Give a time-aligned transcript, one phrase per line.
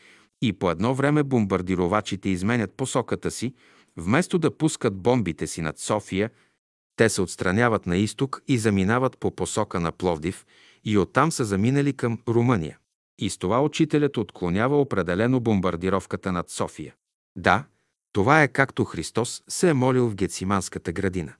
[0.42, 3.54] и по едно време бомбардировачите изменят посоката си,
[3.96, 6.30] вместо да пускат бомбите си над София,
[6.96, 10.46] те се отстраняват на изток и заминават по посока на Пловдив
[10.84, 12.78] и оттам са заминали към Румъния.
[13.18, 16.94] И с това учителят отклонява определено бомбардировката над София.
[17.36, 17.64] Да,
[18.12, 21.34] това е както Христос се е молил в Гециманската градина.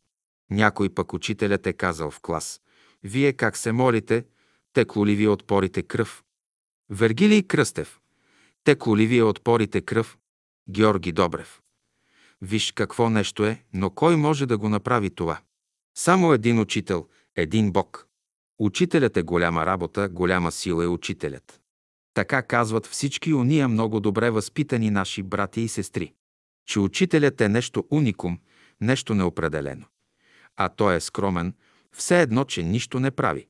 [0.51, 2.61] Някой пък учителят е казал в клас.
[3.03, 4.25] Вие как се молите,
[4.73, 6.25] текло ли ви от порите кръв?
[6.91, 8.00] Вергилий Кръстев.
[8.69, 10.19] Ли ви е от порите кръв?
[10.71, 11.61] Георги Добрев.
[12.43, 15.41] Виж какво нещо е, но кой може да го направи това?
[15.97, 18.07] Само един учител, един Бог.
[18.59, 21.61] Учителят е голяма работа, голяма сила е учителят.
[22.15, 26.13] Така казват всички уния много добре възпитани наши брати и сестри,
[26.67, 28.39] че учителят е нещо уникум,
[28.81, 29.87] нещо неопределено.
[30.57, 31.55] А той е скромен,
[31.93, 33.47] все едно, че нищо не прави.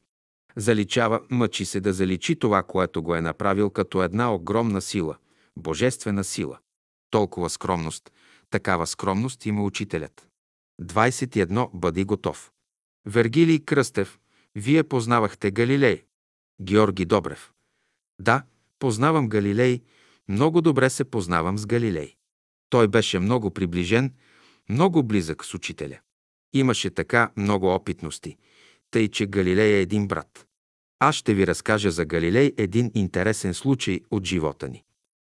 [0.56, 5.16] Заличава, мъчи се да заличи това, което го е направил като една огромна сила,
[5.56, 6.58] божествена сила.
[7.10, 8.12] Толкова скромност,
[8.50, 10.28] такава скромност има учителят.
[10.82, 11.70] 21.
[11.74, 12.50] Бъди готов.
[13.06, 14.18] Вергилий Кръстев.
[14.54, 16.04] Вие познавахте Галилей.
[16.62, 17.52] Георги Добрев.
[18.20, 18.42] Да,
[18.78, 19.82] познавам Галилей,
[20.28, 22.16] много добре се познавам с Галилей.
[22.70, 24.14] Той беше много приближен,
[24.68, 25.98] много близък с учителя.
[26.52, 28.36] Имаше така много опитности,
[28.90, 30.46] тъй че Галилей е един брат.
[30.98, 34.84] Аз ще ви разкажа за Галилей един интересен случай от живота ни.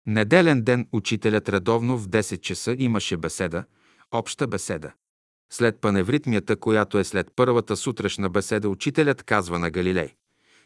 [0.05, 3.63] Неделен ден учителят редовно в 10 часа имаше беседа,
[4.11, 4.91] обща беседа.
[5.51, 10.15] След паневритмията, която е след първата сутрешна беседа, учителят казва на Галилей.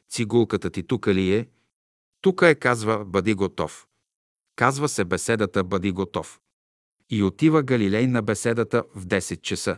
[0.10, 1.48] Цигулката ти тука ли е?
[2.22, 3.88] Тука е, казва, бъди готов.
[4.56, 6.40] Казва се беседата Бъди готов.
[7.10, 9.78] И отива Галилей на беседата в 10 часа.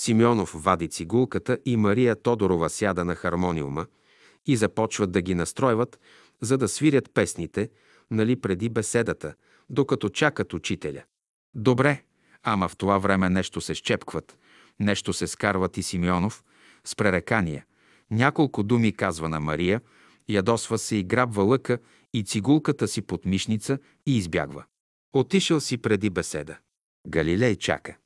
[0.00, 3.86] Симеонов вади цигулката и Мария Тодорова сяда на хармониума
[4.46, 6.00] и започват да ги настройват,
[6.40, 7.70] за да свирят песните,
[8.10, 9.34] нали преди беседата,
[9.70, 11.02] докато чакат учителя.
[11.54, 12.02] Добре,
[12.42, 14.38] ама в това време нещо се щепкват,
[14.78, 16.44] нещо се скарват и Симеонов
[16.84, 17.64] с пререкания.
[18.10, 19.80] Няколко думи казва на Мария,
[20.28, 21.78] ядосва се и грабва лъка
[22.14, 24.64] и цигулката си под мишница и избягва.
[25.12, 26.58] Отишъл си преди беседа.
[27.08, 27.96] Галилей чака.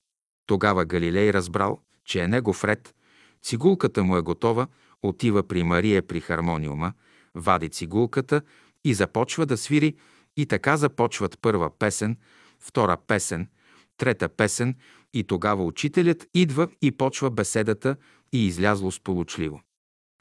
[0.46, 2.94] Тогава Галилей разбрал, че е негов ред,
[3.42, 4.66] цигулката му е готова,
[5.02, 6.92] отива при Мария при хармониума,
[7.34, 8.42] вади цигулката
[8.84, 9.96] и започва да свири
[10.36, 12.16] и така започват първа песен,
[12.60, 13.48] втора песен,
[13.96, 14.74] трета песен
[15.14, 17.96] и тогава учителят идва и почва беседата
[18.32, 19.62] и излязло сполучливо.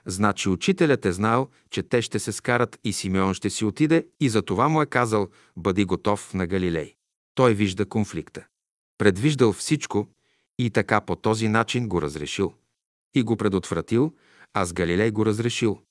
[0.05, 4.29] Значи учителят е знал, че те ще се скарат и Симеон ще си отиде и
[4.29, 6.95] за това му е казал «Бъди готов на Галилей».
[7.35, 8.45] Той вижда конфликта.
[8.97, 10.07] Предвиждал всичко
[10.59, 12.53] и така по този начин го разрешил.
[13.15, 14.13] И го предотвратил,
[14.53, 15.81] а с Галилей го разрешил.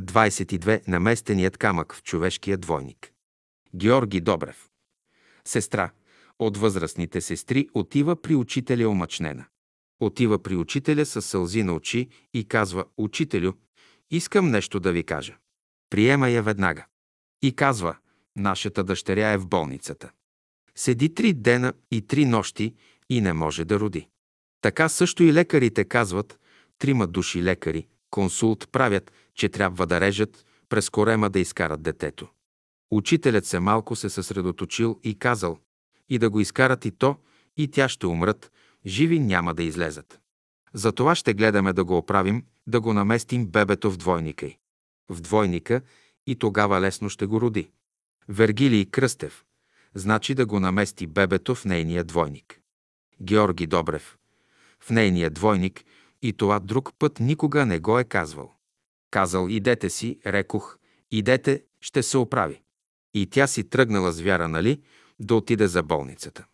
[0.00, 0.88] 22.
[0.88, 3.12] Наместеният камък в човешкия двойник.
[3.74, 4.68] Георги Добрев.
[5.44, 5.90] Сестра.
[6.38, 9.44] От възрастните сестри отива при учителя омъчнена.
[10.00, 13.52] Отива при учителя с сълзи на очи и казва «Учителю,
[14.10, 15.36] искам нещо да ви кажа».
[15.90, 16.86] Приема я веднага.
[17.42, 17.96] И казва
[18.36, 20.10] «Нашата дъщеря е в болницата.
[20.78, 22.74] Седи три дена и три нощи
[23.10, 24.08] и не може да роди».
[24.60, 26.38] Така също и лекарите казват,
[26.78, 32.28] трима души лекари, консулт правят, че трябва да режат през корема да изкарат детето.
[32.90, 35.58] Учителят се малко се съсредоточил и казал,
[36.08, 37.16] и да го изкарат и то,
[37.56, 38.52] и тя ще умрат,
[38.86, 40.20] живи няма да излезат.
[40.72, 44.58] Затова ще гледаме да го оправим, да го наместим бебето в двойника й.
[45.08, 45.80] В двойника
[46.26, 47.70] и тогава лесно ще го роди.
[48.28, 49.44] Вергилий Кръстев.
[49.94, 52.60] Значи да го намести бебето в нейния двойник.
[53.22, 54.18] Георги Добрев.
[54.80, 55.84] В нейния двойник
[56.22, 58.52] и това друг път никога не го е казвал.
[59.10, 60.78] Казал, идете си, рекох,
[61.10, 62.62] идете, ще се оправи.
[63.14, 64.82] И тя си тръгнала с вяра, нали,
[65.20, 66.44] да отиде за болницата.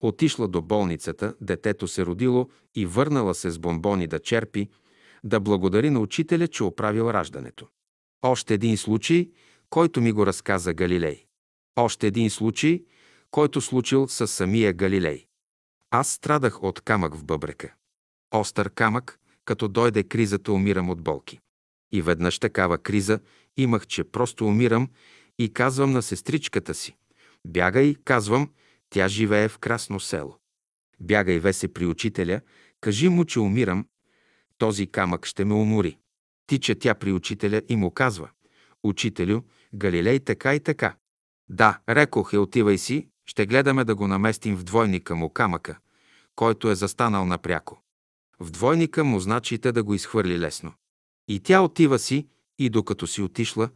[0.00, 4.68] Отишла до болницата, детето се родило и върнала се с бомбони да черпи,
[5.24, 7.68] да благодари на учителя, че оправил раждането.
[8.22, 9.30] Още един случай,
[9.70, 11.24] който ми го разказа Галилей.
[11.76, 12.84] Още един случай,
[13.30, 15.26] който случил със самия Галилей.
[15.90, 17.74] Аз страдах от камък в бъбрека.
[18.34, 21.40] Остър камък, като дойде кризата, умирам от болки.
[21.92, 23.20] И веднъж такава криза
[23.56, 24.88] имах, че просто умирам
[25.38, 26.96] и казвам на сестричката си.
[27.46, 28.50] Бягай, казвам,
[28.90, 30.38] тя живее в красно село.
[31.00, 32.40] Бягай, весе при учителя,
[32.80, 33.86] кажи му, че умирам,
[34.58, 35.98] този камък ще ме умори.
[36.46, 38.30] Тича тя при учителя и му казва,
[38.82, 39.42] Учителю,
[39.74, 40.96] Галилей така и така.
[41.48, 45.78] Да, рекох е, отивай си, ще гледаме да го наместим в двойника му камъка,
[46.36, 47.82] който е застанал напряко.
[48.40, 50.72] В двойника му значите да го изхвърли лесно.
[51.28, 53.68] И тя отива си, и докато си отишла,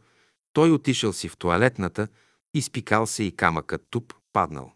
[0.53, 2.07] той отишъл си в туалетната,
[2.53, 4.71] изпикал се и камъкът туп паднал.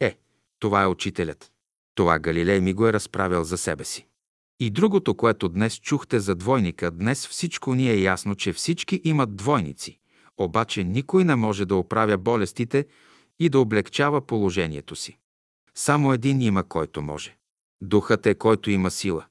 [0.00, 0.18] Е,
[0.58, 1.52] това е учителят.
[1.94, 4.06] Това Галилей ми го е разправил за себе си.
[4.60, 9.36] И другото, което днес чухте за двойника, днес всичко ни е ясно, че всички имат
[9.36, 9.98] двойници,
[10.38, 12.86] обаче никой не може да оправя болестите
[13.38, 15.18] и да облегчава положението си.
[15.74, 17.36] Само един има, който може.
[17.82, 19.26] Духът е, който има сила.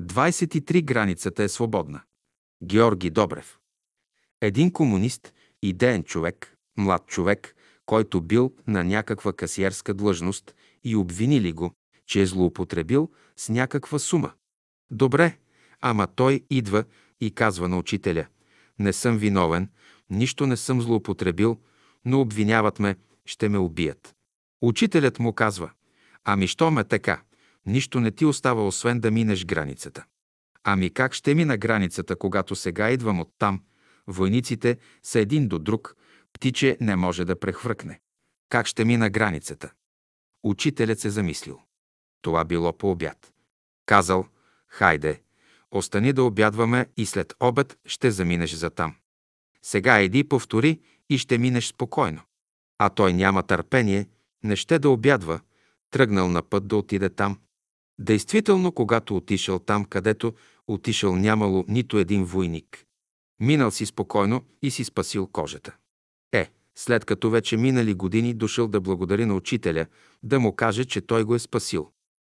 [0.00, 2.00] 23 границата е свободна.
[2.64, 3.58] Георги Добрев.
[4.40, 5.32] Един комунист,
[5.62, 7.56] идеен човек, млад човек,
[7.86, 11.72] който бил на някаква касиерска длъжност и обвинили го,
[12.06, 14.32] че е злоупотребил с някаква сума.
[14.90, 15.38] Добре,
[15.80, 16.84] ама той идва
[17.20, 18.26] и казва на учителя,
[18.78, 19.68] не съм виновен,
[20.10, 21.60] нищо не съм злоупотребил,
[22.04, 24.14] но обвиняват ме, ще ме убият.
[24.62, 25.70] Учителят му казва,
[26.24, 27.22] ами що ме така,
[27.66, 30.04] нищо не ти остава, освен да минеш границата.
[30.64, 33.62] Ами как ще мина границата, когато сега идвам от там?
[34.06, 35.96] Войниците са един до друг,
[36.32, 38.00] птиче не може да прехвъркне.
[38.48, 39.72] Как ще мина границата?
[40.42, 41.60] Учителят се замислил.
[42.22, 43.32] Това било по обяд.
[43.86, 44.26] Казал,
[44.68, 45.22] хайде,
[45.70, 48.94] остани да обядваме и след обед ще заминеш за там.
[49.64, 50.80] Сега иди повтори
[51.10, 52.20] и ще минеш спокойно.
[52.78, 54.08] А той няма търпение,
[54.44, 55.40] не ще да обядва,
[55.90, 57.38] тръгнал на път да отиде там.
[57.98, 60.34] Действително, когато отишъл там, където
[60.66, 62.84] отишъл нямало нито един войник.
[63.40, 65.76] Минал си спокойно и си спасил кожата.
[66.32, 69.86] Е, след като вече минали години, дошъл да благодари на учителя,
[70.22, 71.90] да му каже, че той го е спасил.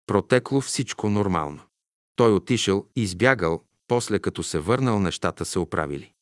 [0.06, 1.60] Протекло всичко нормално.
[2.16, 6.12] Той отишъл избягал, после като се върнал, нещата се оправили.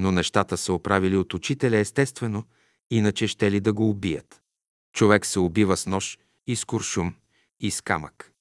[0.00, 2.44] Но нещата се оправили от учителя естествено,
[2.90, 4.42] иначе ще ли да го убият.
[4.92, 7.14] Човек се убива с нож и с куршум
[7.60, 8.32] и с камък.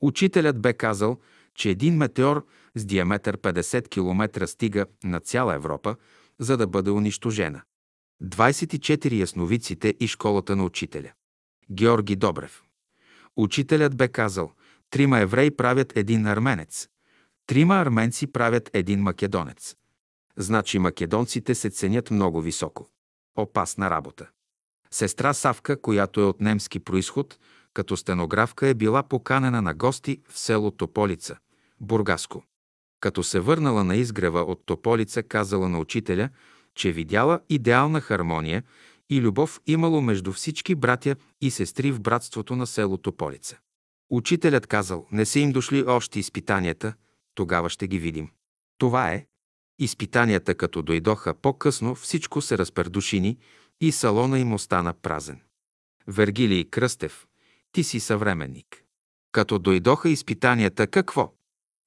[0.00, 1.18] Учителят бе казал,
[1.54, 5.96] че един метеор с диаметър 50 км стига на цяла Европа,
[6.38, 7.62] за да бъде унищожена.
[8.22, 11.12] 24 ясновиците и школата на учителя.
[11.70, 12.62] Георги Добрев.
[13.36, 14.52] Учителят бе казал,
[14.90, 16.88] трима евреи правят един арменец,
[17.46, 19.76] трима арменци правят един македонец.
[20.40, 22.88] Значи македонците се ценят много високо.
[23.36, 24.28] Опасна работа.
[24.90, 27.38] Сестра Савка, която е от немски происход,
[27.74, 31.36] като стенографка е била поканена на гости в село Тополица,
[31.80, 32.44] Бургаско.
[33.00, 36.28] Като се върнала на изгрева от Тополица, казала на учителя,
[36.74, 38.62] че видяла идеална хармония
[39.10, 43.58] и любов имало между всички братя и сестри в братството на село Тополица.
[44.10, 46.94] Учителят казал, не са им дошли още изпитанията,
[47.34, 48.30] тогава ще ги видим.
[48.78, 49.26] Това е.
[49.78, 53.38] Изпитанията, като дойдоха по-късно, всичко се разпердушини
[53.80, 55.40] и салона им остана празен.
[56.06, 57.26] Вергилий Кръстев,
[57.72, 58.84] ти си съвременник.
[59.32, 61.32] Като дойдоха изпитанията, какво?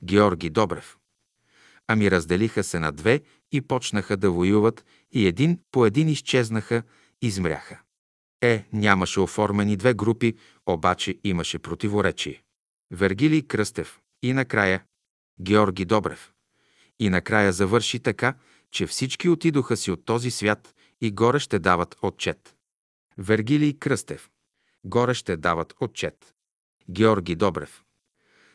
[0.03, 0.97] Георги Добрев.
[1.87, 3.21] Ами разделиха се на две
[3.51, 6.83] и почнаха да воюват и един по един изчезнаха,
[7.21, 7.79] измряха.
[8.41, 10.33] Е, нямаше оформени две групи,
[10.65, 12.43] обаче имаше противоречие.
[12.91, 14.83] Вергилий Кръстев и накрая
[15.41, 16.33] Георги Добрев.
[17.01, 18.33] И накрая завърши така,
[18.71, 22.55] че всички отидоха си от този свят и горе ще дават отчет.
[23.17, 24.29] Вергилий Кръстев.
[24.83, 26.33] Горе ще дават отчет.
[26.89, 27.83] Георги Добрев.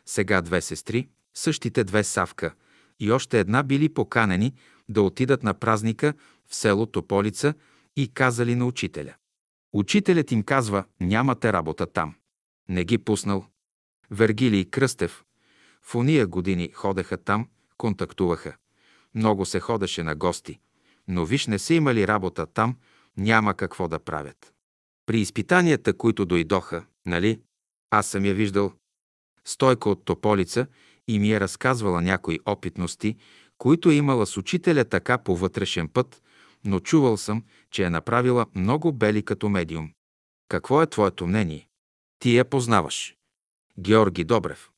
[0.04, 2.54] Сега две сестри, същите две Савка
[3.00, 4.54] и още една били поканени
[4.88, 6.14] да отидат на празника
[6.46, 7.54] в село Тополица
[7.96, 9.14] и казали на учителя.
[9.72, 12.14] Учителят им казва, нямате работа там.
[12.68, 13.46] Не ги пуснал.
[14.10, 15.24] Вергилий Кръстев.
[15.82, 18.56] В уния години ходеха там, контактуваха.
[19.14, 20.60] Много се ходеше на гости.
[21.08, 22.76] Но виж, не са имали работа там,
[23.16, 24.52] няма какво да правят.
[25.06, 27.40] При изпитанията, които дойдоха, нали,
[27.90, 28.72] аз съм я виждал.
[29.44, 30.66] Стойка от Тополица
[31.08, 33.16] и ми е разказвала някои опитности,
[33.58, 36.22] които е имала с учителя така по вътрешен път,
[36.64, 39.90] но чувал съм, че е направила много бели като медиум.
[40.48, 41.68] Какво е твоето мнение?
[42.18, 43.16] Ти я познаваш.
[43.78, 44.70] Георги Добрев.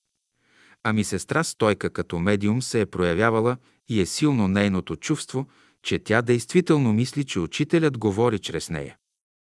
[0.85, 3.56] Ами сестра Стойка като медиум се е проявявала
[3.88, 5.47] и е силно нейното чувство,
[5.82, 8.97] че тя действително мисли, че учителят говори чрез нея.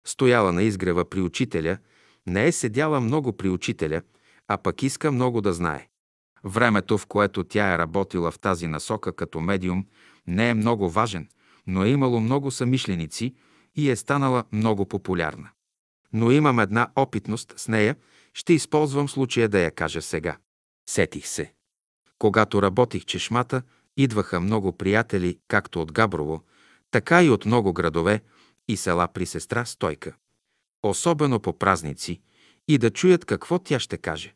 [0.08, 1.78] Стояла на изгрева при учителя,
[2.28, 4.02] не е седяла много при учителя,
[4.48, 5.88] а пък иска много да знае.
[6.44, 9.86] Времето, в което тя е работила в тази насока като медиум,
[10.28, 11.30] не е много важен,
[11.68, 13.36] но е имало много самишленици
[13.76, 15.50] и е станала много популярна.
[16.14, 17.96] Но имам една опитност с нея,
[18.34, 20.38] ще използвам случая да я кажа сега.
[20.90, 21.54] Сетих се.
[22.20, 23.62] Когато работих чешмата,
[23.98, 26.44] идваха много приятели, както от Габрово,
[26.92, 28.22] така и от много градове
[28.68, 30.16] и села при сестра Стойка.
[30.84, 32.22] Особено по празници
[32.68, 34.36] и да чуят какво тя ще каже.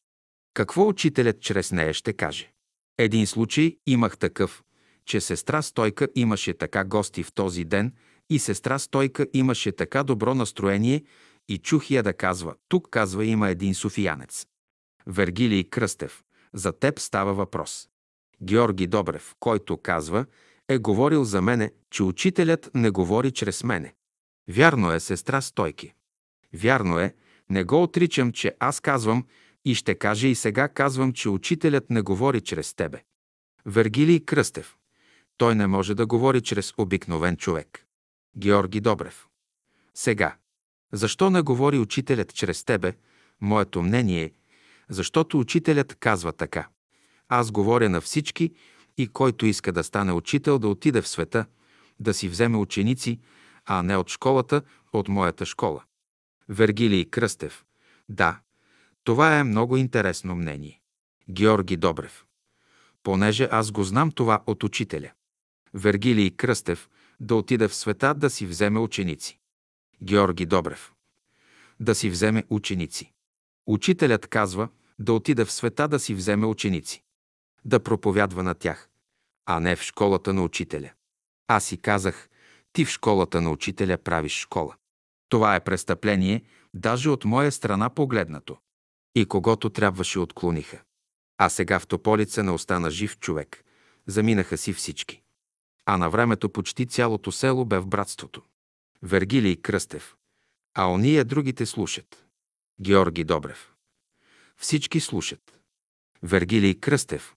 [0.53, 2.51] Какво учителят чрез нея ще каже.
[2.97, 4.63] Един случай имах такъв,
[5.05, 7.93] че сестра Стойка имаше така гости в този ден
[8.29, 11.03] и сестра Стойка имаше така добро настроение
[11.49, 14.45] и чух я да казва, тук казва има един софиянец.
[15.07, 16.22] Вергилий Кръстев,
[16.53, 17.89] за теб става въпрос.
[18.41, 20.25] Георги Добрев, който казва,
[20.69, 23.93] е говорил за мене, че учителят не говори чрез мене.
[24.49, 25.93] Вярно е, сестра Стойки.
[26.53, 27.15] Вярно е,
[27.49, 29.25] не го отричам, че аз казвам
[29.65, 33.03] и ще кажа и сега казвам, че учителят не говори чрез тебе.
[33.65, 34.77] Вергилий Кръстев.
[35.37, 37.85] Той не може да говори чрез обикновен човек.
[38.37, 39.27] Георги Добрев.
[39.93, 40.35] Сега.
[40.91, 42.93] Защо не говори учителят чрез тебе?
[43.41, 44.31] Моето мнение е,
[44.93, 46.67] защото учителят казва така.
[47.29, 48.51] Аз говоря на всички
[48.97, 51.45] и който иска да стане учител, да отиде в света,
[51.99, 53.19] да си вземе ученици,
[53.65, 54.61] а не от школата,
[54.93, 55.83] от моята школа.
[56.49, 57.65] Вергилий Кръстев.
[58.09, 58.39] Да,
[59.03, 60.81] това е много интересно мнение.
[61.29, 62.25] Георги Добрев.
[63.03, 65.11] Понеже аз го знам това от учителя.
[65.73, 69.39] Вергилий Кръстев да отиде в света да си вземе ученици.
[70.03, 70.93] Георги Добрев.
[71.79, 73.11] Да си вземе ученици.
[73.67, 74.69] Учителят казва
[74.99, 77.03] да отиде в света да си вземе ученици.
[77.65, 78.89] Да проповядва на тях,
[79.45, 80.91] а не в школата на учителя.
[81.47, 82.29] Аз си казах,
[82.73, 84.75] ти в школата на учителя правиш школа.
[85.29, 88.57] Това е престъпление, даже от моя страна погледнато.
[89.15, 90.81] И когото трябваше отклониха.
[91.37, 93.63] А сега в Тополица не остана жив човек.
[94.07, 95.21] Заминаха си всички.
[95.85, 98.41] А на времето почти цялото село бе в братството.
[99.01, 100.15] Вергилий Кръстев.
[100.73, 102.25] А ония другите слушат.
[102.81, 103.72] Георги Добрев.
[104.57, 105.59] Всички слушат.
[106.23, 107.35] Вергилий Кръстев.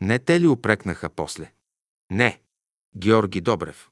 [0.00, 1.52] Не те ли опрекнаха после?
[2.10, 2.40] Не.
[2.96, 3.90] Георги Добрев.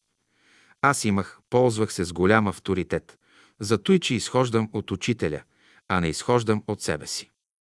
[0.82, 3.18] Аз имах, ползвах се с голям авторитет,
[3.60, 5.42] зато и че изхождам от учителя,
[5.88, 7.30] а не изхождам от себе си.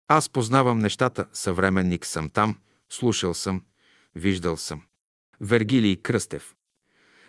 [0.08, 2.58] Аз познавам нещата, съвременник съм там,
[2.89, 3.63] слушал съм,
[4.15, 4.82] виждал съм.
[5.41, 6.56] Вергилий Кръстев.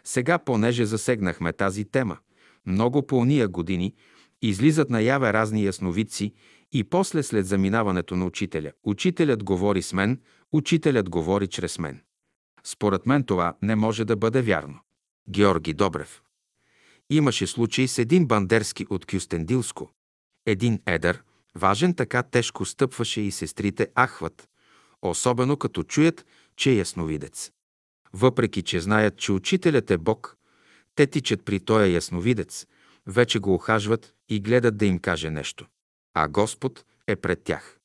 [0.04, 2.18] Сега, понеже засегнахме тази тема,
[2.66, 3.94] много по уния години
[4.42, 6.34] излизат наяве разни ясновидци
[6.72, 8.72] и после след заминаването на учителя.
[8.82, 10.20] Учителят говори с мен,
[10.52, 12.00] учителят говори чрез мен.
[12.64, 14.78] Според мен това не може да бъде вярно.
[15.30, 16.22] Георги Добрев.
[17.10, 19.90] Имаше случай с един бандерски от Кюстендилско.
[20.46, 21.22] Един едър,
[21.54, 24.48] важен така тежко стъпваше и сестрите ахват,
[25.02, 27.50] особено като чуят, че е ясновидец.
[28.12, 30.36] Въпреки, че знаят, че учителят е Бог,
[30.94, 32.66] те тичат при този ясновидец,
[33.06, 35.66] вече го охажват и гледат да им каже нещо.
[36.20, 37.78] А Господ е пред тях.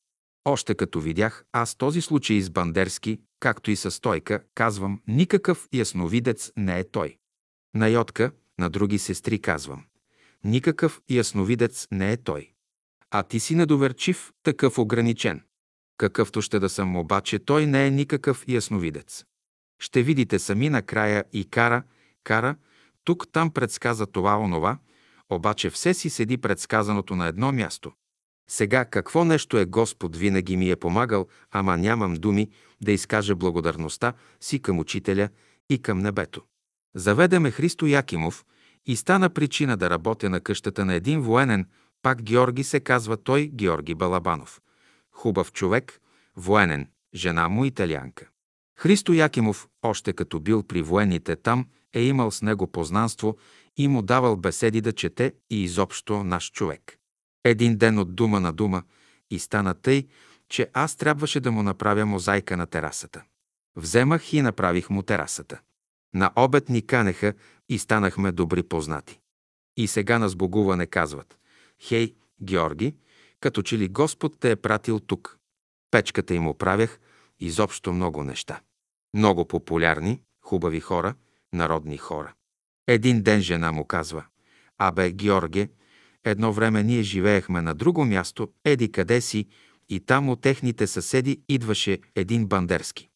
[0.44, 6.52] Още като видях аз този случай с Бандерски, както и със Стойка, казвам, никакъв ясновидец
[6.56, 7.18] не е той.
[7.74, 9.84] На Йотка, на други сестри казвам,
[10.44, 12.52] никакъв ясновидец не е той.
[13.10, 15.42] А ти си недоверчив, такъв ограничен.
[15.98, 19.24] Какъвто ще да съм, обаче той не е никакъв ясновидец.
[19.80, 21.82] Ще видите сами накрая и кара,
[22.24, 22.56] кара,
[23.04, 24.78] тук там предсказа това, онова,
[25.30, 27.92] обаче все си седи предсказаното на едно място.
[28.50, 34.12] Сега какво нещо е Господ винаги ми е помагал, ама нямам думи да изкажа благодарността
[34.40, 35.28] си към учителя
[35.70, 36.42] и към небето.
[36.94, 38.44] Заведеме Христо Якимов
[38.86, 41.66] и стана причина да работя на къщата на един военен,
[42.02, 44.60] пак Георги се казва той Георги Балабанов.
[45.12, 46.00] Хубав човек,
[46.36, 48.28] военен, жена му италианка.
[48.78, 53.36] Христо Якимов, още като бил при военните там, е имал с него познанство
[53.76, 56.98] и му давал беседи да чете и изобщо наш човек.
[57.44, 58.82] Един ден от дума на дума
[59.30, 60.06] и стана тъй,
[60.48, 63.24] че аз трябваше да му направя мозайка на терасата.
[63.76, 65.60] Вземах и направих му терасата.
[66.14, 67.34] На обед ни канеха
[67.68, 69.20] и станахме добри познати.
[69.76, 71.38] И сега на сбогуване казват
[71.80, 72.96] «Хей, Георги,
[73.40, 75.38] като че ли Господ те е пратил тук».
[75.90, 77.00] Печката им оправях,
[77.40, 78.60] изобщо много неща.
[79.14, 81.14] Много популярни, хубави хора,
[81.52, 82.34] народни хора.
[82.86, 84.24] Един ден жена му казва,
[84.78, 85.68] Абе, Георге,
[86.24, 89.46] Едно време ние живеехме на друго място, еди къде си,
[89.88, 93.08] и там от техните съседи идваше един бандерски.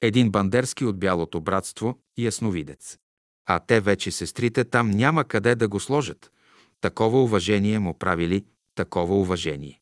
[0.00, 2.98] Един бандерски от Бялото братство, ясновидец.
[3.46, 6.32] А те вече сестрите там няма къде да го сложат.
[6.80, 9.80] Такова уважение му правили, такова уважение.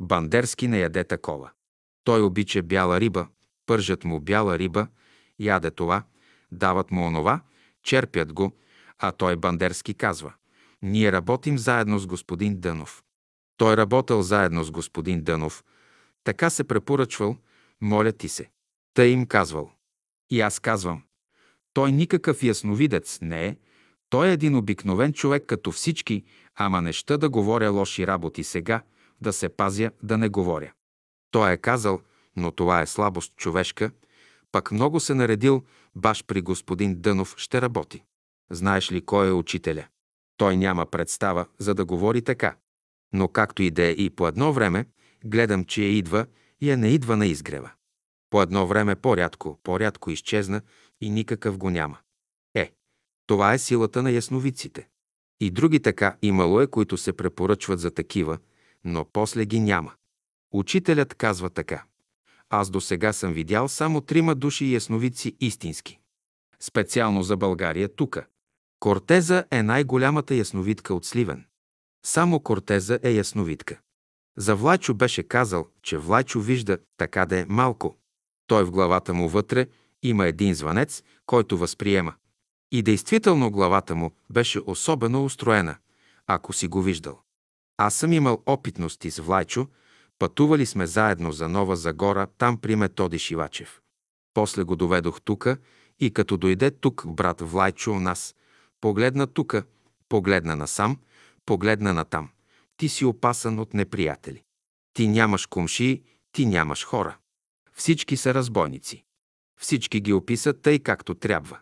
[0.00, 1.50] Бандерски не яде такова.
[2.04, 3.26] Той обича бяла риба,
[3.66, 4.86] пържат му бяла риба,
[5.38, 6.02] яде това,
[6.52, 7.40] дават му онова,
[7.82, 8.52] черпят го,
[8.98, 10.32] а той Бандерски казва
[10.82, 13.02] «Ние работим заедно с господин Дънов».
[13.56, 15.64] Той работил заедно с господин Дънов,
[16.24, 17.36] така се препоръчвал,
[17.80, 18.50] моля ти се.
[18.94, 19.72] Тъй им казвал.
[20.30, 21.02] И аз казвам,
[21.72, 23.56] той никакъв ясновидец не е,
[24.08, 26.24] той е един обикновен човек като всички,
[26.54, 28.82] ама неща да говоря лоши работи сега,
[29.20, 30.72] да се пазя да не говоря.
[31.30, 32.00] Той е казал,
[32.36, 33.90] но това е слабост човешка,
[34.52, 38.02] пък много се наредил, баш при господин Дънов ще работи.
[38.50, 39.86] Знаеш ли кой е учителя?
[40.36, 42.56] Той няма представа, за да говори така.
[43.12, 44.86] Но както и да е и по едно време,
[45.24, 46.26] гледам, че я идва
[46.60, 47.70] и я не идва на изгрева.
[48.30, 50.60] По едно време по-рядко, по-рядко изчезна
[51.00, 51.98] и никакъв го няма.
[52.54, 52.72] Е,
[53.26, 54.88] това е силата на ясновиците.
[55.40, 58.38] И други така имало е, които се препоръчват за такива,
[58.84, 59.92] но после ги няма.
[60.52, 61.84] Учителят казва така.
[62.50, 65.98] Аз до сега съм видял само трима души ясновици истински.
[66.60, 68.26] Специално за България тука.
[68.82, 71.44] Кортеза е най-голямата ясновидка от Сливен.
[72.06, 73.80] Само Кортеза е ясновидка.
[74.38, 77.96] За Влайчо беше казал, че Влайчо вижда така да е малко.
[78.46, 79.66] Той в главата му вътре
[80.02, 82.14] има един звънец, който възприема.
[82.72, 85.76] И действително главата му беше особено устроена,
[86.26, 87.20] ако си го виждал.
[87.76, 89.66] Аз съм имал опитности с Влайчо,
[90.18, 93.80] пътували сме заедно за Нова Загора, там при Методи Шивачев.
[94.34, 95.56] После го доведох тука
[96.00, 98.34] и като дойде тук брат Влайчо у нас,
[98.82, 99.64] погледна тука,
[100.08, 100.98] погледна насам,
[101.46, 102.30] погледна натам.
[102.76, 104.42] Ти си опасан от неприятели.
[104.94, 107.16] Ти нямаш кумши, ти нямаш хора.
[107.72, 109.04] Всички са разбойници.
[109.60, 111.58] Всички ги описат тъй както трябва.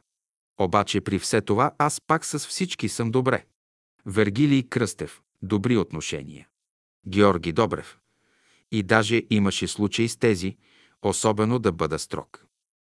[0.60, 3.44] Обаче при все това аз пак с всички съм добре.
[4.06, 5.22] Вергилий Кръстев.
[5.42, 6.48] Добри отношения.
[7.08, 7.98] Георги Добрев.
[8.70, 10.56] И даже имаше случаи с тези,
[11.02, 12.46] особено да бъда строг.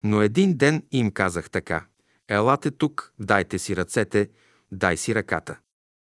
[0.03, 1.87] Но един ден им казах така.
[2.29, 4.31] Елате тук, дайте си ръцете,
[4.73, 5.59] дай си ръката.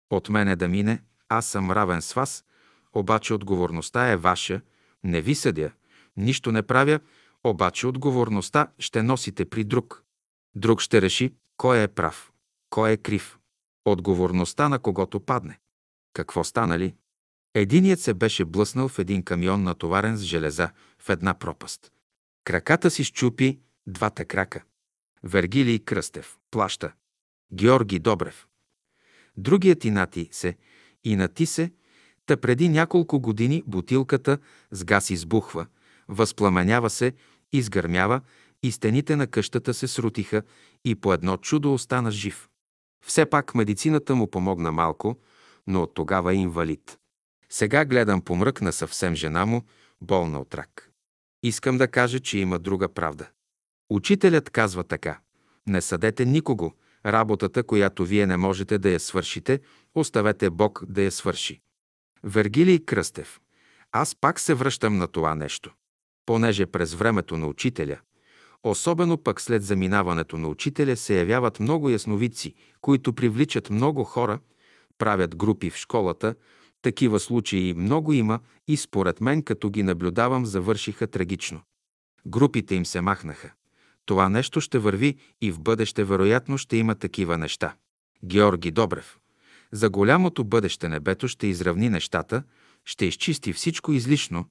[0.10, 2.46] От мене да мине, аз съм равен с вас,
[2.94, 4.62] обаче отговорността е ваша,
[5.04, 5.72] не ви съдя,
[6.18, 7.00] нищо не правя,
[7.44, 10.04] обаче отговорността ще носите при друг.
[10.56, 12.32] Друг ще реши кой е прав,
[12.70, 13.40] кой е крив.
[13.86, 15.60] Отговорността на когото падне.
[16.14, 16.96] Какво стана ли?
[17.54, 21.92] Единият се беше блъснал в един камион, натоварен с железа, в една пропаст.
[22.44, 24.64] Краката си щупи двата крака.
[25.24, 26.92] Вергилий Кръстев плаща.
[27.54, 28.48] Георги Добрев.
[29.38, 30.58] Другият инати се,
[31.04, 31.72] инати се,
[32.26, 34.38] та преди няколко години бутилката
[34.72, 35.66] с газ избухва,
[36.08, 37.14] възпламенява се,
[37.52, 38.22] изгърмява
[38.64, 40.42] и стените на къщата се срутиха
[40.86, 42.50] и по едно чудо остана жив.
[43.06, 45.20] Все пак медицината му помогна малко,
[45.68, 47.00] но от тогава е инвалид.
[47.50, 49.64] Сега гледам помръкна съвсем жена му,
[50.02, 50.92] болна от рак.
[51.44, 53.28] Искам да кажа, че има друга правда.
[53.90, 55.20] Учителят казва така.
[55.68, 56.74] Не съдете никого.
[57.06, 59.60] Работата, която вие не можете да я свършите,
[59.96, 61.62] оставете Бог да я свърши.
[62.24, 63.40] Вергилий Кръстев.
[63.92, 65.74] Аз пак се връщам на това нещо.
[66.26, 68.00] Понеже през времето на учителя,
[68.64, 74.40] особено пък след заминаването на учителя, се явяват много ясновидци, които привличат много хора,
[74.98, 76.36] правят групи в школата,
[76.82, 81.62] такива случаи много има и според мен, като ги наблюдавам, завършиха трагично.
[82.26, 83.54] Групите им се махнаха.
[84.10, 87.76] Това нещо ще върви и в бъдеще вероятно ще има такива неща.
[88.26, 89.18] Георги Добрев.
[89.72, 92.44] За голямото бъдеще небето ще изравни нещата,
[92.86, 94.46] ще изчисти всичко излишно,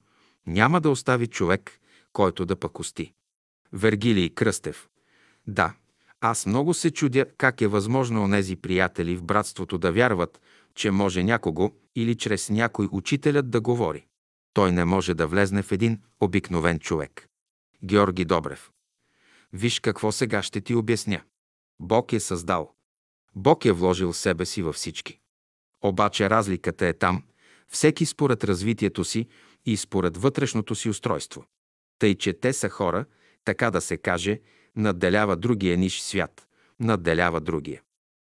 [0.47, 1.79] няма да остави човек,
[2.13, 3.13] който да пакости.
[3.73, 4.87] Вергилий Кръстев.
[5.47, 5.73] Да,
[6.21, 10.41] аз много се чудя как е възможно онези приятели в братството да вярват,
[10.75, 14.05] че може някого или чрез някой учителят да говори.
[14.53, 17.27] Той не може да влезне в един обикновен човек.
[17.83, 18.71] Георги Добрев.
[19.53, 21.21] Виж какво сега ще ти обясня.
[21.79, 22.73] Бог е създал.
[23.35, 25.19] Бог е вложил себе си във всички.
[25.81, 27.23] Обаче разликата е там,
[27.67, 29.27] всеки според развитието си
[29.65, 31.45] и според вътрешното си устройство.
[31.99, 33.05] Тъй, че те са хора,
[33.43, 34.41] така да се каже,
[34.75, 36.47] надделява другия ниш свят,
[36.79, 37.81] надделява другия.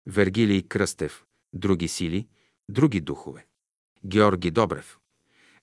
[0.07, 2.27] Вергилий Кръстев, други сили,
[2.69, 3.45] други духове.
[4.05, 5.00] Георги Добрев.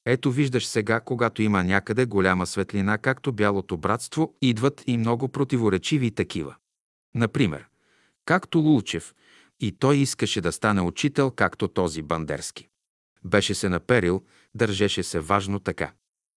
[0.06, 6.10] Ето виждаш сега, когато има някъде голяма светлина, както бялото братство, идват и много противоречиви
[6.10, 6.54] такива.
[7.14, 7.66] Например,
[8.24, 9.14] както Лулчев,
[9.60, 12.68] и той искаше да стане учител, както този Бандерски.
[13.24, 15.92] Беше се наперил, държеше се важно така.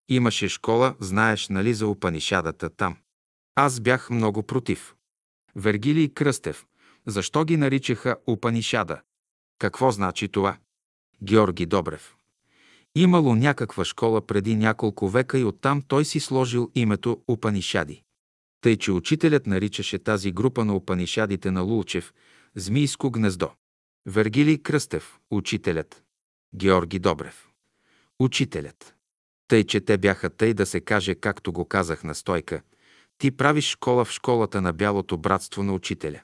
[0.08, 2.96] Имаше школа, знаеш, нали, за Упанишадата там.
[3.54, 4.94] Аз бях много против.
[5.56, 6.66] Вергилий Кръстев.
[7.06, 9.00] Защо ги наричаха Упанишада?
[9.58, 10.58] Какво значи това?
[11.22, 12.16] Георги Добрев.
[12.94, 18.02] Имало някаква школа преди няколко века и оттам той си сложил името Упанишади.
[18.60, 22.12] Тъй, че учителят наричаше тази група на Упанишадите на Лулчев
[22.54, 23.50] Змийско гнездо.
[24.06, 26.02] Вергилий Кръстев, учителят.
[26.54, 27.48] Георги Добрев.
[28.18, 28.94] Учителят.
[29.48, 32.62] Тъй, че те бяха тъй да се каже, както го казах на стойка.
[33.18, 36.20] Ти правиш школа в школата на бялото братство на учителя.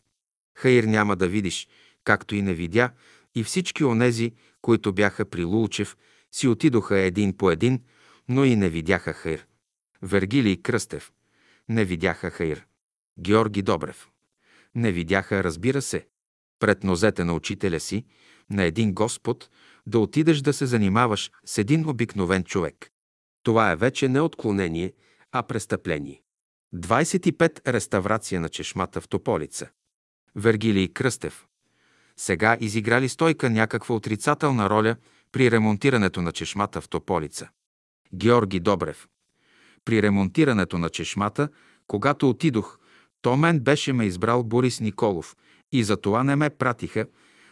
[0.59, 1.68] Хаир няма да видиш,
[2.05, 2.90] както и не видя,
[3.35, 5.96] и всички онези, които бяха при Лулчев,
[6.37, 7.83] си отидоха един по един,
[8.29, 9.46] но и не видяха Хаир.
[10.03, 11.12] Вергилий Кръстев.
[11.68, 12.66] Не видяха Хаир.
[13.20, 14.09] Георги Добрев.
[14.75, 16.07] Не видяха, разбира се.
[16.59, 18.05] Пред нозете на учителя си,
[18.51, 19.51] на един Господ,
[19.87, 22.90] да отидеш да се занимаваш с един обикновен човек.
[23.42, 24.92] Това е вече не отклонение,
[25.33, 26.22] а престъпление.
[26.75, 27.68] 25.
[27.68, 29.68] Реставрация на чешмата в Тополица.
[30.35, 31.46] Вергилий Кръстев.
[32.16, 34.96] Сега изиграли стойка някаква отрицателна роля
[35.37, 37.49] при ремонтирането на чешмата в Тополица.
[38.14, 39.09] Георги Добрев.
[39.85, 41.49] При ремонтирането на чешмата,
[41.87, 42.79] когато отидох,
[43.22, 45.37] то мен беше ме избрал Борис Николов
[45.72, 47.07] и за това не ме пратиха,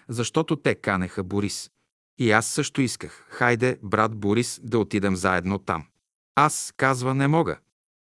[0.09, 1.70] защото те канеха Борис.
[2.18, 3.27] И аз също исках.
[3.29, 5.87] Хайде, брат Борис, да отидем заедно там.
[6.35, 7.59] Аз, казва, не мога.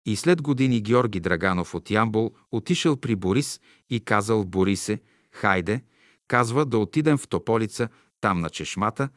[0.05, 4.99] И след години Георги Драганов от Ямбол отишъл при Борис и казал Борисе,
[5.31, 5.83] хайде,
[6.27, 7.89] казва да отидем в Тополица,
[8.21, 9.09] там на чешмата,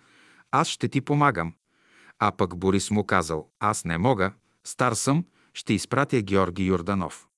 [0.51, 1.55] аз ще ти помагам.
[2.19, 4.33] А пък Борис му казал, аз не мога,
[4.65, 7.29] стар съм, ще изпратя Георги Йорданов.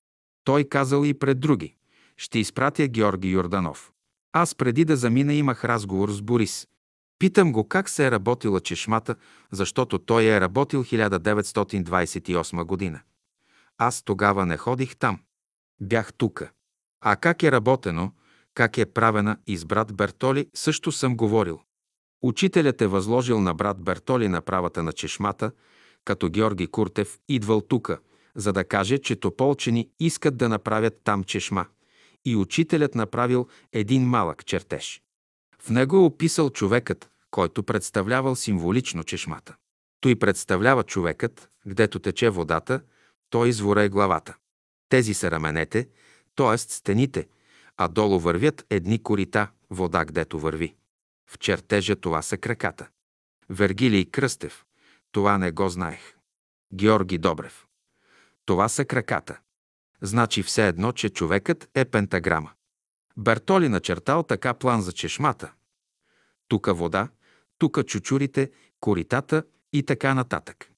[0.43, 1.75] Той казал и пред други,
[2.17, 3.91] ще изпратя Георги Йорданов.
[4.33, 6.67] Аз преди да замина имах разговор с Борис.
[7.19, 9.15] Питам го как се е работила чешмата,
[9.51, 13.01] защото той е работил 1928 година.
[13.77, 15.19] Аз тогава не ходих там.
[15.81, 16.51] Бях тука.
[17.01, 18.11] А как е работено,
[18.53, 21.59] как е правена и с брат Бертоли, също съм говорил.
[22.21, 25.51] Учителят е възложил на брат Бертоли направата на чешмата,
[26.05, 27.99] като Георги Куртев идвал тука,
[28.35, 31.65] за да каже, че тополчени искат да направят там чешма.
[32.25, 35.01] И учителят направил един малък чертеж.
[35.59, 39.55] В него е описал човекът, който представлявал символично чешмата.
[40.01, 42.81] Той представлява човекът, гдето тече водата,
[43.29, 44.35] той извора е главата.
[44.89, 45.87] Тези са раменете,
[46.35, 46.57] т.е.
[46.57, 47.27] стените,
[47.77, 50.75] а долу вървят едни корита, вода гдето върви.
[51.31, 52.87] В чертежа това са краката.
[53.49, 54.65] Вергилий Кръстев.
[55.11, 56.15] Това не го знаех.
[56.73, 57.67] Георги Добрев.
[58.45, 59.39] Това са краката.
[60.01, 62.51] Значи все едно, че човекът е пентаграма.
[63.17, 65.53] Бертоли начертал така план за чешмата.
[66.47, 67.09] Тука вода,
[67.57, 70.71] тука чучурите, коритата и така нататък.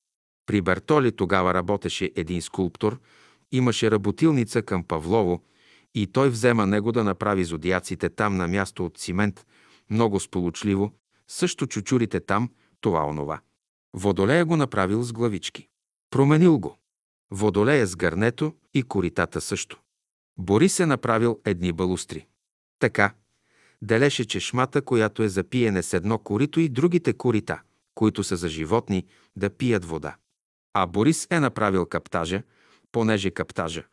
[0.46, 3.00] При Бертоли тогава работеше един скулптор,
[3.52, 5.44] имаше работилница към Павлово
[5.96, 9.46] и той взема него да направи зодиаците там на място от цимент,
[9.94, 10.92] много сполучливо,
[11.28, 12.50] също чучурите там,
[12.82, 13.40] това онова.
[13.94, 15.68] Водолея го направил с главички.
[16.10, 16.78] Променил го.
[17.32, 19.80] Водолея с гърнето и коритата също.
[20.38, 22.28] Борис е направил едни балустри.
[22.80, 23.14] Така,
[23.82, 27.62] делеше чешмата, която е за пиене с едно корито и другите корита,
[27.96, 30.16] които са за животни, да пият вода.
[30.74, 32.44] А Борис е направил каптажа,
[32.92, 33.84] понеже каптажа.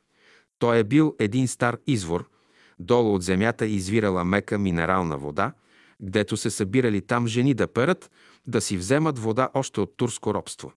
[0.58, 2.28] Той е бил един стар извор,
[2.78, 5.52] долу от земята извирала мека минерална вода,
[6.02, 8.10] гдето се събирали там жени да перат,
[8.46, 10.72] да си вземат вода още от турско робство.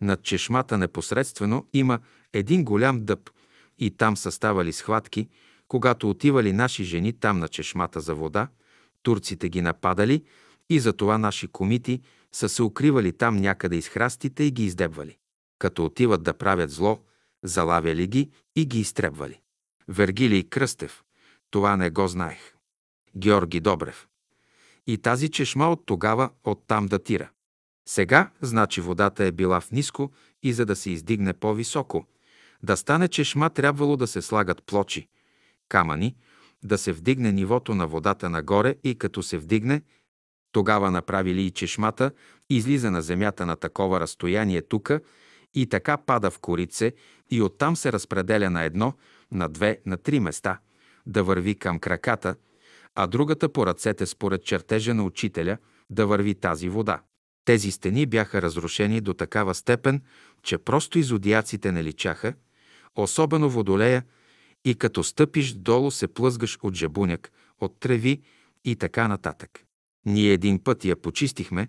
[0.00, 1.98] Над чешмата непосредствено има
[2.32, 3.30] един голям дъб
[3.78, 5.28] и там са ставали схватки,
[5.68, 8.48] когато отивали наши жени там на чешмата за вода,
[9.02, 10.24] турците ги нападали
[10.70, 12.00] и затова наши комити
[12.32, 15.18] са се укривали там някъде из храстите и ги издебвали.
[15.58, 17.00] Като отиват да правят зло,
[17.42, 19.40] залавяли ги и ги изтребвали.
[19.88, 21.04] Вергилий Кръстев.
[21.50, 22.54] Това не го знаех.
[23.16, 24.08] Георги Добрев.
[24.86, 27.30] И тази чешма от тогава оттам датира.
[27.88, 32.06] Сега, значи водата е била в ниско и за да се издигне по-високо,
[32.62, 35.08] да стане чешма трябвало да се слагат плочи,
[35.68, 36.16] камъни,
[36.62, 39.82] да се вдигне нивото на водата нагоре и като се вдигне,
[40.52, 42.10] тогава направили и чешмата,
[42.50, 45.00] излиза на земята на такова разстояние тука
[45.54, 46.92] и така пада в корице
[47.30, 48.92] и оттам се разпределя на едно,
[49.32, 50.58] на две, на три места,
[51.06, 52.36] да върви към краката,
[52.94, 55.58] а другата по ръцете според чертежа на учителя
[55.90, 57.02] да върви тази вода.
[57.44, 60.02] Тези стени бяха разрушени до такава степен,
[60.42, 62.34] че просто изодиаците не личаха,
[62.96, 64.04] особено водолея,
[64.64, 68.22] и като стъпиш долу се плъзгаш от жабуняк, от треви
[68.64, 69.64] и така нататък.
[70.06, 71.68] Ние един път я почистихме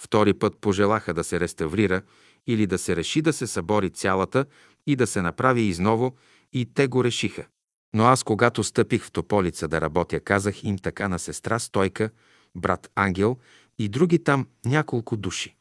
[0.00, 2.02] Втори път пожелаха да се реставрира
[2.46, 4.44] или да се реши да се събори цялата
[4.86, 6.16] и да се направи изново
[6.52, 7.46] и те го решиха.
[7.94, 12.10] Но аз, когато стъпих в Тополица да работя, казах им така на сестра Стойка,
[12.54, 13.38] брат Ангел
[13.78, 15.56] и други там няколко души.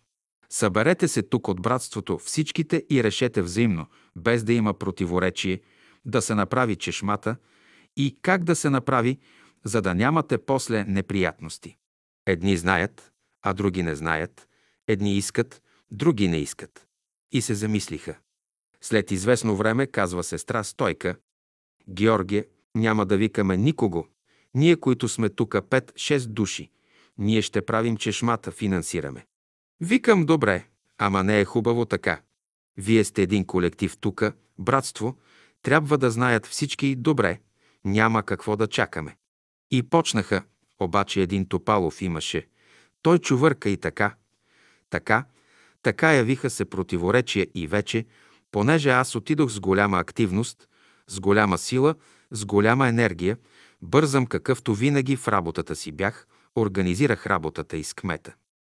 [0.50, 5.62] Съберете се тук от братството всичките и решете взаимно, без да има противоречие,
[6.06, 7.36] да се направи чешмата
[7.98, 9.20] и как да се направи,
[9.63, 11.78] за да нямате после неприятности.
[12.26, 13.12] Едни знаят,
[13.42, 14.48] а други не знаят.
[14.88, 15.62] Едни искат,
[15.92, 16.86] други не искат.
[17.32, 18.18] И се замислиха.
[18.82, 21.15] След известно време казва сестра Стойка,
[21.89, 24.08] Георгие, няма да викаме никого.
[24.54, 26.70] Ние, които сме тук 5-6 души,
[27.18, 29.26] ние ще правим чешмата, финансираме.
[29.82, 30.65] Викам, добре,
[30.98, 32.22] ама не е хубаво така.
[32.78, 35.18] Вие сте един колектив тука, братство,
[35.62, 37.39] трябва да знаят всички добре,
[37.86, 39.18] няма какво да чакаме.
[39.72, 40.44] И почнаха,
[40.80, 42.48] обаче един Топалов имаше.
[43.02, 44.15] Той чувърка и така.
[44.89, 45.26] Така,
[45.82, 48.06] така явиха се противоречия и вече,
[48.52, 50.68] понеже аз отидох с голяма активност,
[51.10, 51.95] с голяма сила,
[52.32, 53.38] с голяма енергия,
[53.82, 58.34] бързам какъвто винаги в работата си бях, организирах работата и с кмета.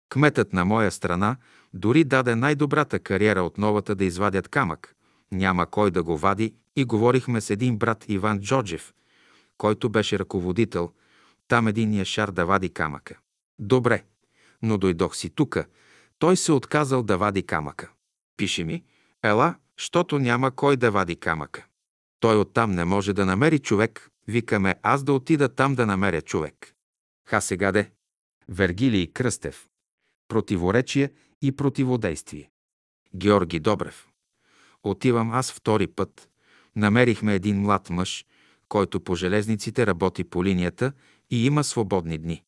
[0.10, 1.38] Кметът на моя страна
[1.74, 4.96] дори даде най-добрата кариера от новата да извадят камък.
[5.32, 8.94] Няма кой да го вади и говорихме с един брат Иван Джоджев,
[9.58, 10.92] който беше ръководител,
[11.48, 13.18] там един яшар да вади камъка.
[13.60, 14.04] Добре,
[14.62, 15.66] но дойдох си тука,
[16.20, 17.92] той се отказал да вади камъка.
[18.38, 18.84] Пише ми,
[19.24, 21.66] ела, щото няма кой да вади камъка.
[22.24, 26.74] Той оттам не може да намери човек, викаме аз да отида там да намеря човек.
[27.28, 27.92] Ха сега де.
[28.50, 29.68] Вергилий Кръстев.
[30.28, 32.50] Противоречие и противодействие.
[33.16, 34.08] Георги Добрев.
[34.84, 36.30] Отивам аз втори път.
[36.76, 38.26] Намерихме един млад мъж,
[38.70, 40.94] който по железниците работи по линията
[41.30, 42.44] и има свободни дни.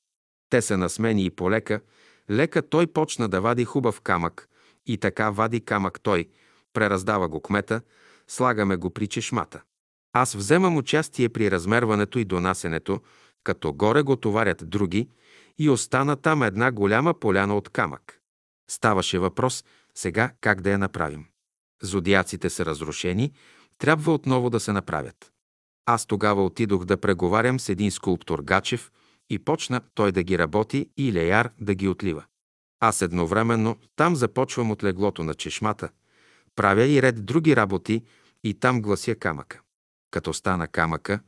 [0.50, 1.82] Те са на смени и полека.
[2.30, 4.50] Лека той почна да вади хубав камък
[4.86, 6.30] и така вади камък той,
[6.74, 7.82] прераздава го кмета,
[8.28, 9.62] слагаме го при чешмата.
[10.14, 13.02] Аз вземам участие при размерването и донасенето,
[13.44, 15.10] като горе го товарят други
[15.58, 18.20] и остана там една голяма поляна от камък.
[18.70, 19.64] Ставаше въпрос
[19.96, 21.26] сега как да я направим.
[21.82, 23.34] Зодиаците са разрушени,
[23.78, 25.32] трябва отново да се направят.
[25.86, 28.92] Аз тогава отидох да преговарям с един скулптор Гачев
[29.30, 32.24] и почна той да ги работи и Леяр да ги отлива.
[32.80, 35.90] Аз едновременно там започвам от леглото на чешмата,
[36.56, 38.04] правя и ред други работи
[38.44, 39.60] и там глася камъка.
[40.12, 41.20] Като стана камъка,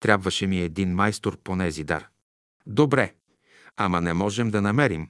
[0.00, 2.08] трябваше ми един майстор по нези дар.
[2.66, 3.14] Добре,
[3.76, 5.08] ама не можем да намерим.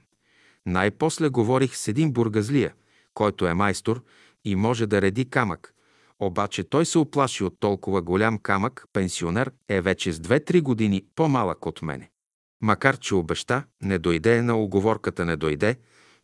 [0.65, 2.73] Най-после говорих с един бургазлия,
[3.13, 4.03] който е майстор
[4.45, 5.73] и може да реди камък.
[6.19, 11.65] Обаче той се оплаши от толкова голям камък, пенсионер е вече с 2-3 години по-малък
[11.65, 12.09] от мене.
[12.61, 15.75] Макар, че обеща, не дойде на оговорката не дойде,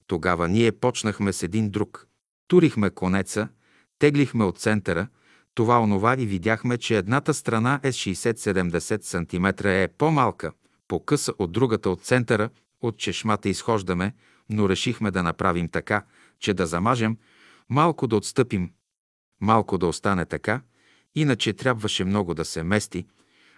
[0.07, 2.07] тогава ние почнахме с един друг.
[2.47, 3.47] Турихме конеца,
[3.99, 5.07] теглихме от центъра,
[5.55, 10.51] това онова и видяхме, че едната страна е 60-70 см е по-малка,
[10.87, 12.49] по-къса от другата от центъра,
[12.81, 14.13] от чешмата изхождаме,
[14.49, 16.05] но решихме да направим така,
[16.39, 17.17] че да замажем,
[17.69, 18.71] малко да отстъпим,
[19.41, 20.61] малко да остане така,
[21.15, 23.05] иначе трябваше много да се мести,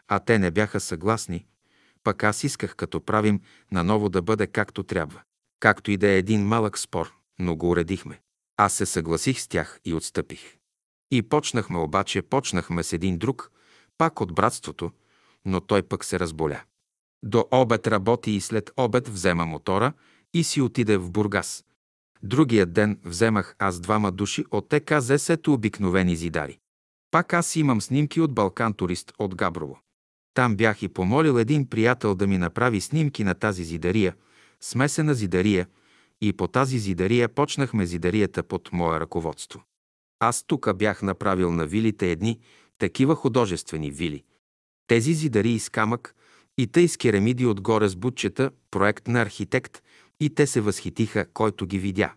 [0.07, 1.45] а те не бяха съгласни,
[2.03, 5.21] пък аз исках като правим наново да бъде както трябва.
[5.59, 8.19] Както и да е един малък спор, но го уредихме.
[8.57, 10.57] Аз се съгласих с тях и отстъпих.
[11.11, 13.51] И почнахме обаче, почнахме с един друг,
[13.97, 14.91] пак от братството,
[15.45, 16.61] но той пък се разболя.
[17.23, 19.93] До обед работи и след обед взема мотора
[20.33, 21.65] и си отиде в Бургас.
[22.23, 26.59] Другия ден вземах аз двама души от ТКЗС-то обикновени зидари.
[27.11, 29.79] Пак аз имам снимки от Балкан турист от Габрово.
[30.33, 34.15] Там бях и помолил един приятел да ми направи снимки на тази зидария,
[34.61, 35.67] смесена зидария,
[36.27, 39.63] и по тази зидария почнахме зидарията под мое ръководство.
[40.19, 42.39] Аз тук бях направил на вилите едни
[42.77, 44.23] такива художествени вили.
[44.87, 46.15] Тези зидари с камък
[46.57, 49.81] и тъй с керамиди отгоре с бутчета, проект на архитект,
[50.19, 52.13] и те се възхитиха, който ги видя.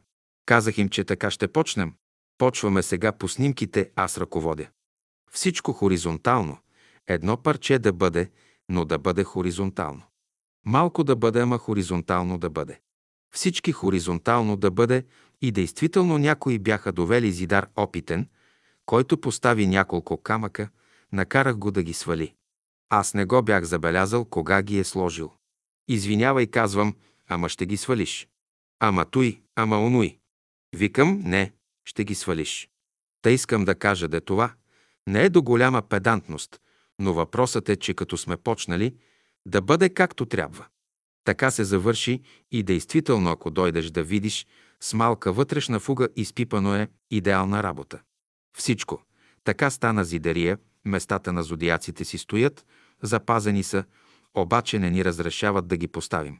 [0.47, 1.93] Казах им, че така ще почнем.
[2.39, 4.69] Почваме сега по снимките, аз ръководя.
[5.33, 6.59] Всичко хоризонтално.
[7.07, 8.31] Едно парче да бъде,
[8.69, 10.03] но да бъде хоризонтално.
[10.67, 12.81] Малко да бъде, ама хоризонтално да бъде.
[13.35, 15.05] Всички хоризонтално да бъде
[15.43, 18.29] и действително някои бяха довели Зидар опитен,
[18.87, 20.69] който постави няколко камъка,
[21.13, 22.35] накарах го да ги свали.
[22.91, 25.33] Аз не го бях забелязал кога ги е сложил.
[25.89, 26.95] Извинявай, казвам,
[27.29, 28.29] ама ще ги свалиш.
[28.81, 30.19] Ама той, ама онуй.
[30.77, 31.53] Викам, не,
[31.85, 32.69] ще ги свалиш.
[33.23, 34.53] Та искам да кажа да това
[35.07, 36.61] не е до голяма педантност,
[36.99, 38.97] но въпросът е, че като сме почнали,
[39.47, 40.67] да бъде както трябва.
[41.29, 44.47] Така се завърши и действително, ако дойдеш да видиш,
[44.81, 48.01] с малка вътрешна фуга изпипано е идеална работа.
[48.57, 49.03] Всичко.
[49.45, 52.67] Така стана зидария, местата на зодиаците си стоят,
[53.03, 53.85] запазени са,
[54.35, 56.39] обаче не ни разрешават да ги поставим.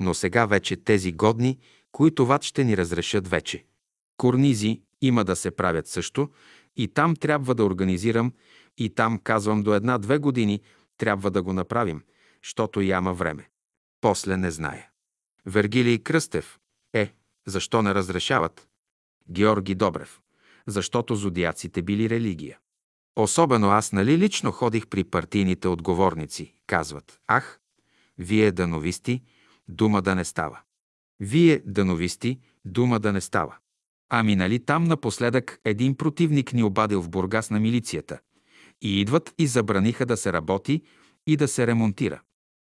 [0.00, 1.58] Но сега вече тези годни,
[1.90, 3.64] които ват ще ни разрешат вече.
[4.16, 6.30] Корнизи има да се правят също,
[6.76, 8.32] и там трябва да организирам,
[8.78, 10.60] и там, казвам, до една-две години
[10.98, 12.02] трябва да го направим,
[12.42, 13.51] защото яма време.
[14.02, 14.88] После не знае.
[15.46, 16.58] Вергилий Кръстев.
[16.94, 17.12] Е,
[17.46, 18.68] защо не разрешават?
[19.30, 20.20] Георги Добрев.
[20.66, 22.58] Защото зодиаците били религия.
[23.16, 26.54] Особено аз, нали, лично ходих при партийните отговорници.
[26.66, 27.60] Казват, ах,
[28.18, 29.22] вие дановисти,
[29.68, 30.60] дума да не става.
[31.20, 33.56] Вие дановисти, дума да не става.
[34.08, 38.18] Ами нали там напоследък един противник ни обадил в Бургас на милицията.
[38.80, 40.82] И идват и забраниха да се работи
[41.26, 42.20] и да се ремонтира.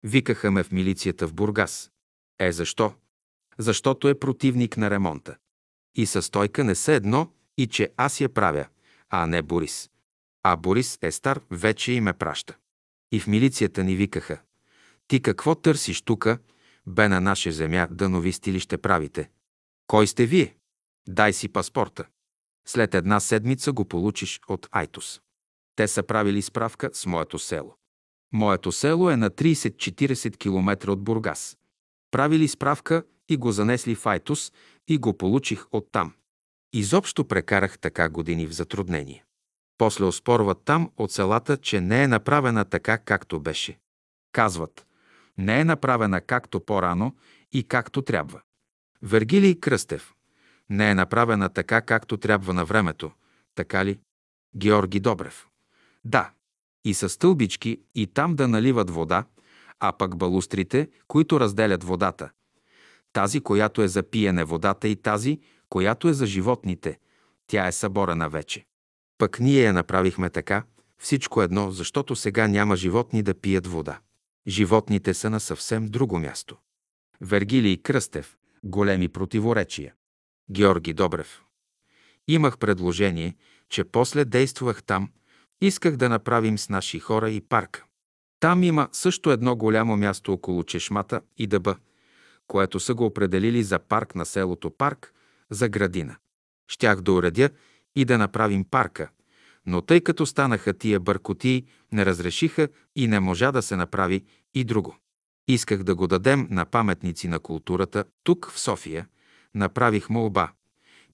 [0.03, 1.91] Викаха ме в милицията в Бургас.
[2.39, 2.93] Е, защо?
[3.57, 5.37] Защото е противник на ремонта.
[5.95, 8.67] И със стойка не са едно и че аз я правя,
[9.09, 9.89] а не Борис.
[10.43, 12.57] А Борис е стар, вече и ме праща.
[13.11, 14.41] И в милицията ни викаха.
[15.07, 16.39] Ти какво търсиш тука,
[16.87, 19.29] бе на наша земя, да новисти ли ще правите?
[19.87, 20.55] Кой сте вие?
[21.07, 22.05] Дай си паспорта.
[22.67, 25.21] След една седмица го получиш от Айтос.
[25.75, 27.78] Те са правили справка с моето село.
[28.33, 31.57] Моето село е на 30-40 км от Бургас.
[32.11, 34.51] Правили справка и го занесли в Айтос
[34.87, 36.13] и го получих оттам.
[36.73, 39.23] Изобщо прекарах така години в затруднение.
[39.77, 43.79] После оспорват там от селата, че не е направена така, както беше.
[44.31, 44.87] Казват,
[45.37, 47.15] не е направена както по-рано
[47.51, 48.41] и както трябва.
[49.01, 50.13] Вергилий Кръстев.
[50.69, 53.11] Не е направена така, както трябва на времето.
[53.55, 53.99] Така ли?
[54.55, 55.47] Георги Добрев.
[56.05, 56.31] Да.
[56.85, 59.25] И с стълбички и там да наливат вода,
[59.79, 62.29] а пък балустрите, които разделят водата.
[63.13, 65.39] Тази, която е за пиене водата и тази,
[65.69, 66.99] която е за животните.
[67.47, 68.65] Тя е съборена вече.
[69.17, 70.63] Пък ние я направихме така,
[70.97, 73.99] всичко едно, защото сега няма животни да пият вода.
[74.47, 76.57] Животните са на съвсем друго място.
[77.21, 78.37] Вергилий Кръстев.
[78.63, 79.93] Големи противоречия.
[80.51, 81.43] Георги Добрев.
[82.27, 83.35] Имах предложение,
[83.69, 85.09] че после действах там,
[85.61, 87.85] исках да направим с наши хора и парк.
[88.39, 91.75] Там има също едно голямо място около чешмата и дъба,
[92.47, 95.13] което са го определили за парк на селото парк,
[95.49, 96.15] за градина.
[96.67, 97.49] Щях да уредя
[97.95, 99.09] и да направим парка,
[99.65, 104.63] но тъй като станаха тия бъркотии, не разрешиха и не можа да се направи и
[104.63, 104.97] друго.
[105.47, 109.07] Исках да го дадем на паметници на културата тук в София.
[109.55, 110.51] Направих молба.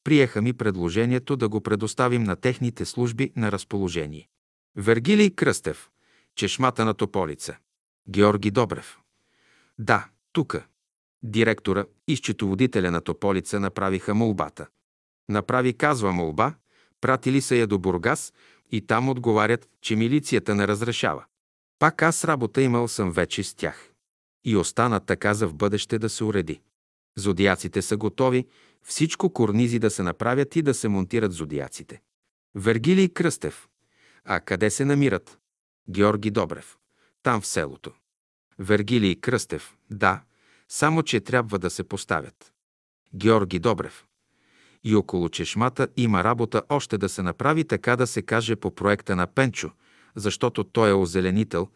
[0.04, 4.28] Приеха ми предложението да го предоставим на техните служби на разположение.
[4.78, 5.90] Вергилий Кръстев.
[6.36, 7.58] Чешмата на Тополица.
[8.10, 9.00] Георги Добрев.
[9.80, 10.66] Да, тука.
[11.24, 14.68] Директора и счетоводителя на Тополица направиха молбата.
[15.30, 16.54] Направи казва молба,
[17.02, 18.34] пратили са я до Бургас
[18.72, 21.26] и там отговарят, че милицията не разрешава.
[21.80, 23.92] Пак аз работа имал съм вече с тях.
[24.46, 26.62] И остана така за в бъдеще да се уреди.
[27.18, 28.48] Зодиаците са готови,
[28.84, 32.02] всичко корнизи да се направят и да се монтират зодиаците.
[32.56, 33.68] Вергилий Кръстев.
[34.26, 35.40] А къде се намират?
[35.90, 36.78] Георги Добрев.
[37.24, 37.94] Там в селото.
[38.60, 39.76] Вергилий Кръстев.
[39.90, 40.22] Да,
[40.70, 42.54] само че трябва да се поставят.
[43.16, 44.06] Георги Добрев.
[44.84, 49.16] И около чешмата има работа още да се направи така да се каже по проекта
[49.16, 49.72] на Пенчо,
[50.16, 51.70] защото той е озеленител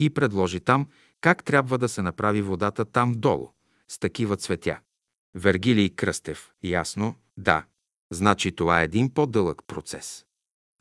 [0.00, 0.88] и предложи там
[1.20, 3.48] как трябва да се направи водата там долу,
[3.88, 4.80] с такива цветя.
[5.34, 6.52] Вергилий Кръстев.
[6.62, 7.14] Ясно?
[7.36, 7.64] Да.
[8.10, 10.24] Значи това е един по-дълъг процес.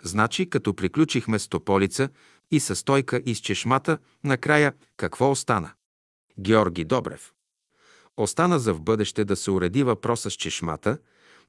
[0.04, 2.10] Значи, като приключихме с Тополица
[2.52, 5.72] и със стойка из чешмата, накрая какво остана?
[6.40, 7.34] Георги Добрев.
[8.18, 10.98] Остана за в бъдеще да се уреди въпроса с чешмата,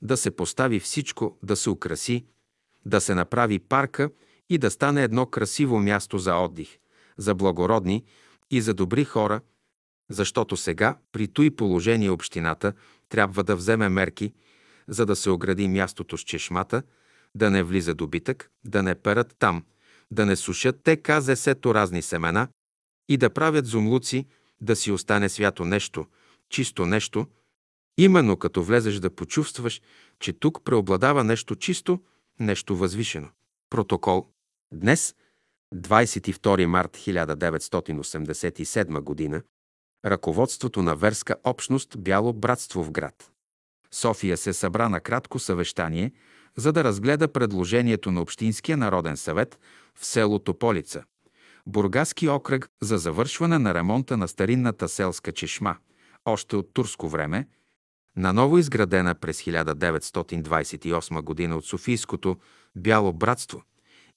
[0.03, 2.25] да се постави всичко, да се украси,
[2.87, 4.11] да се направи парка
[4.51, 6.79] и да стане едно красиво място за отдих,
[7.17, 8.05] за благородни
[8.51, 9.41] и за добри хора,
[10.11, 12.73] защото сега, при той положение общината,
[13.09, 14.33] трябва да вземе мерки,
[14.89, 16.83] за да се огради мястото с чешмата,
[17.35, 19.65] да не влиза добитък, да не перат там,
[20.11, 22.49] да не сушат те казесето разни семена
[23.09, 24.27] и да правят зумлуци,
[24.61, 26.07] да си остане свято нещо,
[26.49, 27.27] чисто нещо,
[27.99, 29.83] именно като влезеш да почувстваш,
[30.21, 32.01] че тук преобладава нещо чисто,
[32.41, 33.29] нещо възвишено.
[33.71, 34.27] Протокол.
[34.73, 35.15] Днес,
[35.75, 39.43] 22 март 1987 г.,
[40.05, 43.31] ръководството на верска общност Бяло братство в град.
[43.91, 46.13] София се събра на кратко съвещание,
[46.57, 49.59] за да разгледа предложението на Общинския народен съвет
[49.95, 51.05] в село Тополица,
[51.67, 55.77] Бургаски окръг за завършване на ремонта на старинната селска чешма,
[56.25, 57.49] още от турско време,
[58.17, 61.55] наново изградена през 1928 г.
[61.55, 62.37] от Софийското
[62.77, 63.63] Бяло братство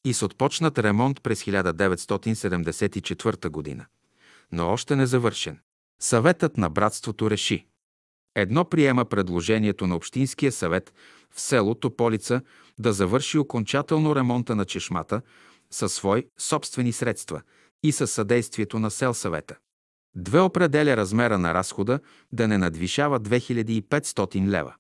[0.06, 3.86] и с отпочнат ремонт през 1974 г.,
[4.52, 5.60] но още не завършен.
[6.02, 7.68] Съветът на братството реши.
[8.40, 10.94] Едно приема предложението на Общинския съвет
[11.32, 12.42] в село Тополица
[12.80, 15.22] да завърши окончателно ремонта на чешмата
[15.72, 17.42] със свои собствени средства
[17.84, 19.56] и със съдействието на селсъвета.
[20.16, 22.00] Две определя размера на разхода
[22.32, 24.74] да не надвишава 2500 лева.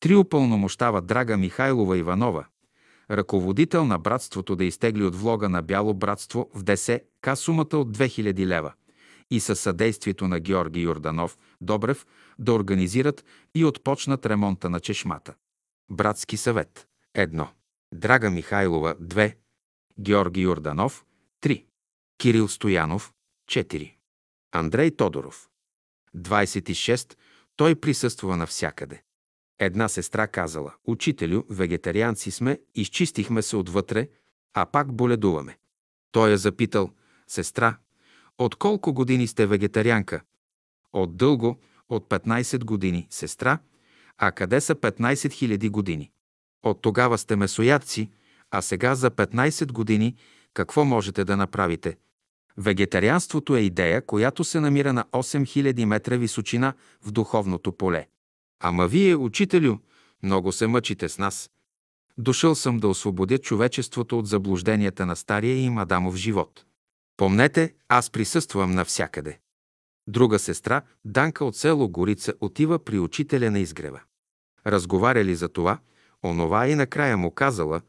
[0.00, 2.46] Три упълномощава Драга Михайлова Иванова,
[3.10, 8.46] ръководител на братството да изтегли от влога на Бяло братство в ДСК сумата от 2000
[8.46, 8.72] лева
[9.30, 12.06] и със съдействието на Георги Йорданов Добрев
[12.38, 13.24] да организират
[13.54, 15.34] и отпочнат ремонта на чешмата.
[15.90, 17.48] Братски съвет 1.
[17.94, 19.34] Драга Михайлова 2.
[20.00, 21.04] Георги Йорданов
[21.42, 21.64] 3.
[22.18, 23.12] Кирил Стоянов
[23.50, 23.94] 4.
[24.52, 25.48] Андрей Тодоров
[26.16, 27.16] 26.
[27.56, 29.02] Той присъства навсякъде.
[29.58, 34.08] Една сестра казала, учителю, вегетарианци сме, изчистихме се отвътре,
[34.54, 35.58] а пак боледуваме.
[36.12, 36.90] Той я запитал,
[37.26, 37.76] сестра,
[38.38, 40.20] от колко години сте вегетарианка?
[40.92, 41.56] От дълго,
[41.88, 43.58] от 15 години, сестра,
[44.18, 46.10] а къде са 15 000 години?
[46.62, 48.10] От тогава сте месоядци,
[48.50, 50.16] а сега за 15 години
[50.54, 51.96] какво можете да направите?
[52.58, 56.72] Вегетарианството е идея, която се намира на 8000 метра височина
[57.02, 58.06] в духовното поле.
[58.60, 59.76] Ама вие, учителю,
[60.22, 61.50] много се мъчите с нас.
[62.18, 66.64] Дошъл съм да освободя човечеството от заблужденията на стария и мадамов живот.
[67.16, 69.38] Помнете, аз присъствам навсякъде.
[70.08, 74.00] Друга сестра, Данка от село Горица, отива при учителя на изгрева.
[74.66, 75.78] Разговаряли за това,
[76.24, 77.80] онова и накрая му казала,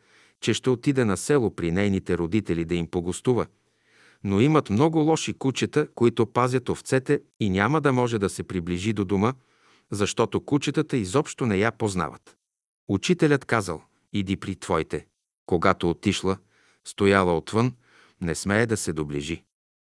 [0.41, 3.45] че ще отиде на село при нейните родители да им погостува,
[4.23, 8.93] но имат много лоши кучета, които пазят овцете и няма да може да се приближи
[8.93, 9.33] до дома,
[9.91, 12.37] защото кучетата изобщо не я познават.
[12.87, 13.81] Учителят казал,
[14.13, 15.07] иди при твоите.
[15.45, 16.37] Когато отишла,
[16.85, 17.73] стояла отвън,
[18.21, 19.43] не смее да се доближи.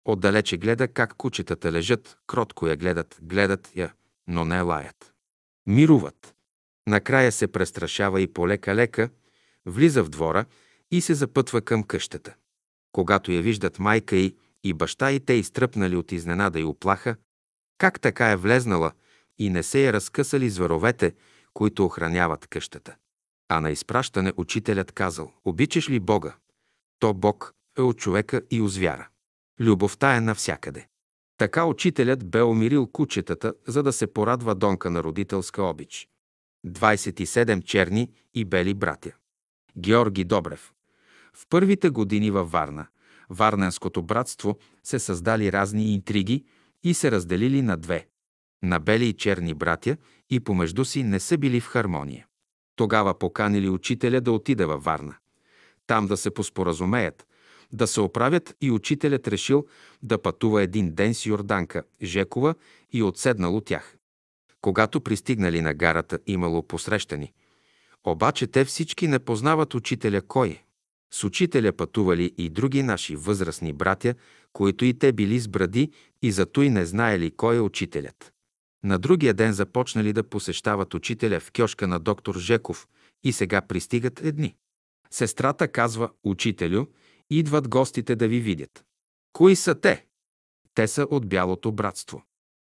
[0.05, 3.93] Отдалече гледа как кучетата лежат, кротко я гледат, гледат я,
[4.27, 5.13] но не лаят.
[5.67, 6.35] Мируват.
[6.87, 9.09] Накрая се престрашава и полека-лека,
[9.65, 10.45] влиза в двора
[10.91, 12.35] и се запътва към къщата.
[12.91, 17.15] Когато я виждат майка й и баща й, те изтръпнали от изненада и оплаха,
[17.77, 18.91] как така е влезнала
[19.39, 21.13] и не се я разкъсали зверовете,
[21.53, 22.95] които охраняват къщата.
[23.49, 26.35] А на изпращане учителят казал, обичаш ли Бога?
[26.99, 29.07] То Бог е от човека и озвяра.
[29.59, 30.87] Любовта е навсякъде.
[31.37, 36.09] Така учителят бе умирил кучетата, за да се порадва Донка на родителска обич.
[36.67, 39.11] 27 черни и бели братя.
[39.77, 40.73] Георги Добрев.
[41.33, 42.87] В първите години във Варна,
[43.29, 46.45] Варненското братство се създали разни интриги
[46.83, 48.07] и се разделили на две.
[48.63, 49.97] На бели и черни братя
[50.29, 52.27] и помежду си не са били в хармония.
[52.75, 55.15] Тогава поканили учителя да отиде във Варна.
[55.87, 57.27] Там да се поспоразумеят,
[57.73, 59.65] да се оправят и учителят решил
[60.03, 62.55] да пътува един ден с Йорданка, Жекова
[62.91, 63.97] и отседнал от тях.
[64.61, 67.33] Когато пристигнали на гарата, имало посрещани.
[68.03, 70.63] Обаче те всички не познават учителя кой е.
[71.13, 74.15] С учителя пътували и други наши възрастни братя,
[74.53, 78.33] които и те били с бради и зато и не знаели кой е учителят.
[78.83, 82.87] На другия ден започнали да посещават учителя в кьошка на доктор Жеков
[83.23, 84.55] и сега пристигат едни.
[85.11, 86.85] Сестрата казва, учителю,
[87.39, 88.85] идват гостите да ви видят.
[89.33, 90.05] Кои са те?
[90.73, 92.23] Те са от Бялото братство.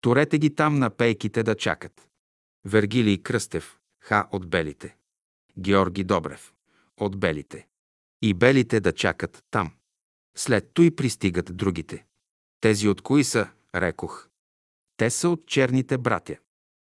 [0.02, 2.08] Турете ги там на пейките да чакат.
[2.66, 4.98] Вергилий Кръстев, ха от белите.
[5.60, 6.54] Георги Добрев,
[6.98, 7.68] от белите.
[8.22, 9.72] И белите да чакат там.
[10.38, 12.06] След той пристигат другите.
[12.62, 14.30] Тези от кои са, рекох.
[14.98, 16.38] Те са от черните братя.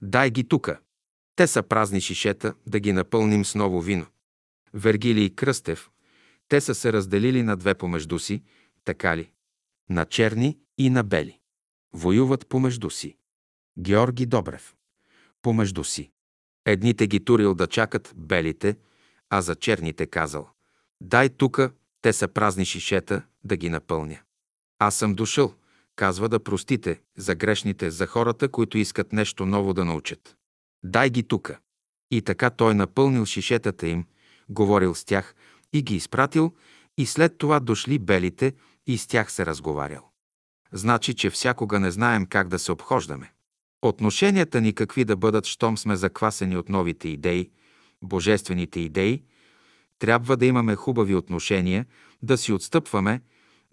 [0.02, 0.80] Дай ги тука.
[1.36, 4.06] Те са празни шишета, да ги напълним с ново вино.
[4.74, 5.91] Вергилий Кръстев,
[6.52, 8.44] те са се разделили на две помежду си,
[8.86, 9.32] така ли?
[9.90, 11.40] На черни и на бели.
[11.94, 13.18] Воюват помежду си.
[13.80, 14.76] Георги Добрев.
[15.42, 16.12] Помежду си.
[16.66, 18.78] Едните ги турил да чакат белите,
[19.30, 20.50] а за черните казал.
[21.02, 21.72] Дай тука,
[22.02, 24.20] те са празни шишета, да ги напълня.
[24.80, 25.54] Аз съм дошъл,
[25.96, 30.38] казва да простите за грешните, за хората, които искат нещо ново да научат.
[30.84, 31.60] Дай ги тука.
[32.12, 34.06] И така той напълнил шишетата им,
[34.50, 35.36] говорил с тях,
[35.74, 36.54] и ги изпратил,
[36.98, 38.54] и след това дошли белите
[38.88, 40.12] и с тях се разговарял.
[40.72, 43.34] Значи, че всякога не знаем как да се обхождаме.
[43.82, 47.50] Отношенията ни какви да бъдат, щом сме заквасени от новите идеи,
[48.04, 49.24] божествените идеи,
[50.00, 51.86] трябва да имаме хубави отношения,
[52.24, 53.22] да си отстъпваме,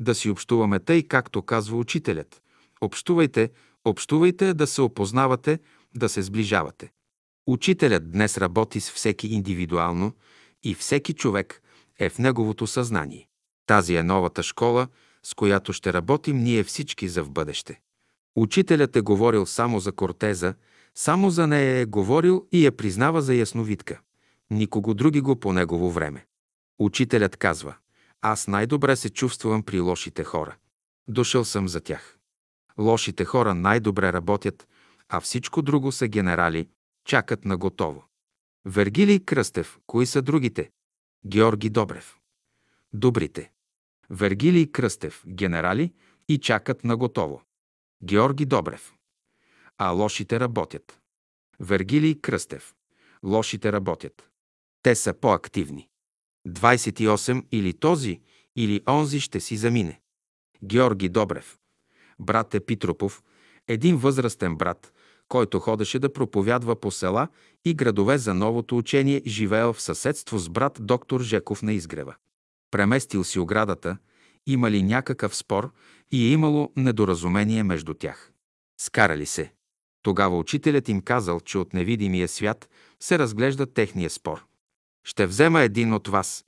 [0.00, 2.42] Да си общуваме тъй, както казва учителят.
[2.80, 3.50] Общувайте,
[3.84, 5.58] общувайте, да се опознавате,
[5.96, 6.92] да се сближавате.
[7.46, 10.12] Учителят днес работи с всеки индивидуално
[10.62, 11.62] и всеки човек
[11.98, 13.28] е в неговото съзнание.
[13.66, 14.88] Тази е новата школа,
[15.22, 17.80] с която ще работим ние всички за в бъдеще.
[18.36, 20.54] Учителят е говорил само за Кортеза,
[20.94, 24.00] само за нея е говорил и я признава за ясновидка.
[24.50, 26.26] Никого други го по негово време.
[26.78, 27.74] Учителят казва,
[28.22, 30.56] аз най-добре се чувствам при лошите хора.
[31.08, 32.18] Дошъл съм за тях.
[32.78, 34.68] Лошите хора най-добре работят,
[35.08, 36.68] а всичко друго са генерали,
[37.04, 38.04] чакат на готово.
[38.64, 40.70] Вергилий Кръстев, кои са другите?
[41.26, 42.18] Георги Добрев.
[42.92, 43.52] Добрите.
[44.10, 45.94] Вергилий Кръстев, генерали
[46.28, 47.42] и чакат на готово.
[48.02, 48.94] Георги Добрев.
[49.78, 51.00] А лошите работят.
[51.60, 52.74] Вергилий Кръстев.
[53.24, 54.30] Лошите работят.
[54.82, 55.88] Те са по-активни.
[56.48, 58.20] 28 или този,
[58.56, 60.00] или онзи ще си замине.
[60.64, 61.58] Георги Добрев.
[62.20, 63.22] Брат Епитропов,
[63.68, 64.92] един възрастен брат,
[65.28, 67.28] който ходеше да проповядва по села
[67.64, 72.14] и градове за новото учение, живеел в съседство с брат доктор Жеков на изгрева.
[72.70, 73.96] Преместил си оградата,
[74.46, 75.72] имали някакъв спор
[76.12, 78.32] и е имало недоразумение между тях.
[78.80, 79.52] Скарали се.
[80.02, 82.68] Тогава учителят им казал, че от невидимия свят
[83.00, 84.44] се разглежда техния спор.
[85.04, 86.44] Ще взема един от вас.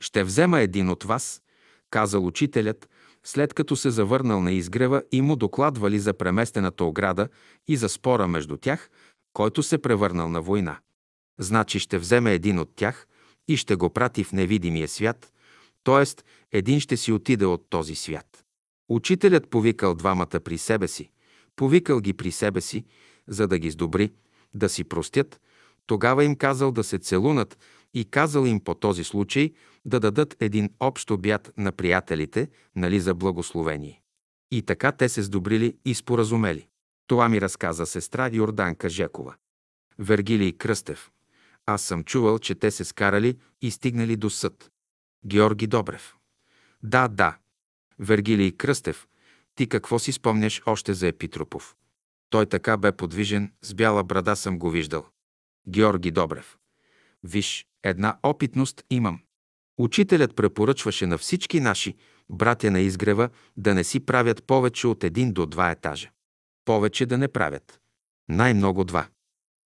[0.00, 1.42] Ще взема един от вас,
[1.90, 2.88] казал учителят,
[3.26, 7.28] след като се завърнал на изгрева и му докладвали за преместената ограда
[7.68, 8.90] и за спора между тях,
[9.32, 10.78] който се превърнал на война.
[11.38, 13.06] Значи ще вземе един от тях
[13.48, 15.32] и ще го прати в невидимия свят,
[15.84, 16.04] т.е.
[16.58, 18.44] един ще си отиде от този свят.
[18.88, 21.10] Учителят повикал двамата при себе си,
[21.56, 22.84] повикал ги при себе си,
[23.28, 24.12] за да ги сдобри,
[24.54, 25.40] да си простят,
[25.86, 27.58] тогава им казал да се целунат
[27.94, 29.52] и казал им по този случай
[29.86, 34.02] да дадат един общ обяд на приятелите, нали за благословение.
[34.50, 36.68] И така те се сдобрили и споразумели.
[37.06, 39.34] Това ми разказа сестра Йорданка Жекова.
[39.98, 41.10] Вергилий Кръстев.
[41.66, 44.70] Аз съм чувал, че те се скарали и стигнали до съд.
[45.26, 46.16] Георги Добрев.
[46.82, 47.36] Да, да.
[47.98, 49.06] Вергилий Кръстев.
[49.54, 51.76] Ти какво си спомняш още за Епитропов?
[52.30, 55.06] Той така бе подвижен, с бяла брада съм го виждал.
[55.68, 56.58] Георги Добрев.
[57.22, 59.20] Виж, една опитност имам.
[59.78, 61.94] Учителят препоръчваше на всички наши
[62.30, 66.10] братя на изгрева да не си правят повече от един до два етажа.
[66.64, 67.80] Повече да не правят.
[68.28, 69.08] Най-много два.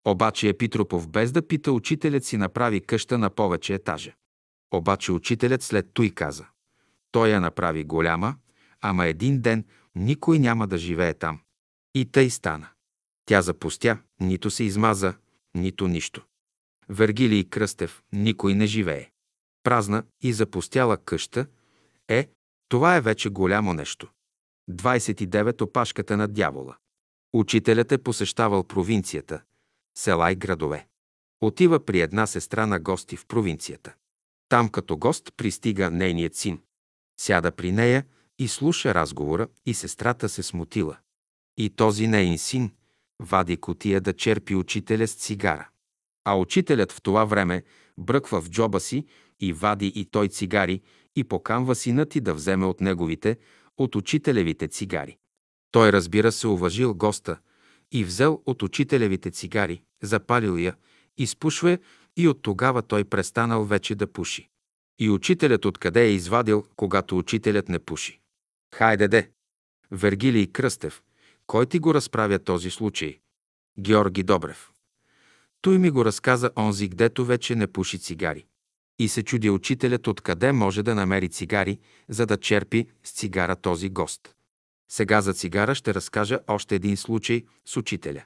[0.07, 4.13] Обаче Епитропов без да пита учителят си направи къща на повече етажа.
[4.75, 6.47] Обаче учителят след той каза.
[7.13, 8.37] Той я направи голяма,
[8.81, 11.41] ама един ден никой няма да живее там.
[11.95, 12.69] И тъй стана.
[13.25, 15.15] Тя запустя, нито се измаза,
[15.55, 16.27] нито нищо.
[16.89, 19.11] Вергилий Кръстев, никой не живее.
[19.63, 21.47] Празна и запустяла къща,
[22.09, 22.29] е,
[22.69, 24.09] това е вече голямо нещо.
[24.71, 25.63] 29.
[25.63, 26.77] Опашката на дявола.
[27.33, 29.43] Учителят е посещавал провинцията,
[29.99, 30.87] села и градове.
[31.41, 33.95] Отива при една сестра на гости в провинцията.
[34.49, 36.61] Там като гост пристига нейният син.
[37.21, 38.07] Сяда при нея
[38.39, 40.99] и слуша разговора и сестрата се смутила.
[41.57, 42.73] И този нейн син
[43.21, 45.69] вади котия да черпи учителя с цигара.
[46.25, 47.63] А учителят в това време
[47.99, 49.07] бръква в джоба си
[49.41, 50.81] и вади и той цигари
[51.17, 53.39] и поканва сина ти да вземе от неговите,
[53.79, 55.17] от учителевите цигари.
[55.71, 57.39] Той разбира се уважил госта
[57.93, 60.75] и взел от учителевите цигари, запалил я,
[61.19, 61.79] изпушва
[62.17, 64.49] и от тогава той престанал вече да пуши.
[64.99, 68.21] И учителят откъде е извадил, когато учителят не пуши.
[68.75, 69.31] Хайде де!
[69.91, 71.03] Вергилий Кръстев.
[71.47, 73.19] Кой ти го разправя този случай?
[73.79, 74.73] Георги Добрев.
[75.61, 78.47] Той ми го разказа онзи, гдето вече не пуши цигари.
[79.01, 81.79] И се чуди учителят откъде може да намери цигари,
[82.09, 84.35] за да черпи с цигара този гост.
[84.91, 88.23] Сега за цигара ще разкажа още един случай с учителя.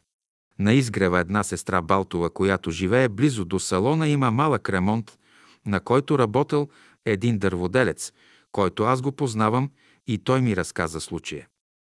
[0.59, 5.19] На изгрева една сестра Балтова, която живее близо до салона, има малък ремонт,
[5.67, 6.69] на който работил
[7.05, 8.13] един дърводелец,
[8.53, 9.71] който аз го познавам
[10.07, 11.49] и той ми разказа случая.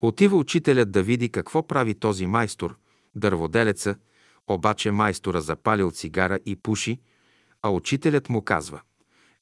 [0.02, 2.78] Отива учителят да види какво прави този майстор,
[3.16, 3.96] дърводелеца,
[4.48, 7.00] обаче майстора запалил цигара и пуши,
[7.66, 8.82] а учителят му казва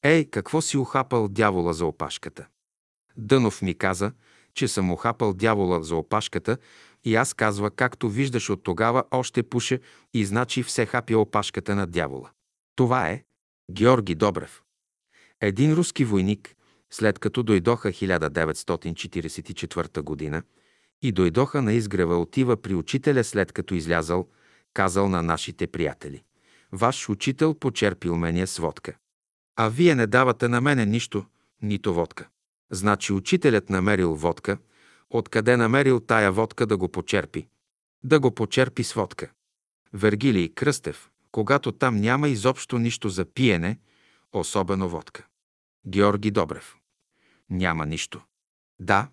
[0.04, 2.48] «Ей, какво си ухапал дявола за опашката?»
[3.18, 4.12] Дънов ми каза,
[4.54, 6.58] че съм ухапал дявола за опашката
[7.04, 9.80] и аз казва, както виждаш от тогава още пуше
[10.14, 12.32] и значи все хапя опашката на дявола.
[12.76, 13.24] Това е
[13.72, 14.64] Георги Добрев.
[15.42, 16.56] Един руски войник,
[16.92, 20.44] след като дойдоха 1944 година
[21.02, 24.28] и дойдоха на изгрева, отива при учителя след като излязал,
[24.74, 26.24] казал на нашите приятели.
[26.76, 28.98] Ваш учител почерпил мене с водка.
[29.56, 31.26] А вие не давате на мене нищо,
[31.62, 32.30] нито водка.
[32.72, 34.58] Значи учителят намерил водка,
[35.10, 37.48] откъде намерил тая водка да го почерпи?
[38.04, 39.32] Да го почерпи с водка.
[39.94, 43.80] Вергилий Кръстев, когато там няма изобщо нищо за пиене,
[44.32, 45.26] особено водка.
[45.88, 46.78] Георги Добрев.
[47.50, 48.22] Няма нищо.
[48.80, 49.10] Да.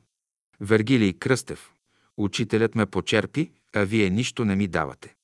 [0.60, 1.72] Вергилий Кръстев.
[2.16, 5.14] Учителят ме почерпи, а вие нищо не ми давате.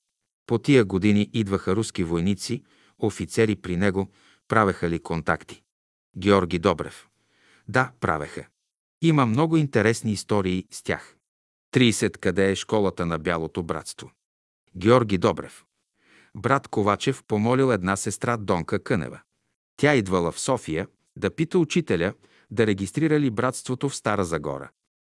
[0.46, 2.62] По тия години идваха руски войници,
[2.98, 4.10] офицери при него,
[4.48, 5.62] правеха ли контакти.
[6.16, 7.08] Георги Добрев.
[7.68, 8.46] Да, правеха.
[9.02, 11.16] Има много интересни истории с тях.
[11.74, 12.18] 30.
[12.18, 14.10] Къде е школата на Бялото братство?
[14.76, 15.64] Георги Добрев.
[16.36, 19.20] Брат Ковачев помолил една сестра Донка Кънева.
[19.76, 22.14] Тя идвала в София да пита учителя
[22.50, 24.70] да регистрира ли братството в Стара Загора.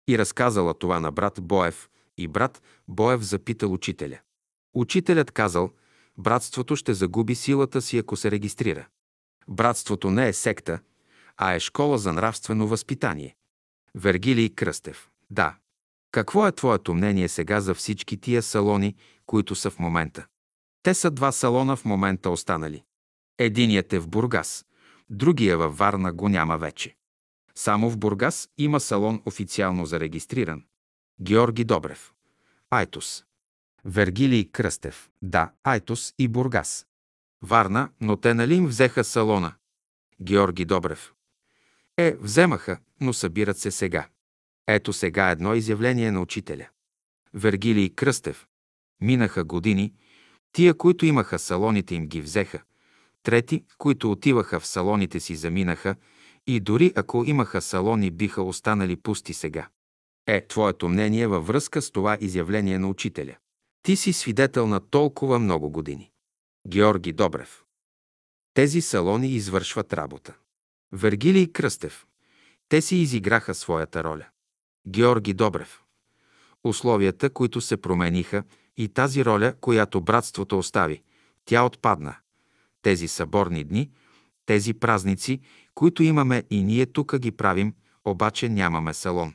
[0.09, 4.19] И разказала това на брат Боев, и брат Боев запитал учителя.
[4.75, 5.71] Учителят казал,
[6.19, 8.87] братството ще загуби силата си, ако се регистрира.
[9.49, 10.81] Братството не е секта,
[11.37, 13.37] а е школа за нравствено възпитание.
[13.95, 15.09] Вергилий Кръстев.
[15.31, 15.57] Да.
[16.11, 18.97] Какво е твоето мнение сега за всички тия салони,
[19.27, 20.27] които са в момента?
[20.83, 22.83] Те са два салона в момента останали.
[23.39, 24.67] Единият е в Бургас,
[25.11, 26.97] другия във Варна го няма вече.
[27.55, 30.65] Само в Бургас има салон официално зарегистриран.
[31.21, 32.13] Георги Добрев.
[32.71, 33.25] Айтос.
[33.91, 35.11] Вергилий Кръстев.
[35.23, 36.87] Да, Айтос и Бургас.
[37.43, 39.55] Варна, но те нали им взеха салона?
[40.23, 41.13] Георги Добрев.
[41.97, 44.09] Е, вземаха, но събират се сега.
[44.67, 46.69] Ето сега едно изявление на учителя.
[47.35, 48.47] Вергилий Кръстев.
[49.01, 49.95] Минаха години,
[50.53, 52.63] тия, които имаха салоните им ги взеха,
[53.23, 55.95] трети, които отиваха в салоните си заминаха
[56.47, 59.69] и дори ако имаха салони, биха останали пусти сега.
[60.27, 63.37] Е, твоето мнение във връзка с това изявление на учителя.
[63.83, 66.11] Ти си свидетел на толкова много години.
[66.69, 67.65] Георги Добрев.
[68.55, 70.35] Тези салони извършват работа.
[70.93, 72.07] Вергилий Кръстев.
[72.69, 74.27] Те си изиграха своята роля.
[74.89, 75.83] Георги Добрев.
[76.65, 78.43] Условията, които се промениха
[78.77, 81.03] и тази роля, която братството остави,
[81.45, 82.17] тя отпадна.
[82.83, 83.91] Тези съборни дни,
[84.47, 85.41] тези празници,
[85.75, 87.75] които имаме и ние тук ги правим,
[88.05, 89.35] обаче нямаме салон.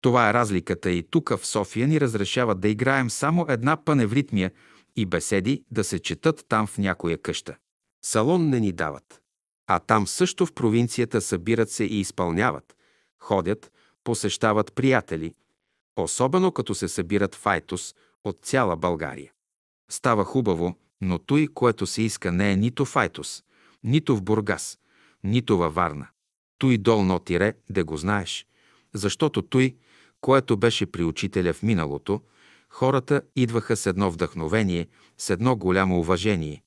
[0.00, 4.50] Това е разликата и тук в София ни разрешават да играем само една паневритмия
[4.96, 7.56] и беседи да се четат там в някоя къща.
[8.04, 9.20] Салон не ни дават.
[9.66, 12.76] А там също в провинцията събират се и изпълняват,
[13.18, 13.72] ходят,
[14.04, 15.34] посещават приятели,
[15.96, 17.94] особено като се събират в Айтос
[18.24, 19.32] от цяла България.
[19.90, 23.44] Става хубаво, но той, което се иска, не е нито в Айтос,
[23.84, 24.78] нито в Бургас,
[25.24, 26.08] нито във Варна.
[26.58, 28.46] Той долно тире, да го знаеш,
[28.94, 29.76] защото той,
[30.20, 32.20] което беше при учителя в миналото,
[32.68, 34.86] хората идваха с едно вдъхновение,
[35.18, 36.62] с едно голямо уважение,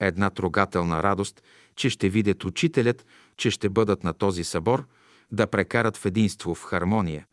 [0.00, 1.42] една трогателна радост,
[1.76, 4.86] че ще видят учителят, че ще бъдат на този събор,
[5.32, 7.26] да прекарат в единство, в хармония,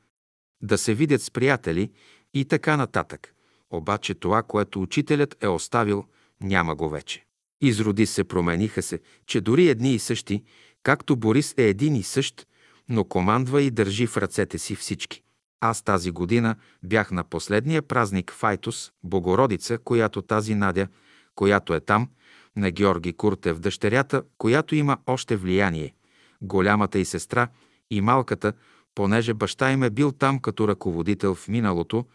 [0.61, 1.91] да се видят с приятели
[2.33, 3.33] и така нататък.
[3.69, 6.05] Обаче това, което учителят е оставил,
[6.41, 7.25] няма го вече.
[7.61, 10.43] Изроди се, промениха се, че дори едни и същи,
[10.83, 12.47] както Борис е един и същ,
[12.89, 15.23] но командва и държи в ръцете си всички.
[15.61, 20.87] Аз тази година бях на последния празник в Айтос, Богородица, която тази Надя,
[21.35, 22.09] която е там,
[22.55, 25.93] на Георги Куртев, дъщерята, която има още влияние,
[26.41, 27.47] голямата и сестра
[27.89, 28.53] и малката,
[28.95, 32.05] понеже баща им е бил там като ръководител в миналото,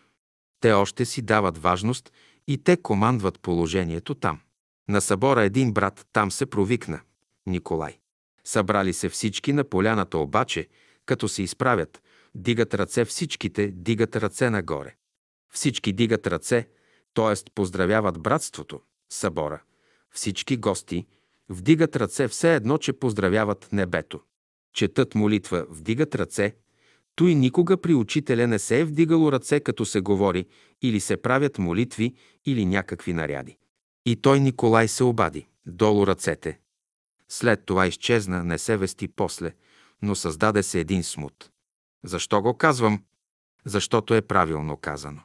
[0.61, 2.13] те още си дават важност
[2.49, 4.41] и те командват положението там.
[4.89, 7.01] На събора един брат там се провикна–
[7.47, 7.99] Николай.
[8.45, 10.69] Събрали се всички на поляната обаче,
[11.07, 12.03] като се изправят,
[12.37, 14.95] дигат ръце всичките, дигат ръце нагоре.
[15.53, 16.69] Всички дигат ръце,
[17.15, 17.51] т.е.
[17.55, 18.81] поздравяват братството,
[19.11, 19.63] събора.
[20.11, 21.07] Всички гости
[21.49, 24.21] вдигат ръце все едно, че поздравяват небето.
[24.75, 26.57] Четат молитва, вдигат ръце.
[27.15, 30.47] Той никога при учителя не се е вдигало ръце, като се говори,
[30.83, 32.15] или се правят молитви,
[32.47, 33.57] или някакви наряди.
[34.07, 35.47] И той Николай се обади.
[35.67, 36.59] Долу ръцете.
[37.29, 39.53] След това изчезна, не се вести после,
[40.03, 41.51] но създаде се един смут.
[42.05, 43.03] Защо го казвам?
[43.65, 45.21] Защото е правилно казано.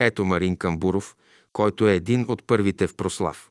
[0.00, 1.16] Ето Марин Камбуров,
[1.52, 3.50] който е един от първите в прослав.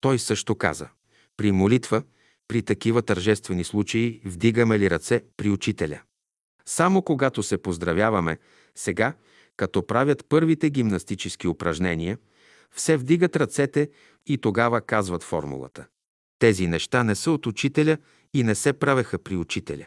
[0.00, 0.88] Той също каза,
[1.36, 2.02] при молитва,
[2.48, 6.00] при такива тържествени случаи, вдигаме ли ръце при учителя?
[6.66, 8.38] Само когато се поздравяваме,
[8.74, 9.14] сега,
[9.56, 12.18] като правят първите гимнастически упражнения,
[12.70, 13.90] все вдигат ръцете
[14.26, 15.86] и тогава казват формулата.
[16.38, 17.98] Тези неща не са от учителя
[18.34, 19.86] и не се правеха при учителя.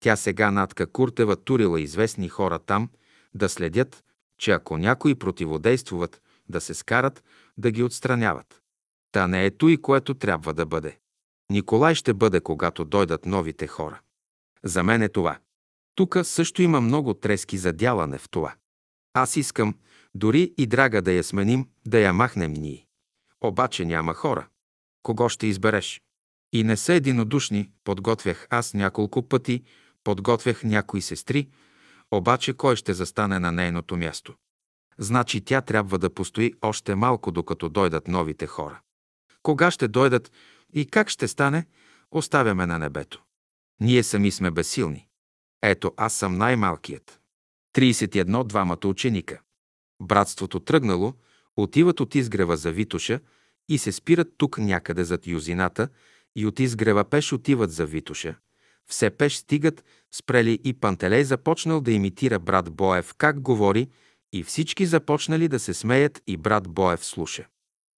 [0.00, 2.88] Тя сега Натка Куртева турила известни хора там
[3.34, 4.04] да следят,
[4.38, 7.24] че ако някои противодействуват, да се скарат,
[7.58, 8.62] да ги отстраняват.
[9.12, 10.98] Та не е той, което трябва да бъде.
[11.50, 14.00] Николай ще бъде, когато дойдат новите хора.
[14.64, 15.38] За мен е това.
[15.94, 18.54] Тук също има много трески за дялане в това.
[19.14, 19.74] Аз искам,
[20.14, 22.86] дори и драга да я сменим, да я махнем ние.
[23.40, 24.48] Обаче няма хора.
[25.02, 26.02] Кого ще избереш?
[26.52, 29.62] И не са единодушни, подготвях аз няколко пъти,
[30.08, 31.48] подготвях някои сестри,
[32.10, 34.34] обаче кой ще застане на нейното място?
[34.98, 38.80] Значи тя трябва да постои още малко, докато дойдат новите хора.
[39.42, 40.32] Кога ще дойдат
[40.72, 41.66] и как ще стане,
[42.10, 43.22] оставяме на небето.
[43.80, 45.06] Ние сами сме безсилни.
[45.62, 47.20] Ето, аз съм най-малкият.
[47.76, 49.40] 31 двамата ученика.
[50.02, 51.14] Братството тръгнало,
[51.56, 53.20] отиват от изгрева за Витуша
[53.68, 55.88] и се спират тук някъде зад юзината
[56.36, 58.36] и от изгрева пеш отиват за Витуша.
[58.90, 59.84] Все пеш стигат,
[60.14, 63.88] спрели и Пантелей започнал да имитира брат Боев как говори
[64.32, 67.46] и всички започнали да се смеят и брат Боев слуша.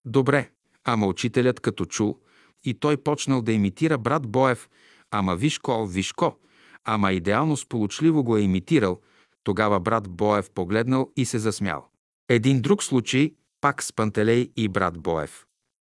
[0.04, 0.50] Добре,
[0.84, 2.18] ама учителят като чул
[2.64, 4.68] и той почнал да имитира брат Боев,
[5.10, 6.36] ама Вишко, Вишко,
[6.84, 9.00] ама идеално сполучливо го е имитирал,
[9.44, 11.88] тогава брат Боев погледнал и се засмял.
[12.28, 15.46] Един друг случай, пак с Пантелей и брат Боев.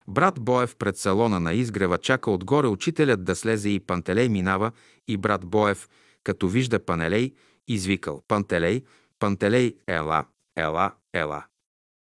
[0.09, 4.71] Брат Боев пред салона на изгрева чака отгоре учителят да слезе и Пантелей минава
[5.07, 5.89] и брат Боев,
[6.23, 7.33] като вижда Панелей,
[7.67, 8.83] извикал Пантелей,
[9.19, 11.45] Пантелей, ела, ела, ела.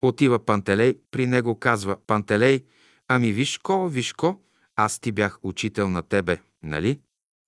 [0.03, 2.65] Отива Пантелей, при него казва Пантелей,
[3.09, 4.41] ами Вишко, Вишко,
[4.77, 7.01] аз ти бях учител на тебе, нали?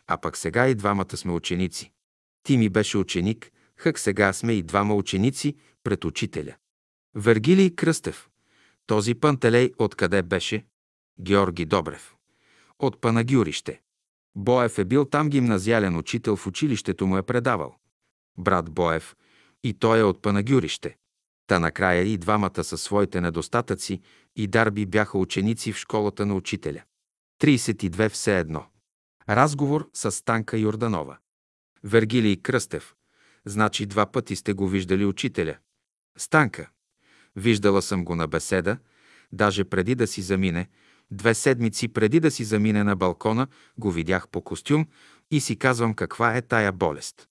[0.06, 1.92] А пък сега и двамата сме ученици.
[2.42, 6.54] Ти ми беше ученик, хък сега сме и двама ученици пред учителя.
[7.14, 8.29] Вергилий Кръстев.
[8.90, 10.66] Този Пантелей откъде беше?
[11.20, 12.16] Георги Добрев.
[12.78, 13.80] От Панагюрище.
[14.34, 17.76] Боев е бил там гимназиален учител, в училището му е предавал.
[18.38, 19.16] Брат Боев.
[19.64, 20.96] И той е от Панагюрище.
[21.46, 24.00] Та накрая и двамата със своите недостатъци
[24.36, 26.82] и дарби бяха ученици в школата на учителя.
[27.42, 28.66] 32 все едно.
[29.28, 31.18] Разговор с Станка Йорданова.
[31.84, 32.94] Вергилий Кръстев.
[33.44, 35.56] Значи два пъти сте го виждали учителя.
[36.18, 36.70] Станка.
[37.36, 38.78] Виждала съм го на беседа,
[39.32, 40.68] даже преди да си замине,
[41.10, 43.46] две седмици преди да си замине на балкона,
[43.78, 44.86] го видях по костюм
[45.30, 47.28] и си казвам каква е тая болест.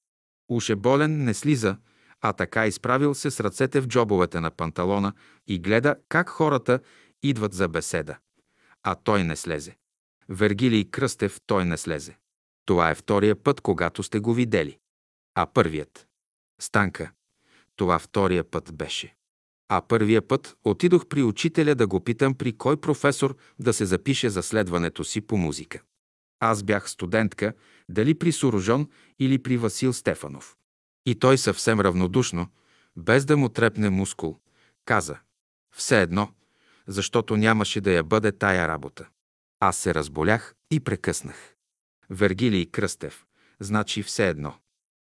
[0.49, 1.77] Уж е болен, не слиза,
[2.21, 5.13] а така изправил се с ръцете в джобовете на панталона
[5.47, 6.79] и гледа как хората
[7.23, 8.17] идват за беседа.
[8.83, 9.77] А той не слезе.
[10.29, 12.17] Вергилий Кръстев той не слезе.
[12.65, 14.77] Това е втория път, когато сте го видели.
[15.35, 16.07] А първият.
[16.61, 17.11] Станка.
[17.75, 19.15] Това втория път беше.
[19.70, 24.30] А първия път отидох при учителя да го питам при кой професор да се запише
[24.30, 25.82] за следването си по музика.
[26.39, 27.53] Аз бях студентка,
[27.89, 28.89] дали при Сурожон
[29.20, 30.55] или при Васил Стефанов.
[31.05, 32.47] И той съвсем равнодушно,
[32.95, 34.39] без да му трепне мускул,
[34.86, 35.17] каза
[35.76, 36.30] «Все едно,
[36.88, 39.07] защото нямаше да я бъде тая работа».
[39.59, 41.55] Аз се разболях и прекъснах.
[42.09, 43.26] Вергилий Кръстев,
[43.59, 44.53] значи все едно.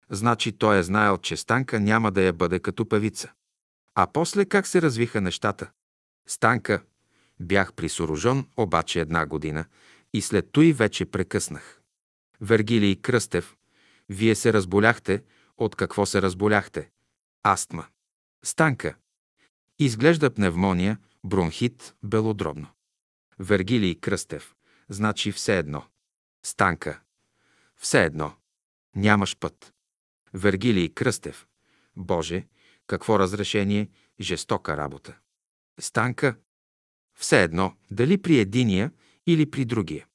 [0.10, 3.34] Значи той е знаел, че Станка няма да я бъде като певица.
[4.00, 5.72] А после как се развиха нещата?
[6.28, 6.84] Станка.
[7.40, 9.66] Бях при Сорожон обаче една година
[10.14, 11.82] и след той вече прекъснах.
[12.42, 13.58] Вергилий Кръстев.
[14.10, 15.24] Вие се разболяхте.
[15.58, 16.90] От какво се разболяхте?
[17.44, 17.86] Астма.
[18.44, 18.96] Станка.
[19.80, 22.68] Изглежда пневмония, бронхит, белодробно.
[23.40, 24.56] Вергилий Кръстев.
[24.90, 25.84] Значи все едно.
[26.44, 27.02] Станка.
[27.76, 28.34] Все едно.
[28.96, 29.74] Нямаш път.
[30.34, 31.48] Вергилий Кръстев.
[31.96, 32.48] Боже,
[32.88, 35.18] какво разрешение, жестока работа.
[35.80, 36.36] Станка.
[37.18, 38.92] Все едно, дали при единия
[39.28, 40.06] или при другия.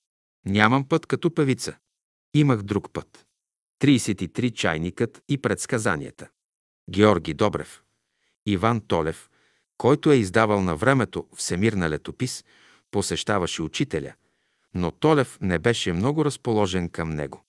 [0.47, 1.77] Нямам път като певица.
[2.35, 3.27] Имах друг път.
[3.81, 6.29] 33 чайникът и предсказанията.
[6.91, 7.83] Георги Добрев.
[8.47, 9.31] Иван Толев,
[9.79, 12.45] който е издавал на времето Всемирна летопис,
[12.91, 14.15] посещаваше учителя,
[14.75, 17.45] но Толев не беше много разположен към него.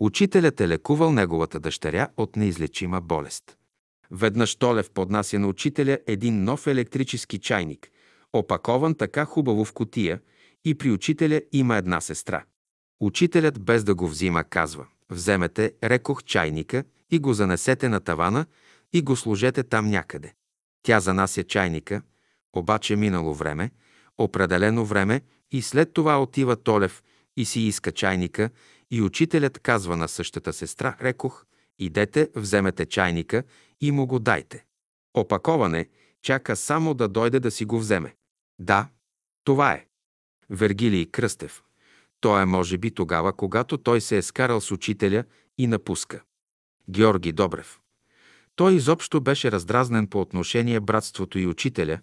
[0.00, 3.56] Учителят е лекувал неговата дъщеря от неизлечима болест.
[4.12, 7.90] Веднъж Толев поднася на учителя един нов електрически чайник,
[8.32, 10.20] опакован така хубаво в котия,
[10.64, 12.44] и при учителя има една сестра.
[13.00, 18.46] Учителят без да го взима казва, вземете, рекох чайника и го занесете на тавана
[18.92, 20.34] и го сложете там някъде.
[20.82, 22.02] Тя занася чайника,
[22.52, 23.70] обаче минало време,
[24.18, 27.02] определено време и след това отива Толев
[27.36, 28.50] и си иска чайника
[28.90, 31.46] и учителят казва на същата сестра, рекох,
[31.78, 33.42] идете, вземете чайника
[33.82, 34.64] и му го дайте.
[35.14, 35.88] Опаковане,
[36.22, 38.14] чака само да дойде да си го вземе.
[38.58, 38.88] Да,
[39.44, 39.86] това е.
[40.50, 41.62] Вергилий Кръстев.
[42.20, 45.24] То е може би тогава, когато той се е скарал с учителя
[45.58, 46.22] и напуска.
[46.90, 47.80] Георги Добрев.
[48.56, 52.00] Той изобщо беше раздразнен по отношение братството и учителя,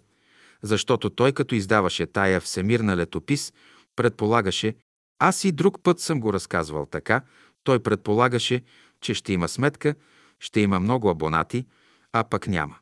[0.62, 3.52] защото той като издаваше тая всемирна летопис,
[3.96, 4.74] предполагаше,
[5.18, 7.22] аз и друг път съм го разказвал така,
[7.64, 8.62] той предполагаше,
[9.00, 9.94] че ще има сметка,
[10.40, 11.66] ще има много абонати,
[12.12, 12.76] а пък няма.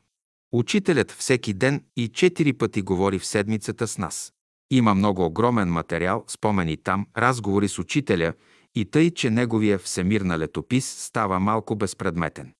[0.51, 4.33] Учителят всеки ден и четири пъти говори в седмицата с нас.
[4.71, 8.33] Има много огромен материал, спомени там, разговори с учителя
[8.75, 12.53] и тъй, че неговия всемир на летопис става малко безпредметен.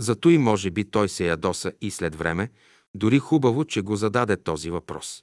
[0.00, 2.50] Зато и може би той се ядоса и след време,
[2.94, 5.22] дори хубаво, че го зададе този въпрос.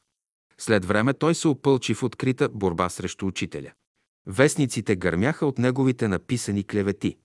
[0.57, 3.71] След време той се опълчи в открита борба срещу учителя.
[4.27, 7.17] Вестниците гърмяха от неговите написани клевети.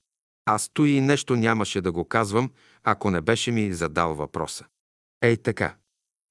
[0.45, 2.51] Аз той и нещо нямаше да го казвам,
[2.85, 4.65] ако не беше ми задал въпроса.
[5.23, 5.77] Ей така.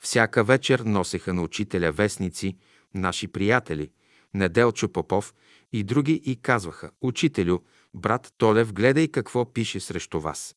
[0.03, 2.57] Всяка вечер носеха на учителя вестници,
[2.93, 3.91] наши приятели,
[4.33, 5.33] Неделчо Попов
[5.71, 7.59] и други и казваха, «Учителю,
[7.93, 10.55] брат Толев, гледай какво пише срещу вас».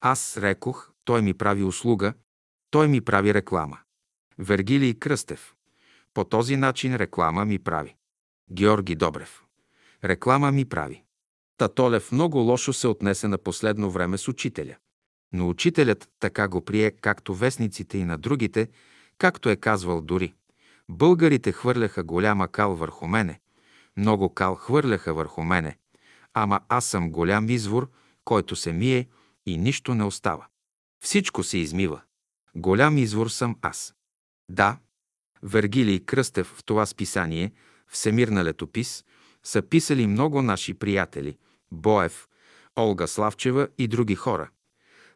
[0.00, 2.14] Аз рекох, той ми прави услуга,
[2.70, 3.78] той ми прави реклама.
[4.38, 5.54] Вергилий Кръстев.
[6.14, 7.96] По този начин реклама ми прави.
[8.50, 9.44] Георги Добрев.
[10.04, 11.04] Реклама ми прави.
[11.60, 14.76] Татолев много лошо се отнесе на последно време с учителя.
[15.32, 18.68] Но учителят така го прие, както вестниците и на другите,
[19.18, 20.34] както е казвал дори.
[20.88, 23.40] Българите хвърляха голяма кал върху мене,
[23.96, 25.76] много кал хвърляха върху мене,
[26.34, 27.90] ама аз съм голям извор,
[28.24, 29.08] който се мие
[29.46, 30.46] и нищо не остава.
[31.04, 32.00] Всичко се измива.
[32.54, 33.94] Голям извор съм аз.
[34.48, 34.78] Да,
[35.42, 37.52] Вергилий Кръстев в това списание,
[37.88, 39.04] Всемирна летопис,
[39.42, 41.36] са писали много наши приятели–
[41.72, 42.28] Боев,
[42.78, 44.50] Олга Славчева и други хора.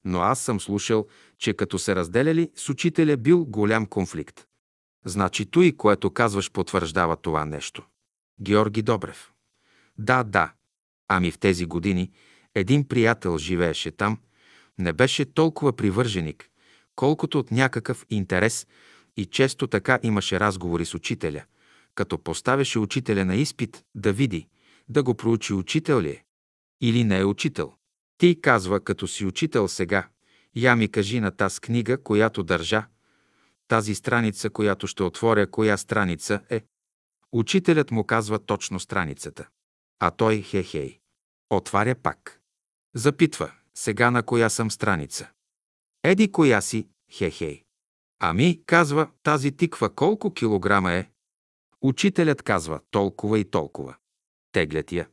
[0.04, 1.06] Но аз съм слушал,
[1.38, 4.46] че като се разделяли, с учителя бил голям конфликт.
[5.04, 7.86] Значи той, което казваш, потвърждава това нещо.
[8.40, 9.32] Георги Добрев.
[9.98, 10.52] Да, да.
[11.08, 12.12] Ами в тези години
[12.54, 14.18] един приятел живееше там,
[14.78, 16.50] не беше толкова привърженик,
[16.96, 18.66] колкото от някакъв интерес
[19.16, 21.44] и често така имаше разговори с учителя,
[21.94, 24.48] като поставяше учителя на изпит да види,
[24.88, 26.23] да го проучи учител ли е
[26.88, 27.72] или не е учител.
[28.18, 30.08] Ти казва, като си учител сега,
[30.56, 32.86] я ми кажи на тази книга, която държа,
[33.68, 36.62] тази страница, която ще отворя, коя страница е.
[37.32, 39.48] Учителят му казва точно страницата.
[39.98, 40.98] А той хе-хей.
[41.50, 42.40] Отваря пак.
[42.94, 45.30] Запитва, сега на коя съм страница.
[46.02, 47.62] Еди коя си, хе-хей.
[48.18, 51.10] Ами, казва, тази тиква колко килограма е?
[51.80, 53.96] Учителят казва, толкова и толкова.
[54.52, 55.08] Теглят я.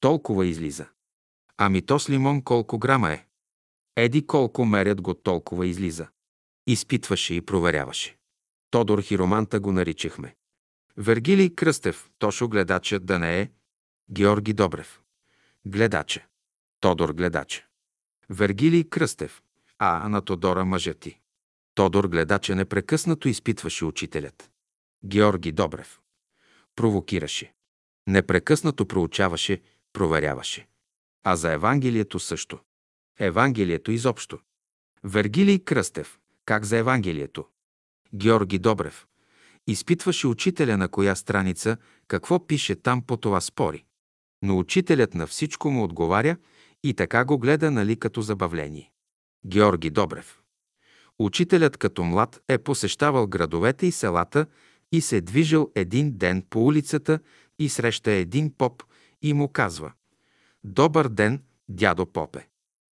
[0.00, 0.86] Толкова излиза.
[1.64, 3.26] Ами то с лимон колко грама е?
[3.96, 6.08] Еди колко мерят го, толкова излиза.
[6.66, 8.16] Изпитваше и проверяваше.
[8.70, 10.36] Тодор Хироманта го наричахме.
[10.96, 13.50] Вергилий Кръстев, Тошо гледача да не е.
[14.10, 15.00] Георги Добрев.
[15.66, 16.26] Гледача.
[16.80, 17.66] Тодор гледача.
[18.30, 19.42] Вергилий Кръстев.
[19.78, 21.18] А на Тодора мъжа ти.
[21.74, 24.50] Тодор гледача непрекъснато изпитваше учителят.
[25.04, 26.00] Георги Добрев.
[26.76, 27.54] Провокираше.
[28.06, 29.60] Непрекъснато проучаваше,
[29.92, 30.71] проверяваше.
[31.24, 32.58] А за Евангелието също.
[33.18, 34.38] Евангелието изобщо.
[35.04, 36.18] Вергилий Кръстев.
[36.44, 37.44] Как за Евангелието?
[38.14, 39.06] Георги Добрев.
[39.66, 41.76] Изпитваше учителя на коя страница,
[42.08, 43.84] какво пише там по това спори.
[44.42, 46.36] Но учителят на всичко му отговаря
[46.84, 48.92] и така го гледа, нали, като забавление.
[49.46, 50.40] Георги Добрев.
[51.18, 54.46] Учителят като млад е посещавал градовете и селата
[54.92, 57.18] и се движил един ден по улицата
[57.58, 58.82] и среща един поп
[59.22, 59.92] и му казва
[60.64, 62.48] «Добър ден, дядо попе!»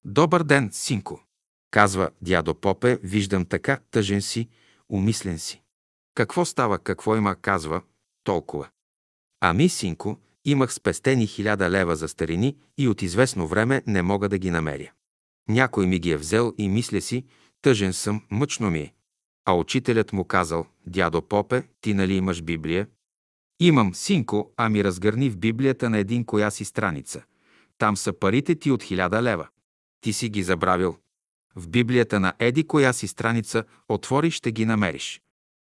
[0.05, 1.26] «Добър ден, синко!»
[1.72, 4.49] Казва дядо Попе, виждам така, тъжен си,
[4.89, 5.61] умислен си.
[6.16, 7.82] Какво става, какво има, казва,
[8.24, 8.68] толкова.
[9.41, 14.38] Ами, синко, имах спестени хиляда лева за старини и от известно време не мога да
[14.38, 14.91] ги намеря.
[15.49, 17.26] Някой ми ги е взел и мисля си,
[17.61, 18.93] тъжен съм, мъчно ми е.
[19.45, 22.88] А учителят му казал, дядо Попе, ти нали имаш Библия?
[23.59, 27.24] Имам, синко, а ми разгърни в Библията на един коя си страница.
[27.78, 29.48] Там са парите ти от хиляда лева.
[30.02, 30.98] Ти си ги забравил.
[31.56, 35.22] В Библията на Еди коя си страница отвори ще ги намериш.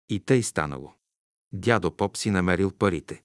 [0.08, 0.92] И тъй станало.
[1.52, 3.22] Дядо Поп си намерил парите.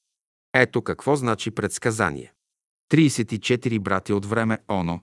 [0.53, 2.33] Ето какво значи предсказание.
[2.91, 5.01] 34 брати от време оно.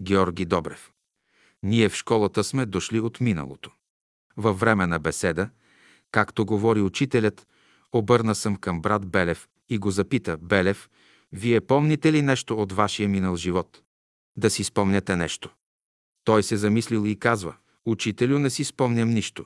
[0.00, 0.92] Георги Добрев.
[1.62, 3.70] Ние в школата сме дошли от миналото.
[4.36, 5.50] Във време на беседа,
[6.10, 7.46] както говори учителят,
[7.92, 10.90] обърна съм към брат Белев и го запита, Белев,
[11.32, 13.82] вие помните ли нещо от вашия минал живот?
[14.36, 15.50] Да си спомняте нещо.
[16.24, 17.54] Той се замислил и казва,
[17.84, 19.44] учителю не си спомням нищо.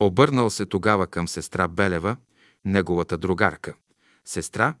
[0.00, 2.16] Обърнал се тогава към сестра Белева,
[2.64, 3.74] неговата другарка.
[4.24, 4.74] Сестра,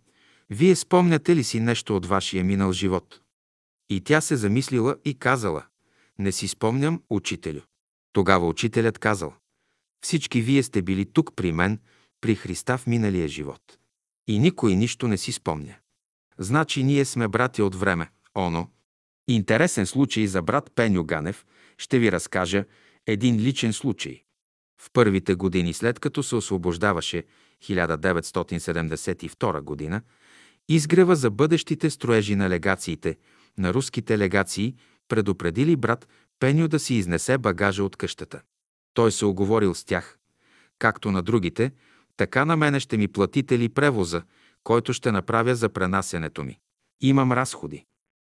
[0.50, 3.20] вие спомняте ли си нещо от вашия минал живот?
[3.90, 5.64] И тя се замислила и казала,
[6.18, 7.60] не си спомням, учителю.
[8.12, 9.34] Тогава учителят казал,
[10.00, 11.80] всички вие сте били тук при мен,
[12.20, 13.78] при Христа в миналия живот.
[14.26, 15.76] И никой нищо не си спомня.
[16.38, 18.68] Значи ние сме брати от време, оно,
[19.28, 21.46] Интересен случай за брат Пеню Ганев
[21.78, 22.64] ще ви разкажа
[23.06, 24.22] един личен случай.
[24.80, 27.24] В първите години след като се освобождаваше
[27.64, 30.02] 1972 година,
[30.68, 33.16] изгрева за бъдещите строежи на легациите,
[33.58, 34.74] на руските легации,
[35.08, 36.08] предупредили брат
[36.40, 38.40] Пеню да си изнесе багажа от къщата.
[38.94, 40.18] Той се оговорил с тях.
[40.78, 41.72] Както на другите,
[42.16, 44.22] така на мене ще ми платите ли превоза,
[44.66, 46.58] който ще направя за пренасенето ми.
[47.00, 47.84] Имам разходи.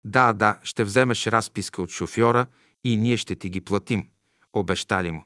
[0.05, 2.47] Да, да, ще вземеш разписка от шофьора
[2.85, 4.09] и ние ще ти ги платим.
[4.53, 5.25] Обещали му.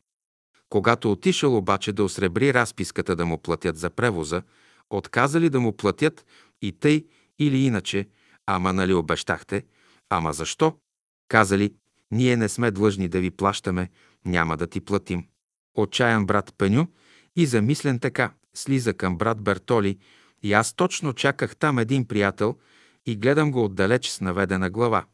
[0.68, 4.42] Когато отишъл обаче да осребри разписката да му платят за превоза,
[4.90, 6.26] отказали да му платят
[6.62, 7.06] и тъй
[7.38, 8.08] или иначе,
[8.46, 9.64] ама нали обещахте,
[10.08, 10.76] ама защо?
[11.28, 11.74] Казали,
[12.10, 13.90] ние не сме длъжни да ви плащаме,
[14.24, 15.26] няма да ти платим.
[15.74, 16.86] Отчаян брат Пеню
[17.36, 19.98] и замислен така, слиза към брат Бертоли
[20.42, 22.56] и аз точно чаках там един приятел
[23.06, 25.04] и гледам го отдалеч с наведена глава.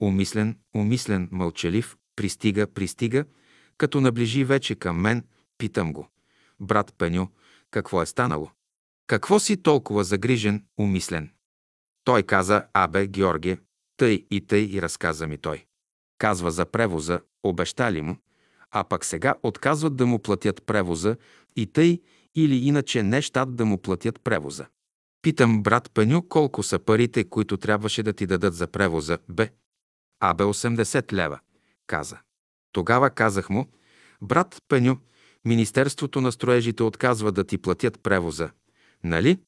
[0.00, 3.24] Умислен, умислен, мълчалив, пристига, пристига,
[3.78, 5.24] като наближи вече към мен,
[5.58, 6.08] питам го.
[6.60, 7.28] Брат Пеню,
[7.70, 8.50] какво е станало?
[9.06, 11.30] Какво си толкова загрижен, умислен?
[12.04, 13.58] Той каза, абе, Георгие,
[13.96, 15.64] тъй и тъй и разказа ми той.
[16.18, 18.16] Казва за превоза, обещали му,
[18.70, 21.16] а пък сега отказват да му платят превоза
[21.56, 22.00] и тъй
[22.34, 24.66] или иначе не щат да му платят превоза.
[25.22, 29.18] Питам брат Пеню колко са парите, които трябваше да ти дадат за превоза.
[29.28, 29.50] Бе,
[30.20, 31.40] а бе 80 лева,
[31.86, 32.18] каза.
[32.72, 33.66] Тогава казах му,
[34.22, 34.98] брат Пеню,
[35.44, 38.50] Министерството на строежите отказва да ти платят превоза.
[39.04, 39.38] Нали?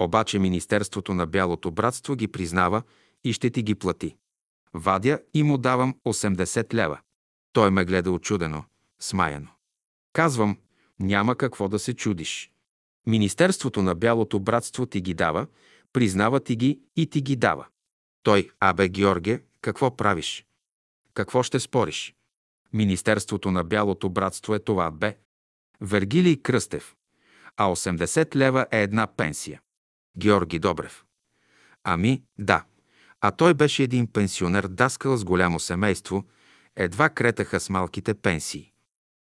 [0.00, 2.82] Обаче Министерството на Бялото братство ги признава
[3.24, 4.16] и ще ти ги плати.
[4.74, 7.00] Вадя и му давам 80 лева.
[7.52, 8.64] Той ме гледа очудено,
[9.00, 9.48] смаяно.
[10.12, 10.56] Казвам,
[11.00, 12.50] няма какво да се чудиш.
[13.06, 15.46] Министерството на Бялото братство ти ги дава,
[15.92, 17.66] признава ти ги и ти ги дава.
[18.22, 20.46] Той, абе, Георге, какво правиш?
[21.14, 22.14] Какво ще спориш?
[22.72, 25.18] Министерството на Бялото братство е това, бе.
[25.80, 26.94] Вергилий Кръстев.
[27.56, 29.60] А 80 лева е една пенсия.
[30.18, 31.04] Георги Добрев.
[31.84, 32.64] Ами, да.
[33.20, 36.24] А той беше един пенсионер даскал с голямо семейство,
[36.76, 38.72] едва кретаха с малките пенсии.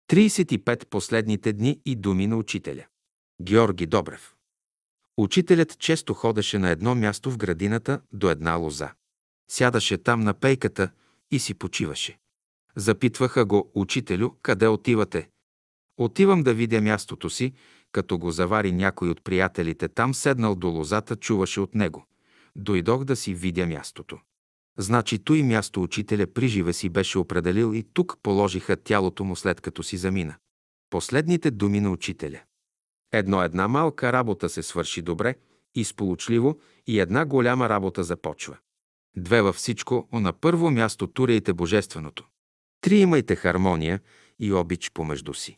[0.07, 2.85] 35 последните дни и думи на учителя.
[3.41, 4.35] Георги Добрев.
[5.17, 8.93] Учителят често ходеше на едно място в градината до една лоза.
[9.51, 10.91] Сядаше там на пейката
[11.31, 12.17] и си почиваше.
[12.75, 15.29] Запитваха го, учителю, къде отивате?
[15.97, 17.53] Отивам да видя мястото си,
[17.91, 22.05] като го завари някой от приятелите там, седнал до лозата, чуваше от него.
[22.55, 24.19] Дойдох да си видя мястото.
[24.77, 29.61] Значи той място учителя при живе си беше определил и тук положиха тялото му след
[29.61, 30.35] като си замина.
[30.89, 32.41] Последните думи на учителя.
[33.11, 35.35] Едно една малка работа се свърши добре
[35.75, 38.57] и сполучливо и една голяма работа започва.
[39.17, 42.27] Две във всичко, на първо място туряйте Божественото.
[42.81, 43.99] Три имайте хармония
[44.39, 45.57] и обич помежду си.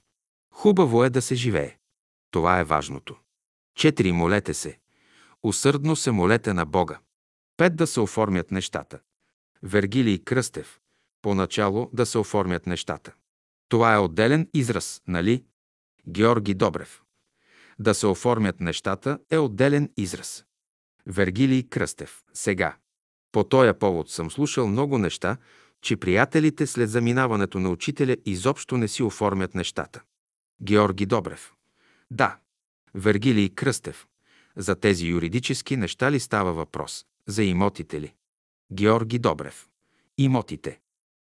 [0.53, 1.77] Хубаво е да се живее.
[2.31, 3.15] Това е важното.
[3.75, 4.79] Четири молете се.
[5.43, 6.99] Усърдно се молете на Бога.
[7.57, 8.99] Пет да се оформят нещата.
[9.63, 10.79] Вергилий Кръстев.
[11.21, 13.13] Поначало да се оформят нещата.
[13.69, 15.43] Това е отделен израз, нали?
[16.07, 17.01] Георги Добрев.
[17.79, 20.45] Да се оформят нещата е отделен израз.
[21.05, 22.23] Вергилий Кръстев.
[22.33, 22.77] Сега.
[23.31, 25.37] По този повод съм слушал много неща,
[25.81, 30.01] че приятелите след заминаването на учителя изобщо не си оформят нещата.
[30.61, 31.53] Георги Добрев.
[32.11, 32.37] Да.
[32.95, 34.07] Вергилий Кръстев.
[34.55, 37.05] За тези юридически неща ли става въпрос?
[37.27, 38.13] За имотите ли?
[38.73, 39.69] Георги Добрев.
[40.17, 40.79] Имотите.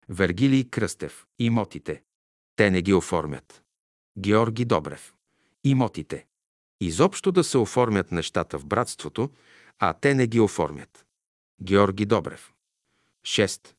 [0.08, 1.26] Вергилий Кръстев.
[1.38, 2.02] Имотите.
[2.56, 3.62] Те не ги оформят.
[4.18, 5.14] Георги Добрев.
[5.64, 6.26] Имотите.
[6.80, 9.30] Изобщо да се оформят нещата в братството,
[9.78, 11.06] а те не ги оформят.
[11.62, 12.52] Георги Добрев.
[13.26, 13.74] 6.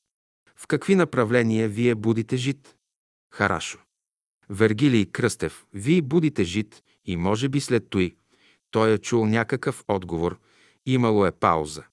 [0.55, 2.75] В какви направления вие будите жит?
[3.33, 3.79] Харашо.
[4.49, 8.15] Вергилий Кръстев, вие будите жит и може би след той.
[8.71, 10.39] Той е чул някакъв отговор,
[10.85, 11.83] имало е пауза.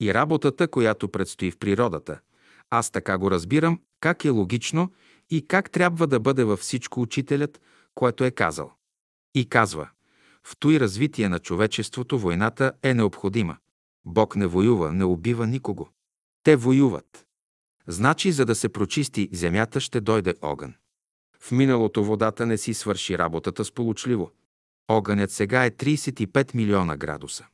[0.01, 2.19] И работата, която предстои в природата.
[2.69, 4.91] Аз така го разбирам, как е логично
[5.29, 7.61] и как трябва да бъде във всичко учителят,
[7.95, 8.71] което е казал.
[9.35, 9.89] И казва,
[10.43, 13.57] в той развитие на човечеството войната е необходима.
[14.05, 15.89] Бог не воюва, не убива никого.
[16.43, 17.25] Те воюват.
[17.87, 20.73] Значи, за да се прочисти земята, ще дойде огън.
[21.39, 24.31] В миналото водата не си свърши работата сполучливо.
[24.87, 27.45] Огънят сега е 35 милиона градуса.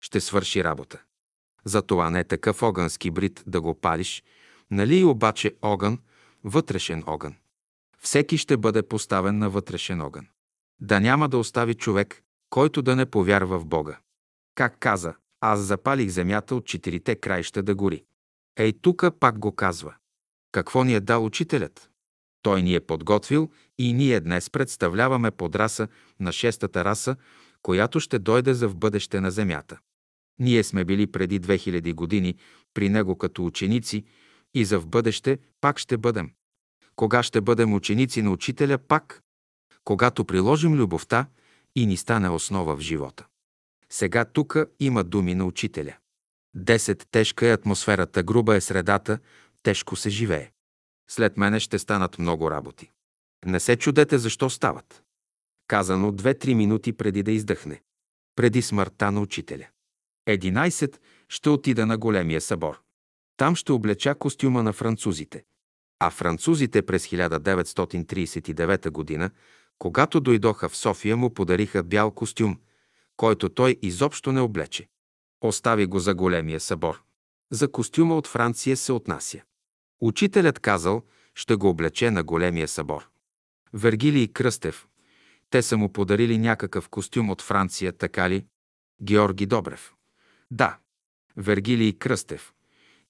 [0.00, 1.02] Ще свърши работа.
[1.64, 4.22] Затова не е такъв огън с кибрид да го палиш,
[4.70, 5.98] нали обаче огън,
[6.44, 7.34] вътрешен огън.
[7.98, 10.26] Всеки ще бъде поставен на вътрешен огън.
[10.80, 13.98] Да няма да остави човек, който да не повярва в Бога.
[14.54, 18.04] Как каза, аз запалих земята от четирите краища да гори.
[18.56, 19.94] Ей, тука пак го казва.
[20.52, 21.90] Какво ни е дал учителят?
[22.42, 25.88] Той ни е подготвил и ние днес представляваме подраса
[26.20, 27.16] на шестата раса,
[27.62, 29.78] която ще дойде за в бъдеще на земята.
[30.38, 32.34] Ние сме били преди 2000 години
[32.74, 34.04] при него като ученици
[34.54, 36.30] и за в бъдеще пак ще бъдем.
[36.96, 39.22] Кога ще бъдем ученици на учителя пак?
[39.84, 41.26] Когато приложим любовта
[41.76, 43.26] и ни стане основа в живота.
[43.90, 45.96] Сега тука има думи на учителя.
[46.54, 49.18] Десет тежка е атмосферата, груба е средата,
[49.62, 50.50] тежко се живее.
[51.10, 52.90] След мене ще станат много работи.
[53.46, 55.02] Не се чудете защо стават.
[55.68, 57.82] Казано две-три минути преди да издъхне.
[58.36, 59.66] Преди смъртта на учителя.
[60.28, 60.98] 11.
[61.28, 62.80] Ще отида на големия събор.
[63.36, 65.44] Там ще облеча костюма на французите.
[65.98, 69.30] А французите през 1939 година,
[69.78, 72.58] когато дойдоха в София, му подариха бял костюм,
[73.16, 74.88] който той изобщо не облече.
[75.40, 77.02] Остави го за големия събор.
[77.52, 79.42] За костюма от Франция се отнася.
[80.00, 81.02] Учителят казал,
[81.34, 83.08] ще го облече на големия събор.
[83.72, 84.86] Вергилий Кръстев.
[85.50, 88.46] Те са му подарили някакъв костюм от Франция, така ли?
[89.02, 89.93] Георги Добрев.
[90.54, 90.78] Да.
[91.36, 92.52] Вергилий Кръстев.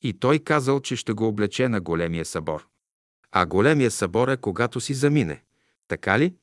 [0.02, 2.68] И той казал, че ще го облече на големия събор.
[3.32, 5.42] А големия събор е когато си замине.
[5.88, 6.36] Така ли?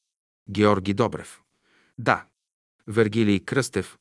[0.49, 1.41] Георги Добрев.
[1.97, 2.25] Да.
[2.87, 3.97] Вергилий Кръстев.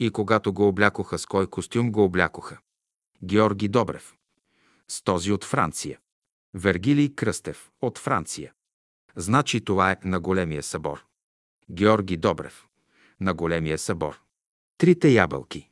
[0.00, 2.58] И когато го облякоха с кой костюм го облякоха?
[3.24, 4.14] Георги Добрев.
[4.88, 5.98] С този от Франция.
[6.54, 7.70] Вергилий Кръстев.
[7.80, 8.52] От Франция.
[9.16, 11.04] Значи това е на големия събор.
[11.70, 12.66] Георги Добрев.
[13.20, 14.20] На големия събор.
[14.78, 15.71] Трите ябълки.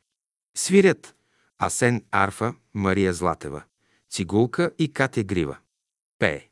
[0.55, 1.15] Свирят
[1.59, 3.63] Асен Арфа, Мария Златева,
[4.09, 5.57] Цигулка и Катя Грива.
[6.19, 6.47] Пее.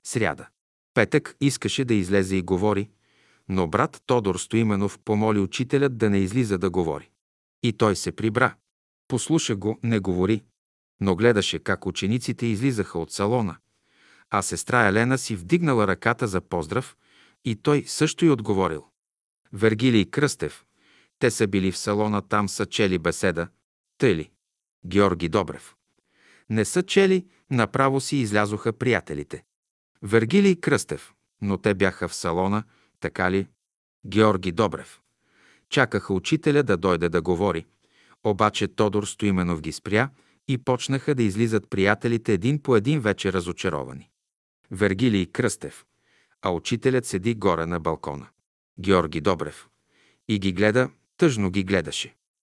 [0.04, 0.48] Сряда.
[0.94, 2.90] Петък искаше да излезе и говори,
[3.48, 7.10] но брат Тодор Стоименов помоли учителят да не излиза да говори.
[7.62, 8.54] И той се прибра.
[9.08, 10.42] Послуша го, не говори,
[11.02, 13.56] но гледаше как учениците излизаха от салона,
[14.30, 16.96] а сестра Елена си вдигнала ръката за поздрав
[17.44, 18.84] и той също й отговорил.
[19.52, 20.64] Вергилий Кръстев,
[21.18, 23.48] те са били в салона, там са чели беседа,
[23.98, 24.30] тъй ли?
[24.86, 25.74] Георги Добрев.
[26.50, 29.44] Не са чели, направо си излязоха приятелите.
[30.02, 32.64] Вергилий Кръстев, но те бяха в салона,
[33.00, 33.46] така ли?
[34.06, 35.00] Георги Добрев.
[35.68, 37.66] Чакаха учителя да дойде да говори,
[38.24, 40.10] обаче Тодор Стоименов ги спря
[40.48, 44.10] и почнаха да излизат приятелите един по един вече разочаровани.
[44.70, 45.84] Вергилий Кръстев,
[46.42, 48.26] а учителят седи горе на балкона.
[48.80, 49.68] Георги Добрев.
[50.28, 52.14] И ги гледа, тъжно ги гледаше.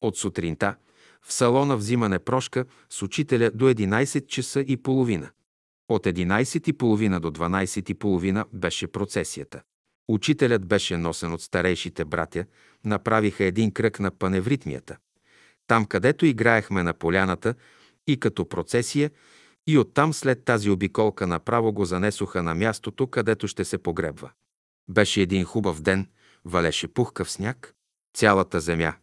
[0.00, 0.76] От сутринта
[1.22, 5.30] в салона взимане прошка с учителя до 11 часа и половина.
[5.88, 9.62] От 11.30 до 12.30 беше процесията.
[10.10, 12.44] Учителят беше носен от старейшите братя,
[12.84, 14.96] направиха един кръг на паневритмията.
[15.66, 17.54] Там, където играехме на поляната
[18.06, 19.10] и като процесия,
[19.66, 24.30] и оттам след тази обиколка направо го занесоха на мястото, където ще се погребва.
[24.88, 26.08] Беше един хубав ден,
[26.44, 27.74] валеше пухкав сняг,
[28.16, 28.94] цялата земя.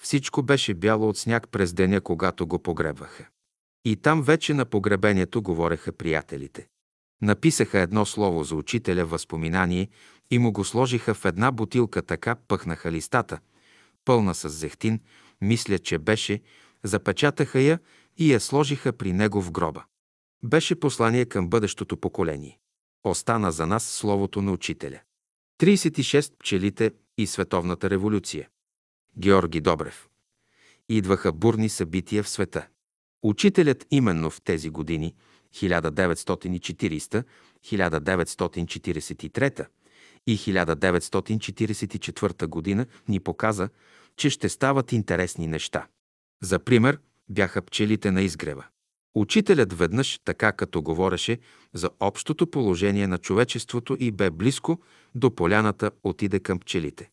[0.00, 3.28] Всичко беше бяло от сняг през деня, когато го погребваха.
[3.84, 6.66] И там вече на погребението говореха приятелите.
[7.22, 9.88] Написаха едно слово за учителя възпоминание
[10.34, 13.38] и му го сложиха в една бутилка, така пъхнаха листата,
[14.04, 15.00] пълна с зехтин,
[15.40, 16.40] мисля, че беше,
[16.82, 17.78] запечатаха я
[18.16, 19.84] и я сложиха при него в гроба.
[20.44, 22.58] Беше послание към бъдещото поколение.
[23.04, 25.00] Остана за нас словото на учителя.
[25.60, 28.48] 36 пчелите и световната революция.
[29.18, 30.08] Георги Добрев.
[30.88, 32.66] Идваха бурни събития в света.
[33.22, 35.14] Учителят именно в тези години,
[35.54, 37.24] 1940,
[37.64, 39.66] 1943
[40.26, 43.68] и 1944 година, ни показа,
[44.16, 45.86] че ще стават интересни неща.
[46.42, 46.98] За пример
[47.28, 48.64] бяха пчелите на изгрева.
[49.14, 51.38] Учителят веднъж, така като говореше
[51.72, 54.80] за общото положение на човечеството и бе близко
[55.14, 57.10] до поляната, отиде към пчелите.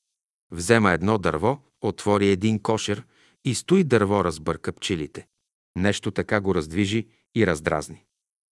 [0.51, 3.03] Взема едно дърво, отвори един кошер
[3.45, 5.27] и стои дърво разбърка пчелите.
[5.75, 8.03] Нещо така го раздвижи и раздразни.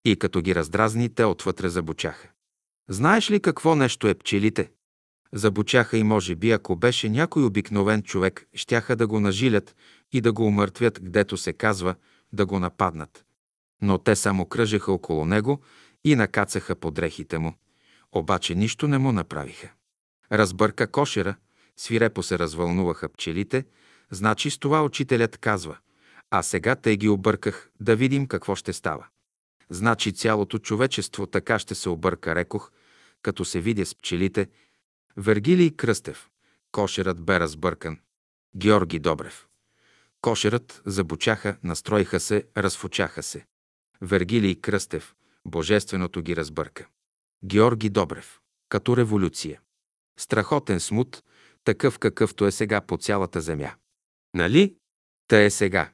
[0.05, 2.29] И като ги раздразни, те отвътре забучаха.
[2.89, 4.71] Знаеш ли какво нещо е пчелите?
[5.33, 9.75] Забучаха и може би, ако беше някой обикновен човек, щяха да го нажилят
[10.11, 11.95] и да го умъртвят, гдето се казва,
[12.33, 13.25] да го нападнат.
[13.81, 15.59] Но те само кръжеха около него
[16.03, 17.53] и накацаха по дрехите му.
[18.11, 19.69] Обаче нищо не му направиха.
[20.31, 21.35] Разбърка кошера,
[21.77, 23.65] свирепо се развълнуваха пчелите,
[24.11, 25.77] значи с това учителят казва–
[26.31, 29.05] а сега те ги обърках, да видим какво ще става.
[29.69, 32.71] Значи цялото човечество така ще се обърка, рекох,
[33.21, 34.47] като се видя с пчелите.
[35.17, 36.29] Вергилий Кръстев.
[36.71, 37.99] Кошерът бе разбъркан.
[38.55, 39.47] Георги Добрев.
[40.21, 43.45] Кошерът забучаха, настроиха се, разфучаха се.
[44.01, 45.15] Вергилий Кръстев.
[45.45, 46.87] Божественото ги разбърка.
[47.45, 48.39] Георги Добрев.
[48.69, 49.61] Като революция.
[50.19, 51.23] Страхотен смут,
[51.63, 53.71] такъв какъвто е сега по цялата земя.
[54.33, 54.75] Нали?
[55.27, 55.91] Та е сега.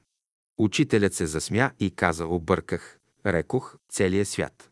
[0.57, 4.71] Учителят се засмя и каза, обърках, рекох, целия свят.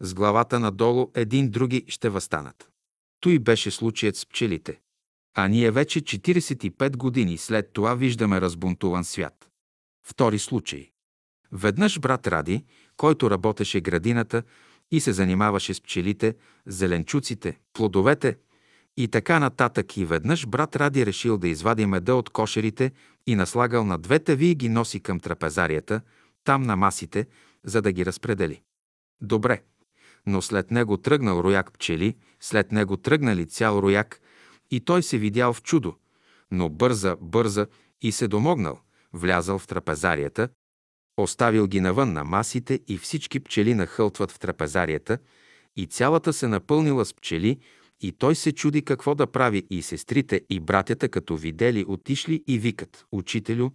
[0.00, 2.70] С главата надолу един други ще възстанат.
[3.20, 4.80] Той беше случаят с пчелите.
[5.34, 9.48] А ние вече 45 години след това виждаме разбунтуван свят.
[10.06, 10.90] Втори случай.
[11.52, 12.64] Веднъж брат Ради,
[12.96, 14.42] който работеше градината
[14.90, 16.34] и се занимаваше с пчелите,
[16.66, 18.38] зеленчуците, плодовете
[18.96, 22.92] и така нататък, и веднъж брат Ради решил да извади меда от кошерите
[23.26, 26.00] и наслагал на двете ви и ги носи към трапезарията,
[26.44, 27.26] там на масите,
[27.64, 28.62] за да ги разпредели.
[29.22, 29.62] Добре,
[30.26, 34.20] но след него тръгнал рояк пчели, след него тръгнали цял рояк
[34.70, 35.96] и той се видял в чудо,
[36.50, 37.66] но бърза, бърза
[38.02, 38.80] и се домогнал,
[39.12, 40.48] влязал в трапезарията,
[41.16, 45.18] оставил ги навън на масите и всички пчели нахълтват в трапезарията
[45.76, 47.58] и цялата се напълнила с пчели,
[48.00, 52.58] и той се чуди какво да прави и сестрите и братята, като видели, отишли и
[52.58, 53.70] викат «Учителю,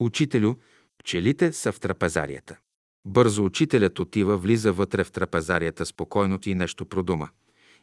[0.00, 0.54] учителю,
[0.98, 2.58] пчелите са в трапезарията».
[3.06, 7.28] Бързо учителят отива, влиза вътре в трапезарията спокойно и нещо продума.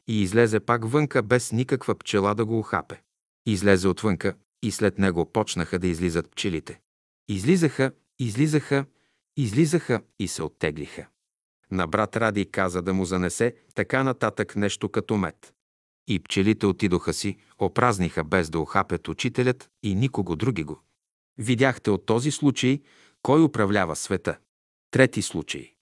[0.07, 3.01] И излезе пак вънка без никаква пчела да го ухапе.
[3.45, 4.33] Излезе отвънка
[4.63, 6.79] и след него почнаха да излизат пчелите.
[7.29, 8.85] Излизаха, излизаха,
[9.37, 11.07] излизаха и се оттеглиха.
[11.71, 15.53] На брат Ради каза да му занесе така нататък нещо като мед.
[16.07, 20.81] И пчелите отидоха си, опразниха без да охапят учителят и никого други го.
[21.37, 22.81] Видяхте от този случай
[23.21, 24.37] кой управлява света.
[24.91, 25.73] Трети случай.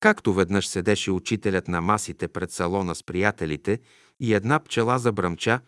[0.00, 3.80] Както веднъж седеше учителят на масите пред салона с приятелите
[4.20, 5.60] и една пчела забръмча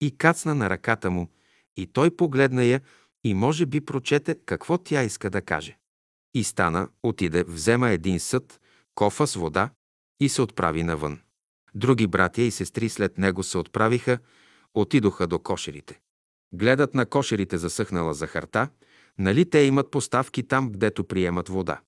[0.00, 1.30] и кацна на ръката му,
[1.76, 2.80] и той погледна я
[3.24, 5.78] и може би прочете какво тя иска да каже.
[6.34, 8.60] И стана, отиде, взема един съд,
[8.94, 9.70] кофа с вода
[10.20, 11.20] и се отправи навън.
[11.74, 14.18] Други братя и сестри след него се отправиха,
[14.74, 16.00] отидоха до кошерите.
[16.52, 18.68] Гледат на кошерите засъхнала захарта,
[19.18, 21.80] нали те имат поставки там, гдето приемат вода.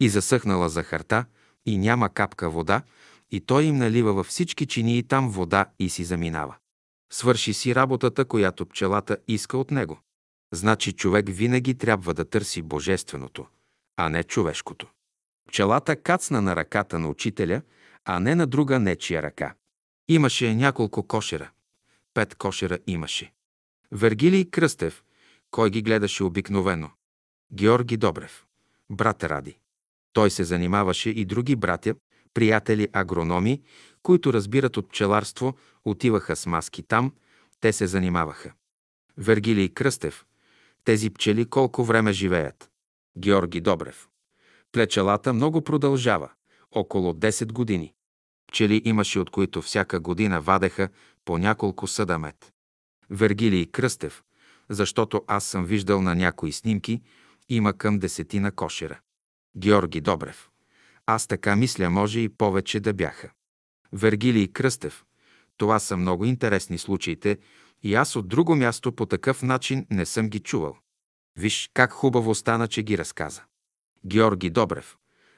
[0.00, 1.24] И засъхнала захарта,
[1.66, 2.82] и няма капка вода,
[3.30, 6.56] и той им налива във всички чинии там вода и си заминава.
[7.12, 9.98] Свърши си работата, която пчелата иска от него.
[10.52, 13.46] Значи човек винаги трябва да търси божественото,
[13.96, 14.86] а не човешкото.
[15.48, 17.62] Пчелата кацна на ръката на учителя–
[18.10, 19.54] а не на друга нечия ръка.
[20.08, 21.50] Имаше няколко кошера.
[22.14, 23.32] Пет кошера имаше.
[23.92, 25.04] Вергилий Кръстев,
[25.50, 26.90] кой ги гледаше обикновено.
[27.52, 28.46] Георги Добрев,
[28.90, 29.58] брат Ради.
[30.12, 31.94] Той се занимаваше и други братя,
[32.34, 33.62] приятели агрономи,
[34.02, 37.12] които разбират от пчеларство, отиваха с маски там,
[37.60, 38.52] те се занимаваха.
[39.16, 40.24] Вергилий Кръстев.
[40.84, 42.70] Тези пчели колко време живеят?
[43.18, 44.08] Георги Добрев.
[44.72, 46.30] Плечелата много продължава.
[46.72, 47.94] Около 10 години.
[48.46, 50.88] Пчели имаше, от които всяка година вадеха
[51.24, 52.52] по няколко съда мед.
[53.10, 54.22] Вергилий Кръстев,
[54.68, 57.02] защото аз съм виждал на някои снимки,
[57.48, 59.00] има към десетина кошера.
[59.58, 60.48] Георги Добрев.
[61.06, 63.30] Аз така мисля, може и повече да бяха.
[63.92, 65.04] Вергилий Кръстев.
[65.56, 67.38] Това са много интересни случаите
[67.82, 70.76] и аз от друго място по такъв начин не съм ги чувал.
[71.36, 73.42] Виж как хубаво стана, че ги разказа.
[74.06, 74.96] Георги Добрев.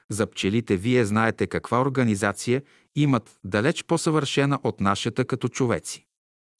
[0.09, 2.63] За пчелите вие знаете каква организация
[2.95, 6.05] имат далеч по-съвършена от нашата като човеци.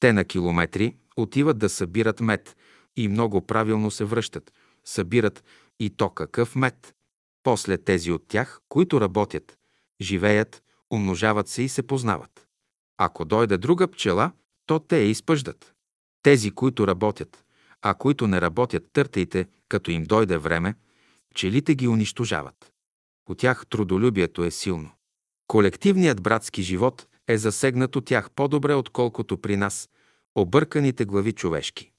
[0.00, 2.56] Те на километри отиват да събират мед
[2.96, 4.52] и много правилно се връщат.
[4.84, 5.44] Събират
[5.80, 6.94] и то какъв мед.
[7.42, 9.58] После тези от тях, които работят,
[10.00, 12.46] живеят, умножават се и се познават.
[12.98, 14.32] Ако дойде друга пчела,
[14.66, 15.74] то те я изпъждат.
[16.22, 17.44] Тези, които работят,
[17.82, 20.74] а които не работят, търтайте, като им дойде време,
[21.30, 22.72] пчелите ги унищожават.
[23.28, 24.90] От тях трудолюбието е силно.
[25.46, 29.88] Колективният братски живот е засегнат от тях по-добре, отколкото при нас,
[30.34, 31.92] обърканите глави човешки.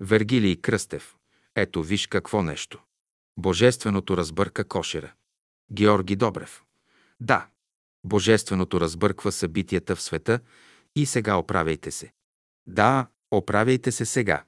[0.00, 1.16] Вергилий Кръстев.
[1.56, 2.82] Ето виж какво нещо.
[3.38, 5.12] Божественото разбърка кошера.
[5.72, 6.62] Георги Добрев.
[7.20, 7.46] Да,
[8.04, 10.40] Божественото разбърква събитията в света
[10.96, 12.12] и сега оправяйте се.
[12.66, 14.44] Да, оправяйте се сега.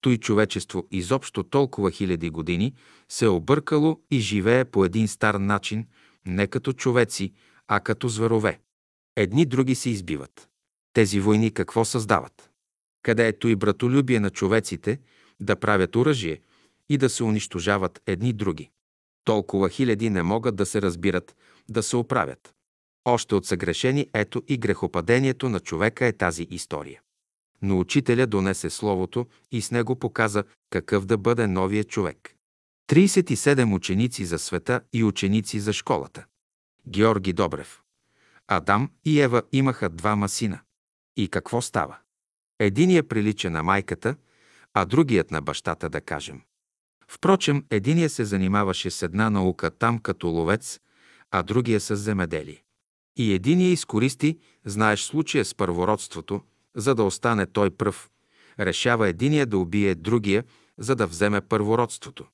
[0.00, 2.74] Той човечество изобщо толкова хиляди години
[3.08, 5.86] се е объркало и живее по един стар начин,
[6.26, 7.32] не като човеци,
[7.68, 8.60] а като зверове.
[9.16, 10.48] Едни други се избиват.
[10.92, 12.50] Тези войни какво създават?
[13.02, 15.00] Където и братолюбие на човеците
[15.40, 16.40] да правят оръжие
[16.90, 18.70] и да се унищожават едни други.
[19.24, 21.36] Толкова хиляди не могат да се разбират,
[21.68, 22.54] да се оправят.
[23.04, 27.00] Още от съгрешени ето и грехопадението на човека е тази история.
[27.62, 32.36] Но учителя донесе Словото и с него показа какъв да бъде новия човек.
[32.90, 36.24] 37 ученици за света и ученици за школата.
[36.88, 37.82] Георги Добрев.
[38.48, 40.60] Адам и Ева имаха двама сина.
[41.16, 41.98] И какво става?
[42.58, 44.16] Единият прилича на майката,
[44.74, 46.42] а другият на бащата, да кажем.
[47.12, 50.80] Впрочем, единия се занимаваше с една наука там като ловец,
[51.30, 52.62] а другия с земеделие.
[53.16, 56.40] И единия изкористи, знаеш случая с първородството,
[56.76, 58.10] за да остане той пръв.
[58.60, 60.44] Решава единия да убие другия,
[60.78, 62.26] за да вземе първородството.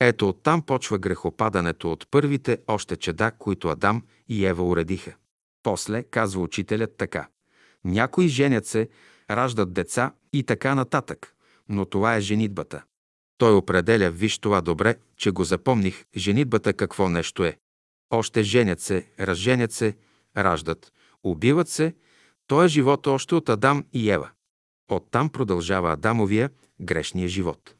[0.00, 5.14] Ето оттам почва грехопадането от първите още чеда, които Адам и Ева уредиха.
[5.62, 7.28] После, казва учителят така.
[7.84, 8.88] Някои женят се,
[9.30, 11.34] раждат деца и така нататък,
[11.68, 12.82] но това е женитбата.
[13.38, 17.58] Той определя, виж това добре, че го запомних, женитбата какво нещо е.
[18.10, 19.96] Още женят се, разженят се,
[20.36, 20.92] раждат,
[21.24, 21.94] убиват се,
[22.46, 24.30] той е живот още от Адам и Ева.
[24.90, 26.50] Оттам продължава Адамовия
[26.80, 27.74] грешния живот.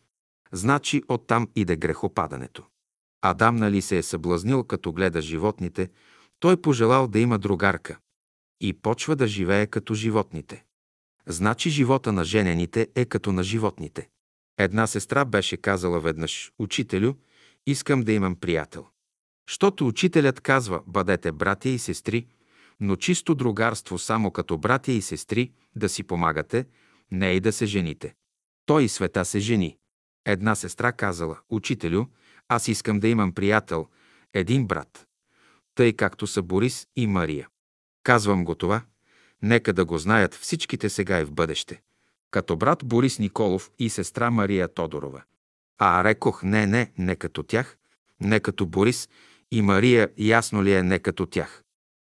[0.53, 2.65] Значи оттам иде грехопадането.
[3.23, 5.91] Адам нали се е съблазнил, като гледа животните,
[6.41, 7.99] той пожелал да има другарка.
[8.61, 10.65] И почва да живее като животните.
[11.27, 14.09] Значи живота на женените е като на животните.
[14.59, 17.15] Една сестра беше казала веднъж, учителю,
[17.67, 18.87] искам да имам приятел.
[19.47, 22.27] Щото учителят казва, бъдете братя и сестри,
[22.81, 26.67] но чисто другарство само като братя и сестри да си помагате,
[27.11, 28.15] не и да се жените.
[28.67, 29.77] Той и света се жени.
[30.27, 32.05] Една сестра казала, учителю,
[32.49, 33.87] аз искам да имам приятел,
[34.35, 35.07] един брат,
[35.75, 37.49] тъй както са Борис и Мария.
[38.03, 38.83] Казвам го това,
[39.43, 41.81] нека да го знаят всичките сега и в бъдеще.
[42.31, 45.23] Като брат Борис Николов и сестра Мария Тодорова.
[45.79, 47.79] А рекох, не, не, не като тях,
[48.21, 49.09] не като Борис
[49.51, 51.63] и Мария, ясно ли е не като тях.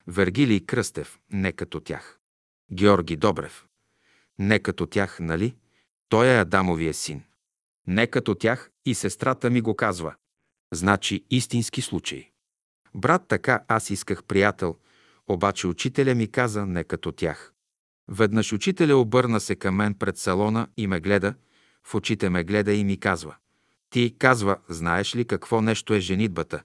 [0.08, 2.20] Вергилий Кръстев, не като тях.
[2.74, 3.66] Георги Добрев,
[4.40, 5.56] не като тях, нали?
[6.10, 7.24] Той е Адамовия син.
[7.88, 10.16] Не като тях и сестрата ми го казва.
[10.74, 12.32] Значи истински случай.
[12.96, 14.78] Брат, така аз исках приятел,
[15.28, 17.53] обаче учителя ми каза не като тях.
[18.08, 21.34] Веднъж учителя обърна се към мен пред салона и ме гледа,
[21.84, 23.36] в очите ме гледа и ми казва.
[23.90, 26.64] Ти казва, знаеш ли какво нещо е женитбата?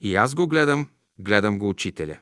[0.00, 0.88] И аз го гледам,
[1.18, 2.18] гледам го учителя.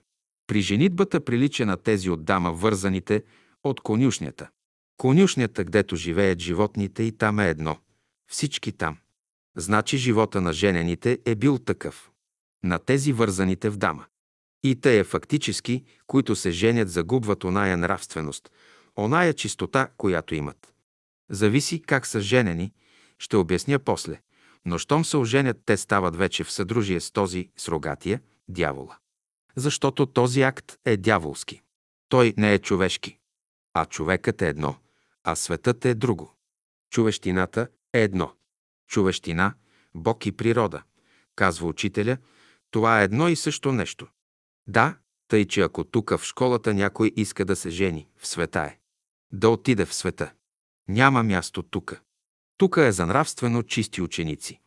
[0.47, 3.25] При женитбата прилича на тези от дама вързаните
[3.65, 4.49] от конюшнята.
[4.97, 7.77] Конюшнята, гдето живеят животните и там е едно.
[8.31, 8.97] Всички там.
[9.57, 12.11] Значи живота на женените е бил такъв.
[12.65, 14.05] На тези вързаните в дама.
[14.63, 18.51] И е фактически, които се женят, загубват оная нравственост,
[18.97, 20.75] оная чистота, която имат.
[21.31, 22.73] Зависи как са женени,
[23.19, 24.21] ще обясня после.
[24.65, 28.97] Но щом се оженят, те стават вече в съдружие с този, с рогатия, дявола.
[29.57, 31.63] защото този акт е дяволски.
[32.09, 33.19] Той не е човешки.
[33.75, 34.77] А човекът е едно,
[35.25, 36.35] а светът е друго.
[36.91, 38.33] Човещината е едно.
[38.89, 39.55] Човещина,
[39.95, 40.83] Бог и природа,
[41.37, 42.17] казва учителя,
[42.71, 44.07] това е едно и също нещо.
[44.69, 48.79] Да, тъй че ако тук в школата някой иска да се жени, в света е.
[49.33, 50.33] Да отиде в света.
[50.89, 52.01] Няма място тука.
[52.57, 54.61] Тука е за нравствено чисти ученици.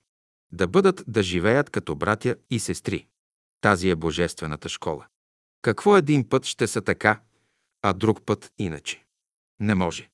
[0.51, 3.07] Да бъдат да живеят като братя и сестри.
[3.61, 5.07] Тази е божествената школа.
[5.61, 7.21] Какво един път ще са така,
[7.81, 9.05] а друг път иначе?
[9.59, 10.09] Не може.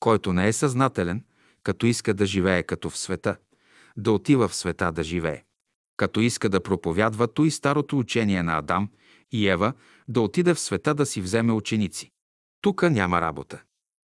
[0.00, 1.24] Който не е съзнателен,
[1.62, 3.36] като иска да живее като в света,
[3.96, 5.44] да отива в света да живее.
[5.96, 8.90] Като иска да проповядва и старото учение на Адам
[9.32, 9.72] и Ева,
[10.08, 12.10] да отиде в света да си вземе ученици.
[12.60, 13.62] Тука няма работа.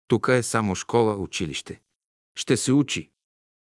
[0.08, 1.80] Тука е само школа, училище.
[2.36, 3.10] Ще се учи.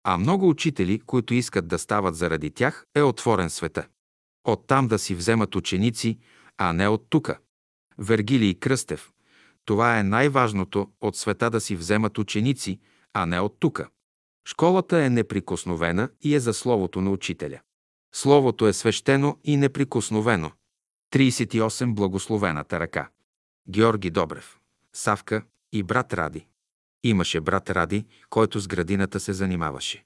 [0.03, 3.87] А много учители, които искат да стават заради тях, е отворен света.
[4.43, 6.19] Оттам да си вземат ученици,
[6.57, 7.39] а не от тука.
[7.97, 9.11] Вергилий Кръстев.
[9.65, 12.79] Това е най-важното от света да си вземат ученици,
[13.13, 13.89] а не от тука.
[14.47, 17.59] Школата е неприкосновена и е за Словото на учителя.
[18.15, 20.51] Словото е свещено и неприкосновено.
[21.13, 21.93] 38.
[21.93, 23.09] Благословената ръка.
[23.69, 24.59] Георги Добрев.
[24.93, 26.47] Савка и брат Ради.
[27.03, 30.05] Имаше брат Ради, който с градината се занимаваше.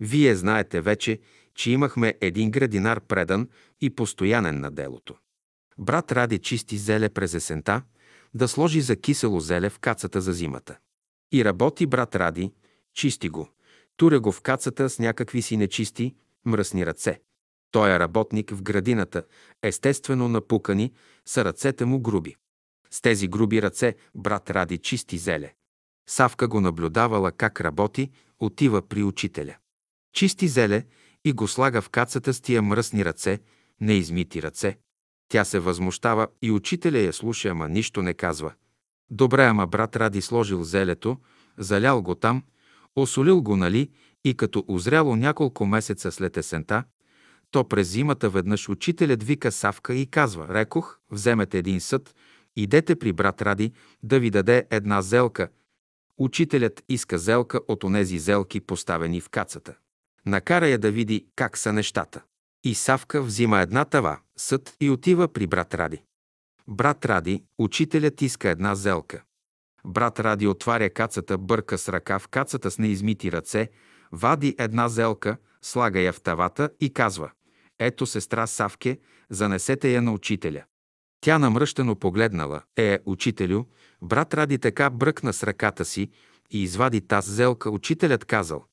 [0.00, 1.20] Вие знаете вече,
[1.54, 3.48] че имахме един градинар предан
[3.80, 5.14] и постоянен на делото.
[5.78, 7.82] Брат Ради чисти зеле през есента,
[8.34, 10.78] да сложи за кисело зеле в кацата за зимата.
[11.32, 12.52] И работи брат Ради,
[12.92, 13.48] чисти го,
[13.96, 16.14] туря го в кацата с някакви си нечисти,
[16.44, 17.20] мръсни ръце.
[17.74, 19.24] Той е работник в градината,
[19.62, 20.92] естествено напукани,
[21.26, 22.36] са ръцете му груби.
[22.90, 25.54] С тези груби ръце брат Ради чисти зеле.
[26.08, 28.10] Савка го наблюдавала как работи,
[28.40, 29.56] отива при учителя.
[30.12, 30.84] Чисти зеле
[31.24, 33.38] и го слага в кацата с тия мръсни ръце,
[33.80, 34.78] неизмити ръце.
[35.28, 38.52] Тя се възмущава и учителя я слуша, ама нищо не казва.
[39.10, 41.16] Добре, ама брат Ради сложил зелето,
[41.58, 42.42] залял го там,
[42.96, 43.90] осолил го, нали,
[44.24, 46.84] и като озряло няколко месеца след есента,
[47.54, 52.14] то през зимата веднъж учителят вика Савка и казва, рекох, вземете един съд,
[52.56, 53.72] идете при брат Ради
[54.02, 55.48] да ви даде една зелка.
[56.18, 59.74] Учителят иска зелка от онези зелки, поставени в кацата.
[60.26, 62.22] Накара я да види как са нещата.
[62.64, 66.02] И Савка взима една тава, съд и отива при брат Ради.
[66.68, 69.22] Брат Ради, учителят иска една зелка.
[69.84, 73.70] Брат Ради отваря кацата, бърка с ръка в кацата с неизмити ръце,
[74.12, 77.30] вади една зелка, слага я в тавата и казва
[77.78, 78.98] «Ето сестра Савке,
[79.30, 80.64] занесете я на учителя».
[81.20, 82.62] Тя намръщено погледнала.
[82.76, 83.64] Е, учителю,
[84.02, 86.10] брат Ради така бръкна с ръката си
[86.50, 87.70] и извади таз зелка.
[87.70, 88.64] Учителят казал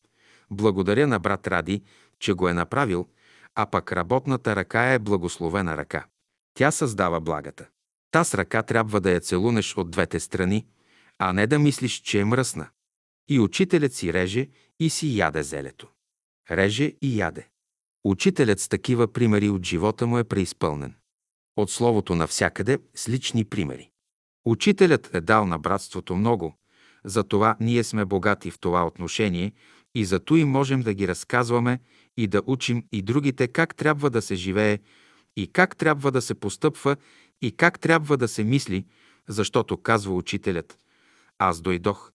[0.52, 1.84] «Благодаря на брат Ради,
[2.20, 3.08] че го е направил,
[3.56, 6.06] а пък работната ръка е благословена ръка.
[6.54, 7.68] Тя създава благата.
[8.12, 10.68] Таз ръка трябва да я целунеш от двете страни,
[11.20, 12.70] а не да мислиш, че е мръсна.
[13.30, 14.50] И учителят си реже
[14.80, 15.88] и си яде зелето.
[16.52, 17.48] Реже и яде.
[18.04, 20.96] Учителят с такива примери от живота му е преизпълнен.
[21.58, 23.90] От словото навсякъде с лични примери.
[24.46, 26.56] Учителят е дал на братството много,
[27.06, 29.52] затова ние сме богати в това отношение
[29.96, 31.80] и зато и можем да ги разказваме
[32.18, 34.80] и да учим и другите как трябва да се живее
[35.38, 36.96] и как трябва да се постъпва
[37.42, 38.86] и как трябва да се мисли,
[39.28, 40.78] защото казва учителят–
[41.44, 42.12] аз дойдох.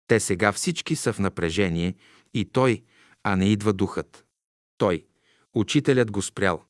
[0.06, 1.94] Те сега всички са в напрежение
[2.34, 2.82] и той,
[3.22, 4.24] а не идва духът.
[4.78, 5.04] Той,
[5.54, 6.64] учителят го спрял.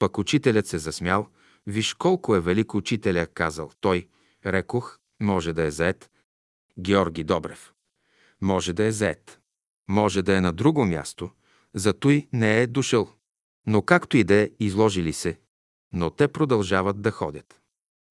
[0.00, 1.28] Пък учителят се засмял.
[1.66, 4.08] Виж колко е велик учителя, казал той.
[4.46, 6.10] Рекох, може да е заед.
[6.78, 7.72] Георги Добрев.
[8.40, 9.40] Може да е заед.
[9.88, 11.30] Може да е на друго място,
[11.74, 13.10] за той не е дошъл.
[13.66, 15.38] Но както и да е, изложили се,
[15.92, 17.60] но те продължават да ходят.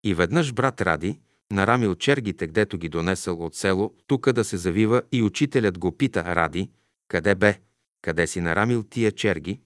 [0.04, 1.20] И веднъж брат Ради,
[1.52, 6.36] нарамил чергите, гдето ги донесъл от село, тука да се завива и учителят го пита,
[6.36, 6.72] Ради,
[7.08, 7.60] къде бе?
[8.02, 9.62] Къде си нарамил тия черги?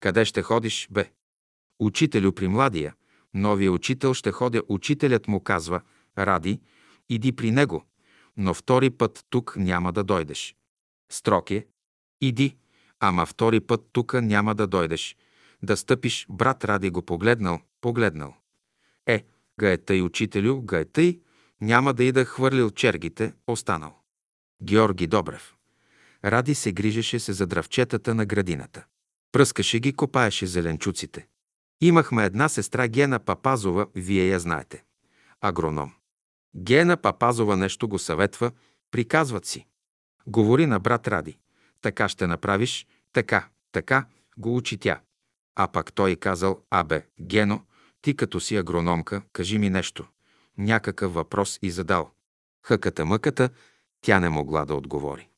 [0.00, 1.10] Къде ще ходиш, бе?
[1.80, 2.94] Учителю при младия,
[3.34, 5.80] новия учител ще ходя, учителят му казва,
[6.18, 6.60] Ради,
[7.08, 7.84] иди при него,
[8.36, 10.56] но втори път тук няма да дойдеш.
[11.12, 11.66] Строк е,
[12.20, 12.56] иди,
[13.00, 15.16] ама втори път тука няма да дойдеш.
[15.62, 18.34] Да стъпиш, брат Ради го погледнал, погледнал.
[19.06, 19.24] Е,
[19.60, 21.20] га е тъй, учителю, га е тъй,
[21.60, 23.96] няма да и да хвърлил чергите, останал.
[24.62, 25.54] Георги Добрев.
[26.24, 28.84] Ради се грижеше се за дравчетата на градината.
[29.32, 31.26] Пръскаше ги, копаеше зеленчуците.
[31.80, 34.84] Имахме една сестра Гена Папазова, вие я знаете.
[35.40, 35.92] Агроном.
[36.56, 38.50] Гена Папазова нещо го съветва,
[38.90, 39.66] приказват си.
[40.26, 41.38] Говори на брат Ради.
[41.82, 44.06] Така ще направиш, така, така,
[44.38, 45.00] го учи тя.
[45.56, 47.64] А пак той казал, абе, Гено,
[48.02, 50.06] ти като си агрономка, кажи ми нещо.
[50.58, 52.10] Някакъв въпрос и задал.
[52.66, 53.50] Хъката мъката,
[54.00, 55.28] тя не могла да отговори.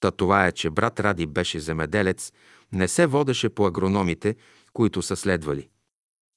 [0.00, 2.32] Та това е, че брат Ради беше земеделец,
[2.72, 4.36] не се водеше по агрономите,
[4.72, 5.68] които са следвали,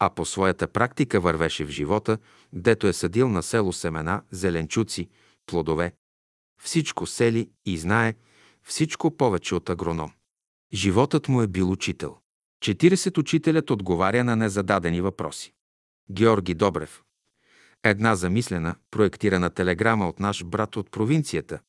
[0.03, 2.17] а по своята практика вървеше в живота,
[2.53, 5.09] дето е съдил на село семена, зеленчуци,
[5.45, 5.93] плодове.
[6.61, 8.15] Всичко сели и знае,
[8.63, 10.11] всичко повече от агроном.
[10.73, 12.17] Животът му е бил учител.
[12.63, 15.53] 40 учителят отговаря на незададени въпроси.
[16.11, 17.03] Георги Добрев.
[17.83, 21.59] Една замислена, проектирана телеграма от наш брат от провинцията.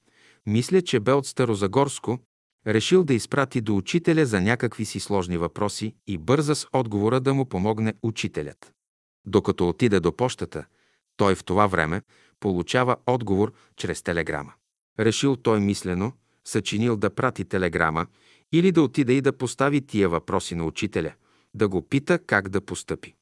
[0.46, 2.18] Мисля, че бе от Старозагорско,
[2.66, 7.34] решил да изпрати до учителя за някакви си сложни въпроси и бърза с отговора да
[7.34, 8.72] му помогне учителят.
[9.26, 10.64] Докато отиде до почтата,
[11.16, 12.02] той в това време
[12.40, 14.52] получава отговор чрез телеграма.
[15.00, 16.12] Решил той мислено,
[16.44, 18.06] съчинил да прати телеграма
[18.52, 21.12] или да отиде и да постави тия въпроси на учителя,
[21.54, 23.14] да го пита как да постъпи.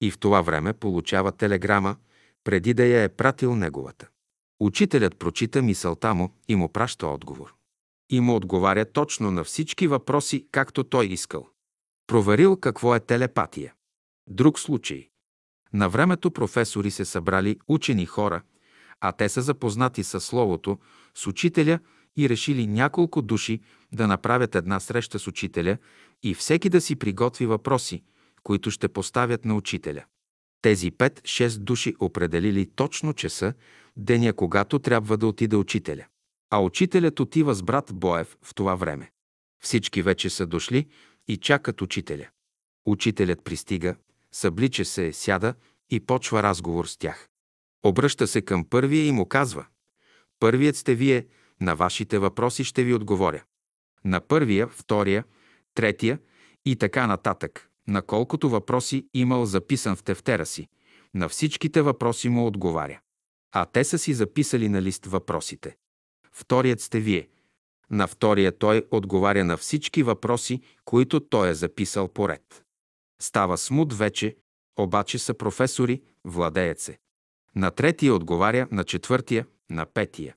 [0.00, 1.96] И в това време получава телеграма,
[2.44, 4.08] преди да я е пратил неговата.
[4.60, 7.54] Учителят прочита мисълта му и му праща отговор.
[8.10, 11.48] И му отговаря точно на всички въпроси, както той искал.
[12.06, 13.74] Проверил какво е телепатия.
[14.28, 15.08] Друг случай.
[15.72, 18.42] На времето професори се събрали учени хора,
[19.00, 20.78] а те са запознати с Словото,
[21.14, 21.78] с учителя
[22.16, 23.60] и решили няколко души
[23.92, 25.78] да направят една среща с учителя
[26.22, 28.02] и всеки да си приготви въпроси,
[28.42, 30.04] които ще поставят на учителя.
[30.62, 33.54] Тези пет-шест души определили точно часа,
[33.96, 36.04] деня, когато трябва да отиде учителя.
[36.50, 39.10] А учителят отива с брат Боев в това време.
[39.62, 40.88] Всички вече са дошли
[41.28, 42.28] и чакат учителя.
[42.86, 43.96] Учителят пристига,
[44.32, 45.54] съблича се, сяда
[45.90, 47.28] и почва разговор с тях.
[47.84, 49.66] Обръща се към първия и му казва
[50.40, 51.26] «Първият сте вие,
[51.60, 53.44] на вашите въпроси ще ви отговоря.
[54.04, 55.24] На първия, втория,
[55.74, 56.18] третия
[56.64, 60.68] и така нататък, на колкото въпроси имал записан в тефтера си,
[61.14, 63.00] на всичките въпроси му отговаря.
[63.52, 65.76] А те са си записали на лист въпросите.
[66.38, 67.28] Вторият сте вие.
[67.90, 72.64] На втория той отговаря на всички въпроси, които той е записал поред.
[73.22, 74.36] Става смут вече,
[74.78, 76.98] обаче са професори, владеят се.
[77.54, 80.34] На третия отговаря, на четвъртия, на петия.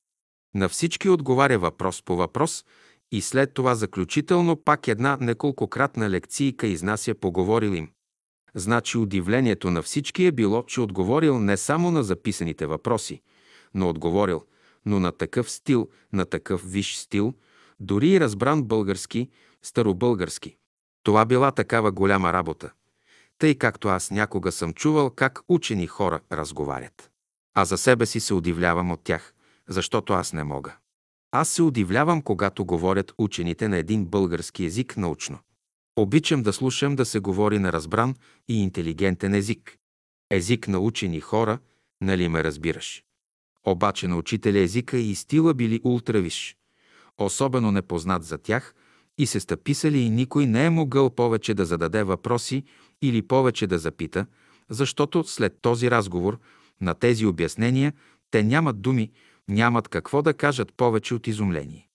[0.54, 2.64] На всички отговаря въпрос по въпрос
[3.12, 7.90] и след това заключително пак една неколкократна лекцийка изнася поговорил им.
[8.54, 13.22] Значи удивлението на всички е било, че отговорил не само на записаните въпроси,
[13.74, 14.44] но отговорил,
[14.86, 17.34] но на такъв стил, на такъв виш стил,
[17.80, 19.28] дори и разбран български,
[19.62, 20.56] старобългарски.
[21.02, 22.70] Това била такава голяма работа.
[23.38, 27.10] Тъй както аз някога съм чувал как учени хора разговарят.
[27.54, 29.34] А за себе си се удивлявам от тях,
[29.68, 30.76] защото аз не мога.
[31.32, 35.38] Аз се удивлявам, когато говорят учените на един български език научно.
[35.96, 38.14] Обичам да слушам да се говори на разбран
[38.48, 39.76] и интелигентен език.
[40.30, 41.58] Език на учени хора,
[42.00, 43.04] нали ме разбираш?
[43.66, 46.56] Обаче на учителя езика и стила били ултравиш,
[47.18, 48.74] особено непознат за тях
[49.18, 52.64] и се стъписали и никой не е могъл повече да зададе въпроси
[53.02, 54.26] или повече да запита,
[54.70, 56.38] защото след този разговор,
[56.80, 57.92] на тези обяснения,
[58.30, 59.10] те нямат думи,
[59.48, 61.88] нямат какво да кажат повече от изумление.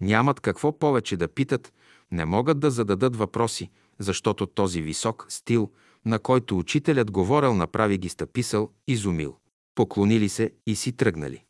[0.00, 1.72] Нямат какво повече да питат,
[2.12, 5.70] не могат да зададат въпроси, защото този висок стил,
[6.04, 9.36] на който учителят говорил, направи ги стъписал, изумил.
[9.78, 11.44] Поклонили се и си тръгнали.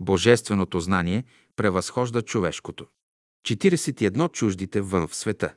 [0.00, 1.24] Божественото знание
[1.56, 2.86] превъзхожда човешкото.
[3.46, 5.54] 41 чуждите вън в света.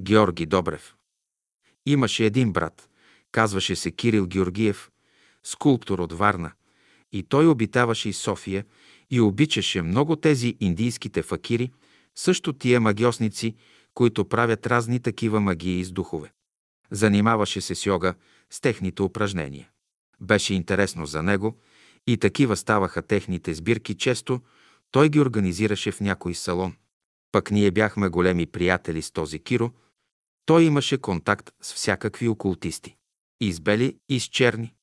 [0.00, 0.94] Георги Добрев.
[1.86, 2.88] Имаше един брат,
[3.30, 4.90] казваше се Кирил Георгиев,
[5.42, 6.52] скулптор от Варна,
[7.12, 8.64] и той обитаваше и София
[9.10, 11.72] и обичаше много тези индийските факири,
[12.14, 13.54] също тия магиосници,
[13.94, 16.32] които правят разни такива магии с духове.
[16.90, 18.14] Занимаваше се с йога,
[18.50, 19.71] с техните упражнения.
[20.22, 21.58] Беше интересно за него
[22.06, 24.40] и такива ставаха техните сбирки често,
[24.90, 26.74] той ги организираше в някой салон.
[27.32, 29.72] Пък ние бяхме големи приятели с този Киро,
[30.46, 32.96] той имаше контакт с всякакви окултисти.
[33.40, 34.74] И с бели, и с черни.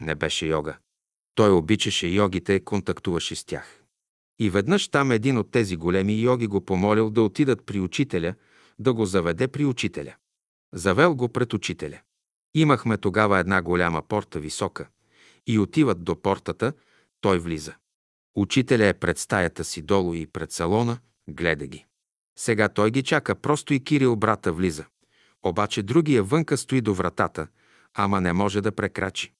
[0.00, 0.78] Не беше йога.
[1.34, 3.82] Той обичаше йогите, контактуваше с тях.
[4.38, 8.34] И веднъж там един от тези големи йоги го помолил да отидат при учителя,
[8.78, 10.14] да го заведе при учителя.
[10.74, 12.00] Завел го пред учителя.
[12.58, 14.88] Имахме тогава една голяма порта висока
[15.46, 16.72] и отиват до портата,
[17.20, 17.74] той влиза.
[18.36, 21.86] Учителя е пред стаята си долу и пред салона, гледа ги.
[22.38, 24.84] Сега той ги чака, просто и Кирил брата влиза.
[25.42, 27.48] Обаче другия вънка стои до вратата,
[27.94, 29.32] ама не може да прекрачи.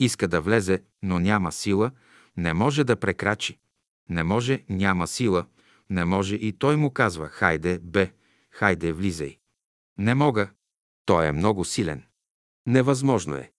[0.00, 1.90] Иска да влезе, но няма сила,
[2.36, 3.58] не може да прекрачи.
[4.08, 5.46] Не може, няма сила,
[5.90, 8.12] не може и той му казва, хайде, бе,
[8.50, 9.38] хайде, влизай.
[9.98, 10.50] Не мога.
[11.06, 12.02] Той е много силен.
[12.66, 13.52] Невъзможно е.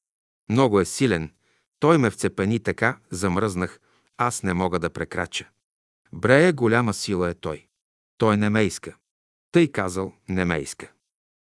[0.49, 1.31] Много е силен.
[1.79, 3.79] Той ме вцепени така, замръзнах,
[4.17, 5.49] аз не мога да прекрача.
[6.13, 7.67] Брея голяма сила е той.
[8.17, 8.95] Той не ме иска.
[9.51, 10.91] Тъй казал, не ме иска.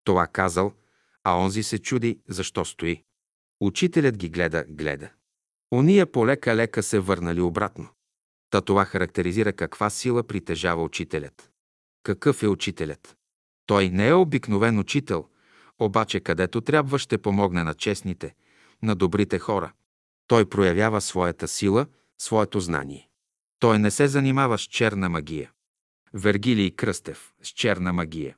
[0.03, 0.73] Това казал,
[1.23, 3.03] а онзи се чуди, защо стои.
[3.59, 5.09] Учителят ги гледа, гледа.
[5.71, 7.89] Ония полека-лека се върнали обратно.
[8.49, 11.51] Та това характеризира каква сила притежава учителят.
[12.03, 13.17] Какъв е учителят?
[13.65, 15.29] Той не е обикновен учител,
[15.79, 18.35] обаче където трябва ще помогне на честните,
[18.83, 19.73] на добрите хора.
[20.27, 21.87] Той проявява своята сила,
[22.17, 23.09] своето знание.
[23.59, 25.51] Той не се занимава с черна магия.
[26.13, 28.35] Вергилий Кръстев с черна магия.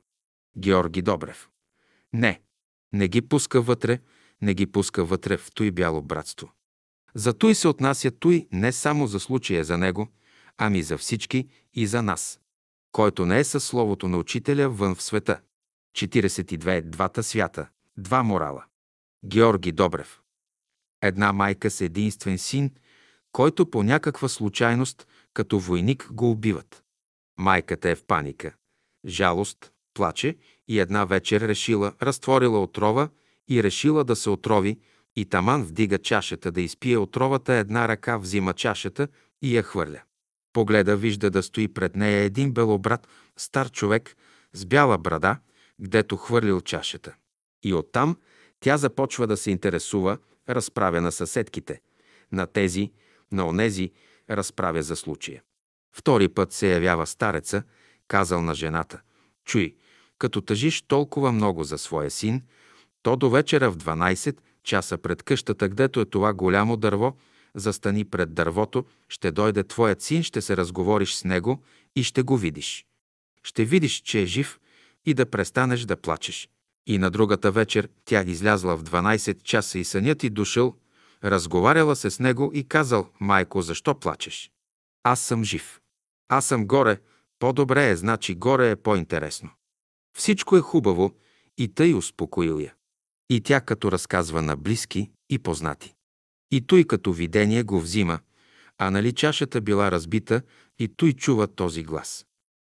[0.58, 1.48] Георги Добрев.
[2.12, 2.40] Не,
[2.92, 3.98] не ги пуска вътре,
[4.42, 6.52] не ги пуска вътре в той бяло братство.
[7.14, 10.08] За той се отнася той не само за случая за него,
[10.58, 12.40] ами за всички и за нас.
[12.92, 15.40] Който не е със словото на учителя вън в света.
[15.96, 16.82] 42.
[16.82, 17.68] Двата свята.
[17.96, 18.64] Два морала.
[19.24, 20.20] Георги Добрев.
[21.02, 22.70] Една майка с единствен син,
[23.32, 26.82] който по някаква случайност, като войник, го убиват.
[27.38, 28.54] Майката е в паника,
[29.06, 30.36] жалост, плаче
[30.68, 33.08] и една вечер решила, разтворила отрова
[33.48, 34.78] и решила да се отрови
[35.16, 39.08] и таман вдига чашата да изпие отровата, една ръка взима чашата
[39.42, 40.02] и я хвърля.
[40.52, 44.16] Погледа, вижда да стои пред нея един белобрат, стар човек
[44.52, 45.36] с бяла брада,
[45.80, 47.14] гдето хвърлил чашата.
[47.62, 48.16] И оттам
[48.60, 51.80] тя започва да се интересува, разправя на съседките,
[52.32, 52.92] на тези,
[53.32, 53.92] на онези,
[54.30, 55.42] разправя за случая.
[55.92, 57.62] Втори път се явява стареца,
[58.08, 59.00] казал на жената,
[59.44, 59.76] чуй,
[60.18, 62.42] като тъжиш толкова много за своя син,
[63.02, 67.16] то до вечера в 12 часа пред къщата, гдето е това голямо дърво,
[67.54, 71.62] застани пред дървото, ще дойде твоят син, ще се разговориш с него
[71.96, 72.86] и ще го видиш.
[73.42, 74.60] Ще видиш, че е жив
[75.06, 76.48] и да престанеш да плачеш.
[76.86, 80.76] И на другата вечер тя излязла в 12 часа и сънят и дошъл,
[81.24, 84.50] разговаряла се с него и казал, майко, защо плачеш?
[85.02, 85.80] Аз съм жив.
[86.28, 87.00] Аз съм горе,
[87.38, 89.50] по-добре е, значи горе е по-интересно.
[90.16, 91.14] Всичко е хубаво
[91.58, 92.74] и тъй успокоил я.
[93.30, 95.94] И тя като разказва на близки и познати.
[96.50, 98.18] И той като видение го взима,
[98.78, 100.42] а нали чашата била разбита
[100.78, 102.26] и той чува този глас.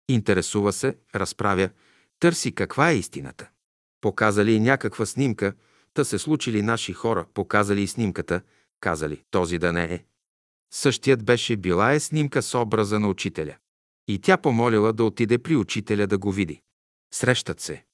[0.08, 1.70] Интересува се, разправя,
[2.20, 3.48] търси каква е истината.
[4.00, 5.52] Показали и някаква снимка,
[5.94, 8.40] та се случили наши хора, показали и снимката,
[8.80, 10.04] казали, този да не е.
[10.70, 13.56] Същият беше била е снимка с образа на учителя.
[14.08, 16.60] И тя помолила да отиде при учителя да го види.
[17.14, 17.84] Срещат се.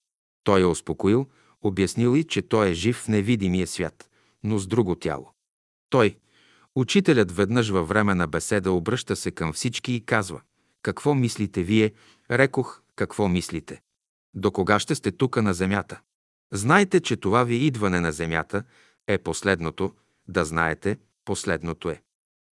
[0.44, 1.26] Той е успокоил,
[1.62, 4.10] обяснил и, че той е жив в невидимия свят,
[4.44, 5.32] но с друго тяло.
[5.90, 6.16] Той,
[6.74, 10.40] учителят веднъж във време на беседа обръща се към всички и казва
[10.82, 11.92] «Какво мислите вие?»
[12.30, 13.80] Рекох «Какво мислите?»
[14.34, 16.00] До кога ще сте тука на земята?
[16.52, 18.64] Знайте, че това ви идване на земята
[19.06, 19.94] е последното,
[20.28, 22.02] да знаете, последното е.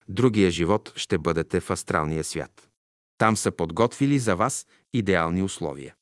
[0.07, 2.69] Другия живот ще бъдете в астралния свят.
[3.17, 5.95] Там са подготвили за вас идеални условия.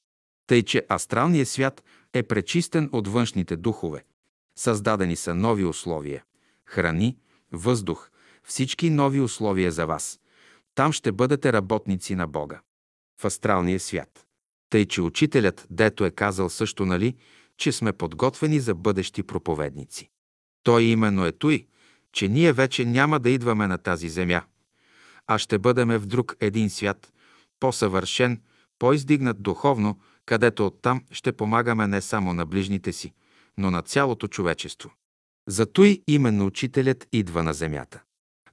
[0.47, 1.83] Тъй, че астралният свят
[2.13, 4.03] е пречистен от външните духове.
[4.55, 6.23] Създадени са нови условия–
[6.65, 7.17] храни,
[7.51, 8.09] въздух,
[8.43, 10.19] всички нови условия за вас.
[10.75, 12.61] Там ще бъдете работници на Бога.
[13.21, 14.26] В астралния свят.
[14.69, 17.15] Тъй, че учителят, дето е казал също, нали,
[17.57, 20.10] че сме подготвени за бъдещи проповедници.
[20.64, 21.68] Той именно е той,
[22.14, 24.41] че ние вече няма да идваме на тази земя,
[25.27, 27.14] а ще бъдеме в друг един свят,
[27.60, 28.41] по-съвършен,
[28.80, 33.14] по-издигнат духовно, където оттам ще помагаме не само на ближните си,
[33.57, 34.91] но на цялото човечество.
[35.48, 38.02] Зато и именно учителят идва на земята.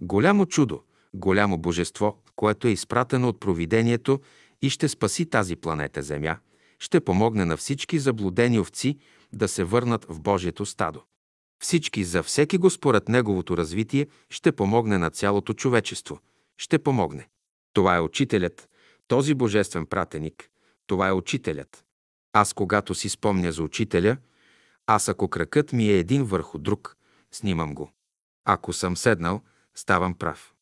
[0.00, 0.82] Голямо чудо,
[1.14, 4.20] голямо божество, което е изпратено от провидението
[4.64, 6.36] и ще спаси тази планета Земя,
[6.78, 8.98] ще помогне на всички заблудени овци
[9.32, 11.02] да се върнат в Божието стадо.
[11.62, 16.20] Всички за всеки го според неговото развитие ще помогне на цялото човечество.
[16.58, 17.28] Ще помогне.
[17.72, 18.68] Това е учителят,
[19.08, 20.50] този божествен пратеник.
[20.86, 21.84] Това е учителят.
[22.32, 24.16] Аз, когато си спомня за учителя,
[24.86, 26.96] аз ако кракът ми е един върху друг,
[27.32, 27.90] снимам го.
[28.44, 29.40] Ако съм седнал,
[29.74, 30.54] ставам прав.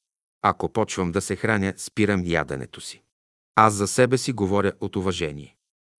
[0.43, 3.02] Ако почвам да се храня, спирам яденето си.
[3.57, 5.57] Аз за себе си говоря от уважение.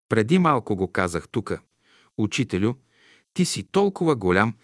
[0.09, 1.61] Преди малко го казах тука.
[2.19, 2.74] Учителю,
[3.35, 4.55] ти си толкова голям,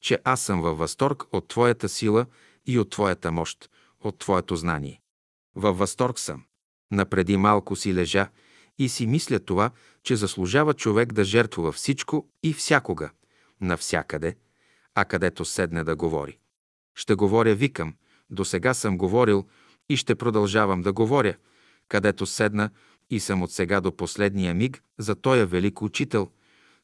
[0.00, 2.26] че аз съм във възторг от твоята сила
[2.66, 3.70] и от твоята мощ,
[4.00, 5.00] от твоето знание.
[5.54, 6.44] Във възторг съм.
[6.90, 8.28] Напреди малко си лежа
[8.78, 9.70] и си мисля това,
[10.02, 13.10] че заслужава човек да жертвува всичко и всякога,
[13.60, 14.36] навсякъде,
[14.94, 16.38] а където седне да говори.
[16.94, 17.94] Ще говоря, викам,
[18.30, 19.46] до сега съм говорил
[19.88, 21.34] и ще продължавам да говоря,
[21.88, 22.70] където седна
[23.10, 26.30] и съм от сега до последния миг за този велик учител,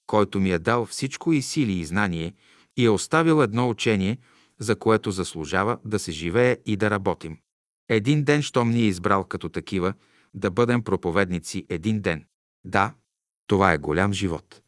[0.07, 2.35] който ми е дал всичко и сили и знание
[2.77, 4.19] и е оставил едно учение,
[4.59, 7.39] за което заслужава да се живее и да работим.
[7.89, 9.95] Един ден, щом ни е избрал като такива,
[10.35, 12.25] да бъдем проповедници един ден.
[12.65, 12.95] Да,
[13.47, 14.63] това е голям живот.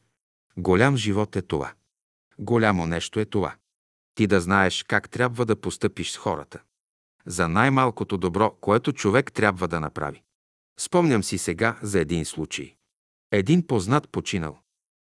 [0.56, 1.72] Голям живот е това.
[2.38, 3.54] Голямо нещо е това.
[4.14, 6.62] Ти да знаеш как трябва да постъпиш с хората.
[7.26, 10.22] За най-малкото добро, което човек трябва да направи.
[10.80, 12.74] Спомням си сега за един случай.
[13.32, 14.58] Един познат починал.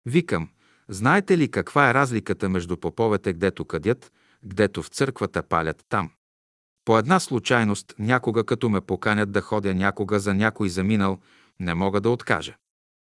[0.06, 0.48] Викам,
[0.88, 4.12] знаете ли каква е разликата между поповете, гдето къдят,
[4.44, 6.10] гдето в църквата палят там?
[6.84, 11.18] По една случайност, някога като ме поканят да ходя някога за някой заминал,
[11.60, 12.56] не мога да откажа.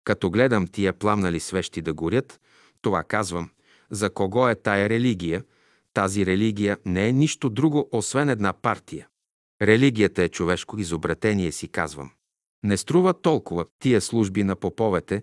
[0.04, 2.40] Като гледам тия пламнали свещи да горят,
[2.80, 3.50] това казвам,
[3.90, 5.44] за кого е тая религия,
[5.94, 9.08] тази религия не е нищо друго, освен една партия.
[9.62, 12.10] Религията е човешко изобретение, си казвам.
[12.64, 15.22] Не струва толкова тия служби на поповете,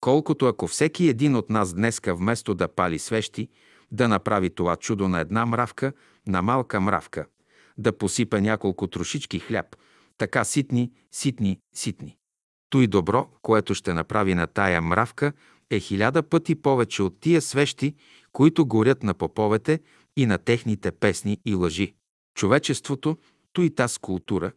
[0.00, 3.48] колкото ако всеки един от нас днеска вместо да пали свещи,
[3.92, 5.92] да направи това чудо на една мравка,
[6.26, 7.26] на малка мравка,
[7.78, 9.76] да посипа няколко трошички хляб,
[10.18, 12.16] така ситни, ситни, ситни.
[12.70, 15.32] Той добро, което ще направи на тая мравка,
[15.70, 17.94] е хиляда пъти повече от тия свещи,
[18.32, 19.80] които горят на поповете
[20.16, 21.94] и на техните песни и лъжи.
[22.34, 23.18] Човечеството,
[23.52, 24.52] то и таз култура,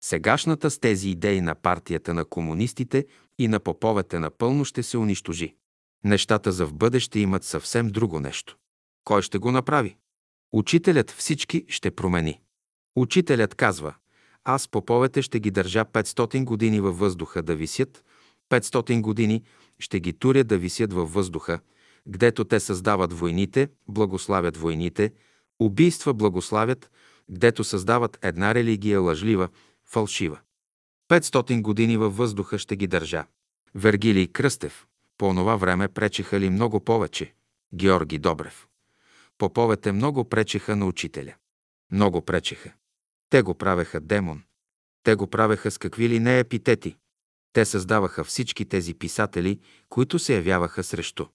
[0.00, 3.06] сегашната с тези идеи на партията на комунистите
[3.38, 5.54] и на поповете напълно ще се унищожи.
[6.04, 8.56] Нещата за в бъдеще имат съвсем друго нещо.
[9.04, 9.96] Кой ще го направи?
[10.52, 12.40] Учителят всички ще промени.
[12.96, 13.94] Учителят казва,
[14.44, 18.04] аз поповете ще ги държа 500 години във въздуха да висят,
[18.50, 19.42] 500 години
[19.78, 21.60] ще ги туря да висят във въздуха,
[22.08, 25.12] гдето те създават войните, благославят войните,
[25.60, 26.90] убийства благославят,
[27.30, 29.48] гдето създават една религия лъжлива,
[29.88, 30.40] фалшива.
[31.08, 33.26] 500 години във въздуха ще ги държа.
[33.74, 34.86] Вергилий Кръстев.
[35.18, 37.34] По онова време пречеха ли много повече?
[37.74, 38.68] Георги Добрев.
[39.38, 41.34] Поповете много пречеха на учителя.
[41.92, 42.72] Много пречеха.
[43.30, 44.42] Те го правеха демон.
[45.02, 46.96] Те го правеха с какви ли не епитети.
[47.52, 51.26] Те създаваха всички тези писатели, които се явяваха срещу.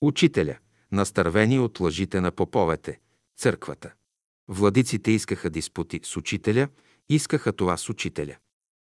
[0.00, 0.58] Учителя,
[0.92, 3.00] настървени от лъжите на поповете,
[3.36, 3.92] църквата.
[4.48, 6.68] Владиците искаха диспути с учителя,
[7.14, 8.36] искаха това с учителя.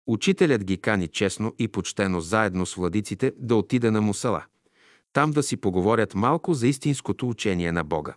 [0.07, 4.45] Учителят ги кани честно и почтено заедно с владиците да отида на Мусала.
[5.13, 8.13] Там да си поговорят малко за истинското учение на Бога.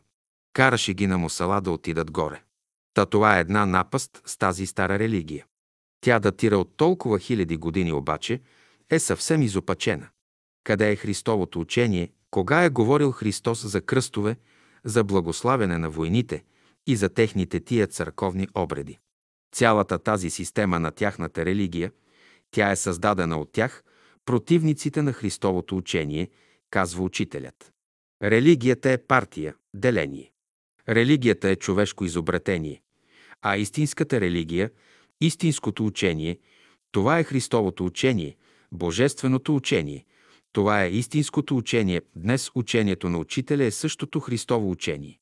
[0.52, 2.42] Караше ги на Мусала да отидат горе.
[2.94, 5.46] Та това е една напаст с тази стара религия.
[6.00, 8.40] Тя датира от толкова хиляди години обаче,
[8.90, 10.08] е съвсем изопачена.
[10.64, 14.36] Къде е Христовото учение, кога е говорил Христос за кръстове,
[14.84, 16.44] за благославяне на войните
[16.86, 18.98] и за техните тия църковни обреди.
[19.52, 21.92] Цялата тази система на тяхната религия,
[22.50, 23.84] тя е създадена от тях,
[24.24, 26.30] противниците на Христовото учение,
[26.70, 27.72] казва учителят.
[28.22, 30.32] Религията е партия, деление.
[30.88, 32.82] Религията е човешко изобретение,
[33.42, 34.70] а истинската религия,
[35.20, 36.38] истинското учение,
[36.92, 38.36] това е Христовото учение,
[38.72, 40.04] Божественото учение.
[40.52, 42.02] Това е истинското учение.
[42.16, 45.18] Днес учението на учителя е същото Христово учение.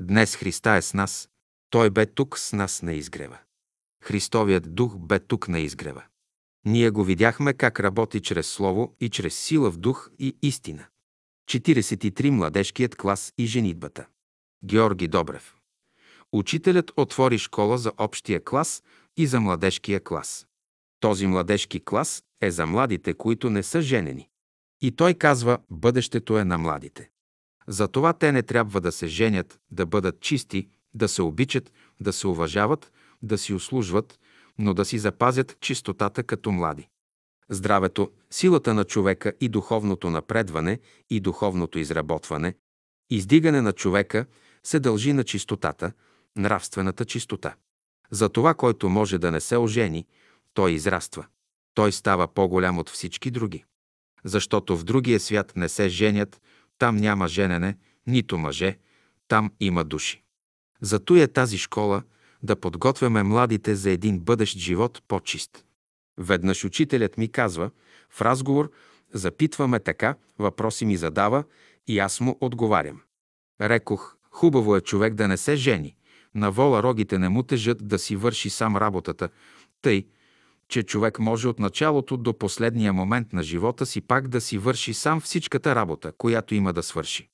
[0.00, 1.28] Днес Христа е с нас.
[1.70, 3.38] Той бе тук с нас на изгрева.
[4.02, 6.04] Христовият дух бе тук на изгрева.
[6.64, 10.86] Ние го видяхме как работи чрез слово и чрез сила в дух и истина.
[11.50, 12.30] 43.
[12.30, 14.06] Младежкият клас и женитбата.
[14.64, 15.56] Георги Добрев.
[16.32, 18.82] Учителят отвори школа за общия клас
[19.16, 20.46] и за младежкия клас.
[21.00, 24.28] Този младежки клас е за младите, които не са женени.
[24.80, 27.10] И той казва, бъдещето е на младите.
[27.66, 32.26] Затова те не трябва да се женят, да бъдат чисти, да се обичат, да се
[32.26, 34.18] уважават, да си услужват,
[34.58, 36.88] но да си запазят чистотата като млади.
[37.48, 40.78] Здравето, силата на човека и духовното напредване
[41.10, 42.54] и духовното изработване,
[43.10, 44.26] издигане на човека
[44.62, 45.92] се дължи на чистотата,
[46.36, 47.54] нравствената чистота.
[48.10, 50.06] За това, който може да не се ожени,
[50.54, 51.26] той израства.
[51.74, 53.64] Той става по-голям от всички други.
[54.24, 56.40] Защото в другия свят не се женят,
[56.78, 57.76] там няма женене,
[58.06, 58.78] нито мъже,
[59.28, 60.22] там има души.
[60.80, 62.02] Зато е тази школа
[62.42, 65.64] да подготвяме младите за един бъдещ живот по-чист.
[66.18, 67.70] Веднъж учителят ми казва,
[68.10, 68.70] в разговор
[69.14, 71.44] запитваме така, въпроси ми задава
[71.86, 73.00] и аз му отговарям.
[73.60, 75.96] Рекох, хубаво е човек да не се жени,
[76.34, 79.28] на вола рогите не му тежат да си върши сам работата,
[79.82, 80.06] тъй,
[80.68, 84.94] че човек може от началото до последния момент на живота си пак да си върши
[84.94, 87.28] сам всичката работа, която има да свърши.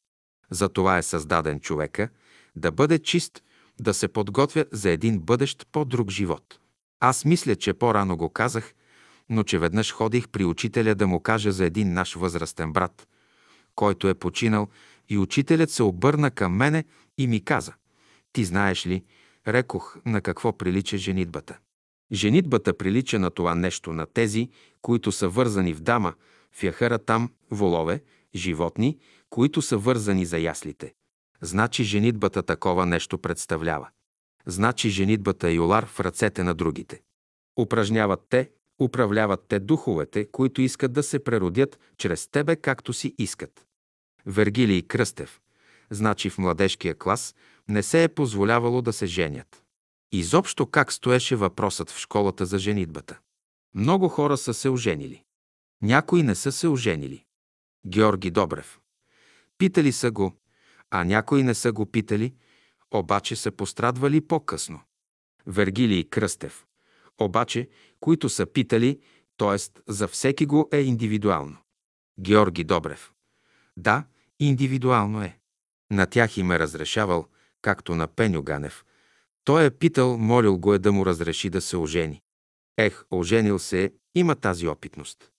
[0.50, 2.08] За това е създаден човека,
[2.56, 3.42] да бъде чист,
[3.80, 6.58] да се подготвя за един бъдещ по-друг живот.
[7.00, 8.74] Аз мисля, че по-рано го казах,
[9.28, 13.08] но че веднъж ходих при учителя да му кажа за един наш възрастен брат,
[13.74, 14.68] който е починал,
[15.08, 16.84] и учителят се обърна към мене
[17.18, 17.72] и ми каза,
[18.32, 19.04] «Ти знаеш ли,
[19.48, 21.58] рекох, на какво прилича женитбата?»
[22.12, 24.50] Женитбата прилича на това нещо, на тези,
[24.82, 26.14] които са вързани в дама,
[26.52, 28.02] в яхара там, волове,
[28.34, 28.98] животни,
[29.30, 30.92] които са вързани за яслите.
[31.46, 33.88] Значи женитбата такова нещо представлява.
[34.46, 37.02] Значи женитбата е юлар в ръцете на другите.
[37.58, 38.50] Упражняват те,
[38.80, 43.66] управляват те духовете, които искат да се преродят чрез тебе както си искат.
[44.26, 45.40] Вергилий Кръстев.
[45.90, 47.34] Значи в младежкия клас
[47.68, 49.62] не се е позволявало да се женят.
[50.12, 53.18] Изобщо как стоеше въпросът в школата за женитбата.
[53.74, 55.22] Много хора са се оженили.
[55.82, 57.24] Някои не са се оженили.
[57.86, 58.80] Георги Добрев.
[59.58, 60.32] Питали са го,
[60.90, 62.34] а някои не са го питали,
[62.90, 64.80] обаче са пострадвали по-късно.
[65.46, 66.66] Вергилий Кръстев.
[67.20, 67.68] Обаче,
[68.00, 69.00] които са питали,
[69.36, 69.82] т.е.
[69.92, 71.56] за всеки го е индивидуално.
[72.20, 73.12] Георги Добрев.
[73.76, 74.04] Да,
[74.40, 75.38] индивидуално е.
[75.90, 77.26] На тях им е разрешавал,
[77.62, 78.84] както на Пеню Ганев.
[79.44, 82.22] Той е питал, молил го е да му разреши да се ожени.
[82.78, 85.30] Ех, оженил се е, има тази опитност.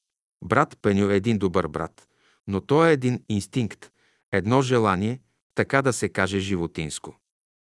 [0.44, 2.08] Брат Пеню е един добър брат,
[2.48, 3.92] но той е един инстинкт,
[4.32, 5.20] едно желание,
[5.58, 7.20] така да се каже животинско.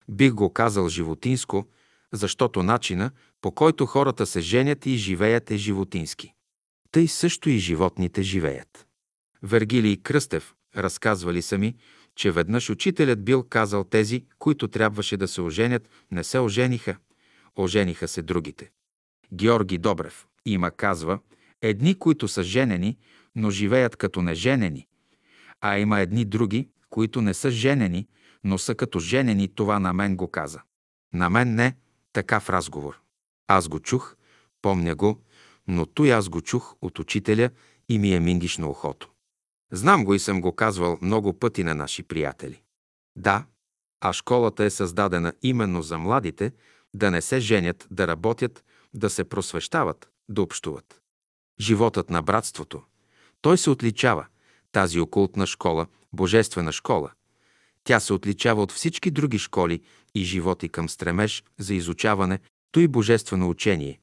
[0.08, 1.66] Бих го казал животинско,
[2.12, 3.10] защото начина,
[3.40, 6.32] по който хората се женят и живеят е животински.
[6.90, 8.86] Тъй също и животните живеят.
[9.42, 11.74] Вергилий Кръстев разказвали са ми,
[12.16, 16.96] че веднъж учителят бил казал тези, които трябваше да се оженят, не се ожениха,
[17.56, 18.70] ожениха се другите.
[19.32, 21.18] Георги Добрев има казва,
[21.62, 22.98] едни, които са женени,
[23.34, 24.86] но живеят като неженени,
[25.60, 28.06] а има едни други, които не са женени,
[28.44, 30.60] но са като женени, това на мен го каза.
[31.14, 31.76] На мен не,
[32.12, 33.00] така в разговор.
[33.48, 34.16] Аз го чух,
[34.62, 35.20] помня го,
[35.68, 37.50] но той аз го чух от учителя
[37.88, 39.10] и ми е мингиш на ухото.
[39.72, 42.62] Знам го и съм го казвал много пъти на наши приятели.
[43.16, 43.46] Да,
[44.00, 46.52] а школата е създадена именно за младите
[46.94, 48.64] да не се женят, да работят,
[48.94, 51.00] да се просвещават, да общуват.
[51.60, 52.82] Животът на братството.
[53.40, 54.26] Той се отличава.
[54.76, 57.10] Тази окултна школа, божествена школа.
[57.84, 59.80] Тя се отличава от всички други школи
[60.14, 62.38] и животи към стремеж за изучаване,
[62.72, 63.98] то и божествено учение,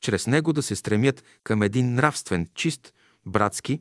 [0.00, 2.94] чрез него да се стремят към един нравствен, чист,
[3.26, 3.80] братски,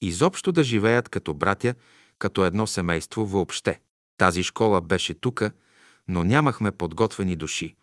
[0.00, 1.74] изобщо да живеят като братя,
[2.18, 3.80] като едно семейство въобще.
[4.18, 5.50] Тази школа беше тука,
[6.08, 7.76] но нямахме подготвени души.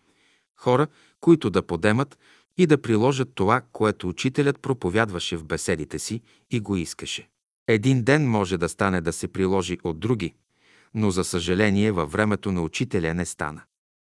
[0.56, 0.86] Хора,
[1.20, 2.18] които да подемат
[2.58, 7.28] и да приложат това, което учителят проповядваше в беседите си и го искаше.
[7.68, 10.34] Един ден може да стане да се приложи от други,
[10.94, 13.62] но за съжаление във времето на учителя не стана.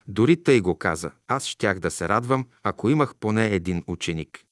[0.07, 4.43] Дори тъй го каза, аз щях да се радвам, ако имах поне един ученик.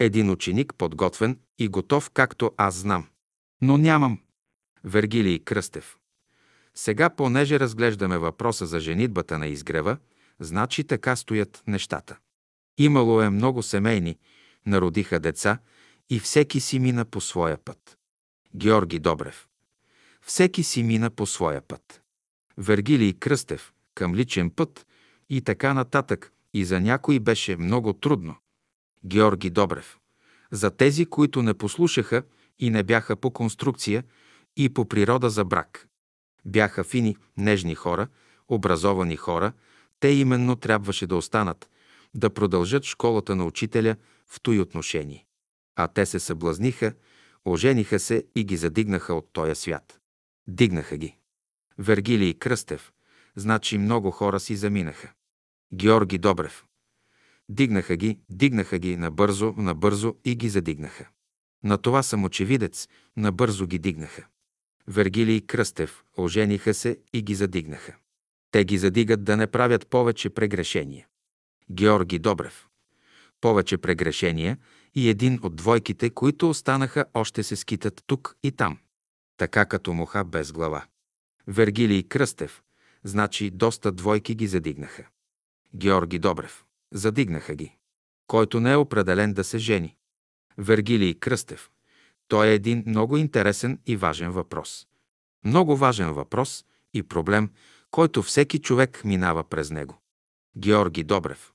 [0.00, 3.06] Един ученик подготвен и готов, както аз знам.
[3.62, 4.18] Но нямам.
[4.84, 5.96] Вергилий Кръстев.
[6.74, 9.96] Сега, понеже разглеждаме въпроса за женитбата на изгрева,
[10.40, 12.18] значи така стоят нещата.
[12.78, 14.18] Имало е много семейни,
[14.66, 15.58] народиха деца
[16.10, 17.97] и всеки си мина по своя път.
[18.54, 19.48] Георги Добрев.
[20.22, 22.02] Всеки си мина по своя път.
[22.56, 24.86] Вергилий Кръстев към личен път
[25.30, 26.32] и така нататък.
[26.54, 28.36] И за някой беше много трудно.
[29.04, 29.98] Георги Добрев.
[30.50, 32.22] За тези, които не послушаха
[32.58, 34.04] и не бяха по конструкция
[34.56, 35.88] и по природа за брак.
[36.44, 38.08] Бяха фини, нежни хора,
[38.48, 39.52] образовани хора,
[40.00, 41.70] те именно трябваше да останат,
[42.14, 43.96] да продължат школата на учителя
[44.26, 45.26] в той отношение.
[45.76, 46.94] А те се съблазниха,
[47.44, 50.00] ожениха се и ги задигнаха от този свят.
[50.48, 51.16] Дигнаха ги.
[51.78, 52.92] Вергилий Кръстев,
[53.36, 55.12] значи много хора си заминаха.
[55.74, 56.64] Георги Добрев.
[57.48, 61.08] Дигнаха ги, дигнаха ги набързо, набързо и ги задигнаха.
[61.64, 64.26] На това съм очевидец, набързо ги дигнаха.
[64.86, 67.96] Вергилий Кръстев ожениха се и ги задигнаха.
[68.50, 71.06] Те ги задигат да не правят повече прегрешения.
[71.70, 72.66] Георги Добрев.
[73.40, 74.58] Повече прегрешения
[74.98, 78.78] и един от двойките, които останаха, още се скитат тук и там.
[79.36, 80.84] Така като муха без глава.
[81.46, 82.62] Вергилий Кръстев.
[83.04, 85.04] Значи доста двойки ги задигнаха.
[85.74, 86.64] Георги Добрев.
[86.92, 87.76] Задигнаха ги.
[88.26, 89.96] Който не е определен да се жени.
[90.58, 91.70] Вергилий Кръстев.
[92.28, 94.86] Той е един много интересен и важен въпрос.
[95.44, 96.64] Много важен въпрос
[96.94, 97.50] и проблем,
[97.90, 100.02] който всеки човек минава през него.
[100.56, 101.52] Георги Добрев.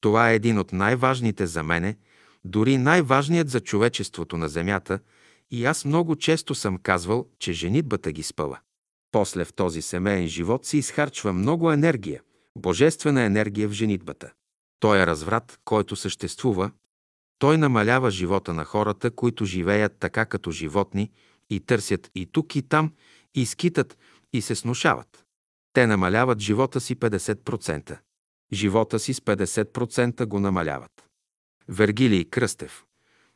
[0.00, 1.96] Това е един от най-важните за мене,
[2.44, 4.98] дори най-важният за човечеството на Земята
[5.50, 8.58] и аз много често съм казвал, че женитбата ги спъва.
[9.12, 12.22] После в този семейен живот се изхарчва много енергия,
[12.58, 14.32] божествена енергия в женитбата.
[14.80, 16.70] Той е разврат, който съществува.
[17.38, 21.10] Той намалява живота на хората, които живеят така като животни
[21.50, 22.92] и търсят и тук и там,
[23.34, 23.98] и скитат,
[24.32, 25.24] и се снушават.
[25.72, 27.98] Те намаляват живота си 50%.
[28.52, 31.11] Живота си с 50% го намаляват.
[31.68, 32.84] Вергилий Кръстев.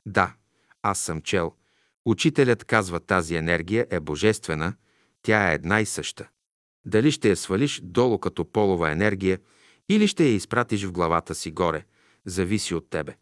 [0.07, 0.35] Да,
[0.82, 1.53] аз съм чел.
[2.05, 4.74] Учителят казва, тази енергия е божествена,
[5.23, 6.28] тя е една и съща.
[6.85, 9.39] Дали ще я свалиш долу като полова енергия
[9.89, 11.85] или ще я изпратиш в главата си горе,
[12.24, 13.16] зависи от тебе.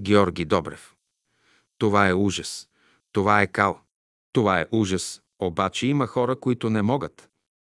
[0.00, 0.94] Георги Добрев.
[1.78, 2.68] Това е ужас.
[3.12, 3.80] Това е кал.
[4.32, 7.30] Това е ужас, обаче има хора, които не могат.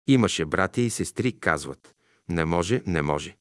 [0.06, 1.94] Имаше братя и сестри, казват.
[2.28, 3.36] Не може, не може.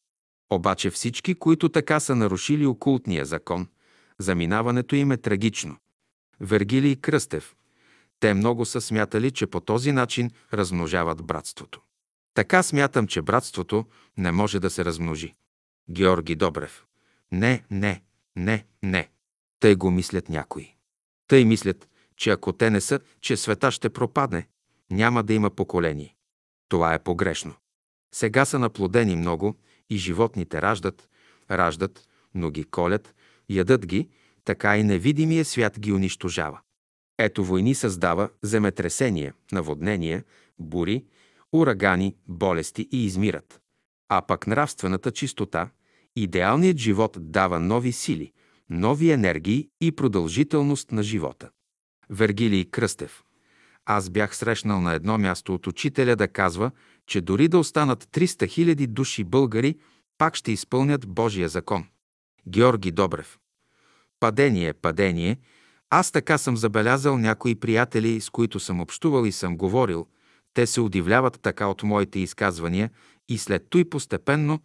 [0.49, 3.67] Обаче всички, които така са нарушили окултния закон,
[4.19, 5.77] заминаването им е трагично.
[6.39, 7.55] Вергилий Кръстев.
[8.19, 11.81] Те много са смятали, че по този начин размножават братството.
[12.33, 13.85] Така смятам, че братството
[14.17, 15.35] не може да се размножи.
[15.89, 16.85] Георги Добрев.
[17.31, 18.01] Не, не,
[18.35, 19.09] не, не.
[19.59, 20.75] Тъй го мислят някои.
[21.27, 24.47] Тъй мислят, че ако те не са, че света ще пропадне,
[24.91, 26.15] няма да има поколение.
[26.69, 27.53] Това е погрешно.
[28.15, 29.55] Сега са наплодени много
[29.89, 31.09] и животните раждат,
[31.51, 33.15] раждат, но ги колят,
[33.49, 34.09] ядат ги,
[34.45, 36.59] така и невидимия свят ги унищожава.
[37.17, 40.23] Ето войни създава земетресения, наводнения,
[40.59, 41.05] бури,
[41.51, 43.59] урагани, болести и измират.
[44.09, 45.69] А пък нравствената чистота,
[46.15, 48.31] идеалният живот дава нови сили,
[48.69, 51.49] нови енергии и продължителност на живота.
[52.09, 53.23] Вергилий Кръстев.
[53.85, 56.71] Аз бях срещнал на едно място от учителя да казва,
[57.09, 58.25] че дори да останат 300
[58.75, 59.75] 000 души българи,
[60.17, 61.85] пак ще изпълнят Божия закон.
[62.47, 63.39] Георги Добрев.
[64.19, 65.37] Падение, падение.
[65.89, 70.07] Аз така съм забелязал някои приятели, с които съм общувал и съм говорил.
[70.53, 72.89] Те се удивляват така от моите изказвания
[73.29, 74.59] и след той постепенно,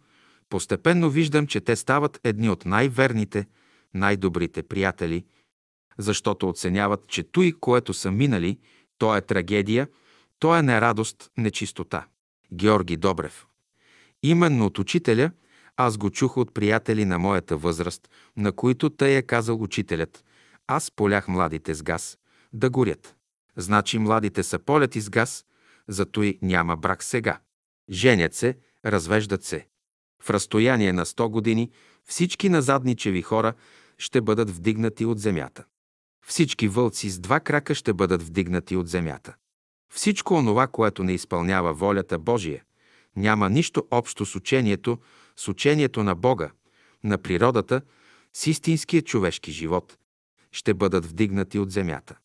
[0.49, 3.47] постепенно виждам, че те стават едни от най-верните,
[3.93, 5.25] най-добрите приятели,
[5.97, 8.59] защото оценяват, че той, което са минали,
[8.97, 9.87] то е трагедия,
[10.39, 12.05] то е нерадост, нечистота.
[12.53, 13.47] Георги Добрев.
[14.23, 15.31] Именно от учителя
[15.77, 20.23] аз го чух от приятели на моята възраст, на които тъй е казал учителят.
[20.67, 22.17] Аз полях младите с газ,
[22.53, 23.15] да горят.
[23.55, 25.45] Значи младите са поляти с газ,
[25.87, 27.39] зато и няма брак сега.
[27.89, 29.67] Женят се, развеждат се.
[30.21, 31.71] В разстояние на 100 години
[32.03, 33.53] всички назадничеви хора
[33.97, 35.65] ще бъдат вдигнати от земята.
[36.25, 39.35] Всички вълци с два крака ще бъдат вдигнати от земята.
[39.95, 42.63] Всичко онова, което не изпълнява волята Божия,
[43.15, 44.97] няма нищо общо с учението,
[45.35, 46.51] с учението на Бога,
[47.03, 47.81] на природата,
[48.33, 49.97] с истинския човешки живот,
[50.51, 52.17] ще бъдат вдигнати от земята.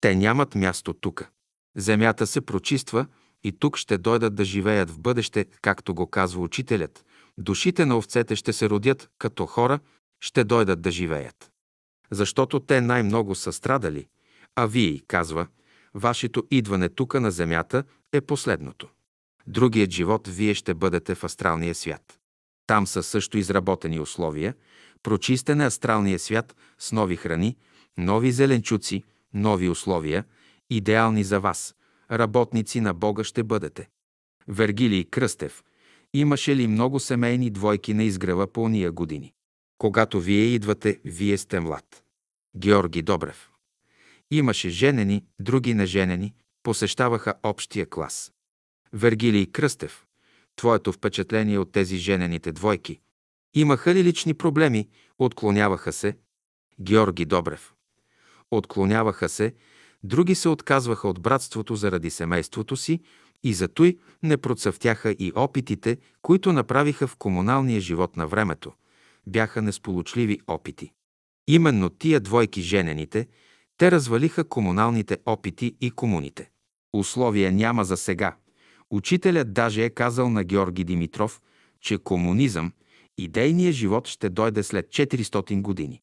[0.00, 1.28] Те нямат място тук.
[1.76, 3.06] Земята се прочиства
[3.44, 7.04] и тук ще дойдат да живеят в бъдеще, както го казва учителят.
[7.38, 9.78] Душите на овцете ще се родят като хора,
[10.20, 11.52] ще дойдат да живеят
[12.12, 14.06] защото те най-много са страдали,
[14.56, 15.46] а вие, казва,
[15.94, 18.88] вашето идване тука на земята е последното.
[19.46, 22.18] Другият живот вие ще бъдете в астралния свят.
[22.66, 24.54] Там са също изработени условия,
[25.02, 27.56] прочистен е астралния свят с нови храни,
[27.98, 29.04] нови зеленчуци,
[29.34, 30.24] нови условия,
[30.70, 31.74] идеални за вас.
[32.10, 33.88] Работници на Бога ще бъдете.
[34.48, 35.64] Вергилий Кръстев.
[36.14, 39.32] Имаше ли много семейни двойки на изгрева по уния години?
[39.78, 42.02] Когато вие идвате, вие сте млад.
[42.56, 43.51] Георги Добрев.
[44.34, 48.32] Имаше женени, други неженени, посещаваха общия клас.
[48.92, 50.04] Вергилий Кръстев.
[50.56, 52.98] Твоето впечатление от тези женените двойки.
[53.54, 54.88] Имаха ли лични проблеми?
[55.18, 56.16] Отклоняваха се.
[56.80, 57.74] Георги Добрев.
[58.50, 59.54] Отклоняваха се,
[60.04, 63.00] други се отказваха от братството заради семейството си
[63.42, 68.72] и затой не процъфтяха и опитите, които направиха в комуналния живот на времето.
[69.26, 70.92] Бяха несполучливи опити.
[71.46, 73.28] Именно тия двойки женените,
[73.78, 76.50] те развалиха комуналните опити и комуните.
[76.92, 78.36] Условия няма за сега.
[78.90, 81.40] Учителят даже е казал на Георги Димитров,
[81.80, 82.72] че комунизъм,
[83.18, 86.00] идейният живот ще дойде след 400 години.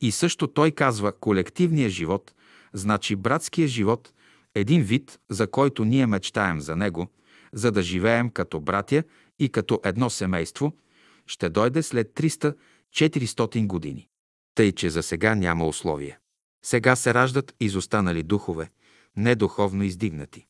[0.00, 2.34] И също той казва колективния живот,
[2.72, 4.12] значи братския живот,
[4.54, 7.06] един вид, за който ние мечтаем за него,
[7.52, 9.02] за да живеем като братя
[9.38, 10.72] и като едно семейство,
[11.26, 12.08] ще дойде след
[12.94, 14.08] 300-400 години.
[14.54, 16.18] Тъй, че за сега няма условия.
[16.68, 18.70] Сега се раждат изостанали духове,
[19.16, 20.46] недуховно издигнати.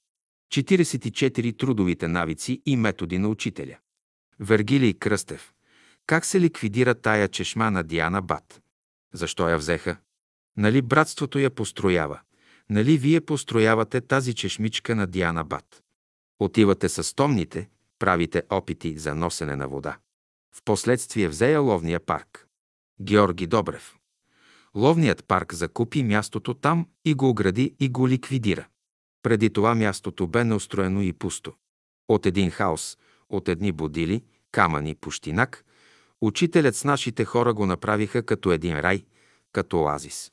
[0.53, 3.79] 44 трудовите навици и методи на учителя.
[4.41, 5.53] Вергилий Кръстев.
[6.07, 8.63] Как се ликвидира тая чешма на Диана Бат?
[9.13, 9.97] Защо я взеха?
[10.57, 12.21] Нали братството я построява?
[12.71, 15.83] Нали вие построявате тази чешмичка на Диана Бат?
[16.39, 17.69] Отивате с томните,
[17.99, 19.99] правите опити за носене на вода.
[20.55, 22.47] Впоследствие взея ловния парк.
[23.01, 23.98] Георги Добрев.
[24.79, 28.67] Ловният парк закупи мястото там и го огради и го ликвидира.
[29.23, 31.53] Преди това мястото бе неустроено и пусто.
[32.09, 32.99] От един хаос,
[33.29, 34.23] от едни будили,
[34.53, 35.65] камъни, пущинак,
[36.21, 39.05] учителят с нашите хора го направиха като един рай,
[39.53, 40.33] като оазис.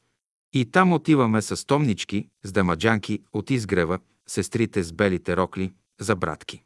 [0.54, 6.64] И там отиваме с томнички, с дамаджанки от изгрева, сестрите с белите рокли, за братки.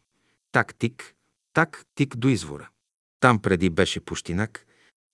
[0.51, 1.15] Так тик,
[1.53, 2.69] так тик до извора.
[3.19, 4.65] Там преди беше пущинак,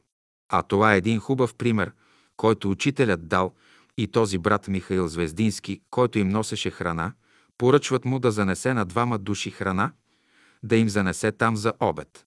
[0.49, 1.91] А това е един хубав пример,
[2.37, 3.53] който учителят дал
[3.97, 7.13] и този брат Михаил Звездински, който им носеше храна,
[7.57, 9.91] поръчват му да занесе на двама души храна,
[10.63, 12.25] да им занесе там за обед.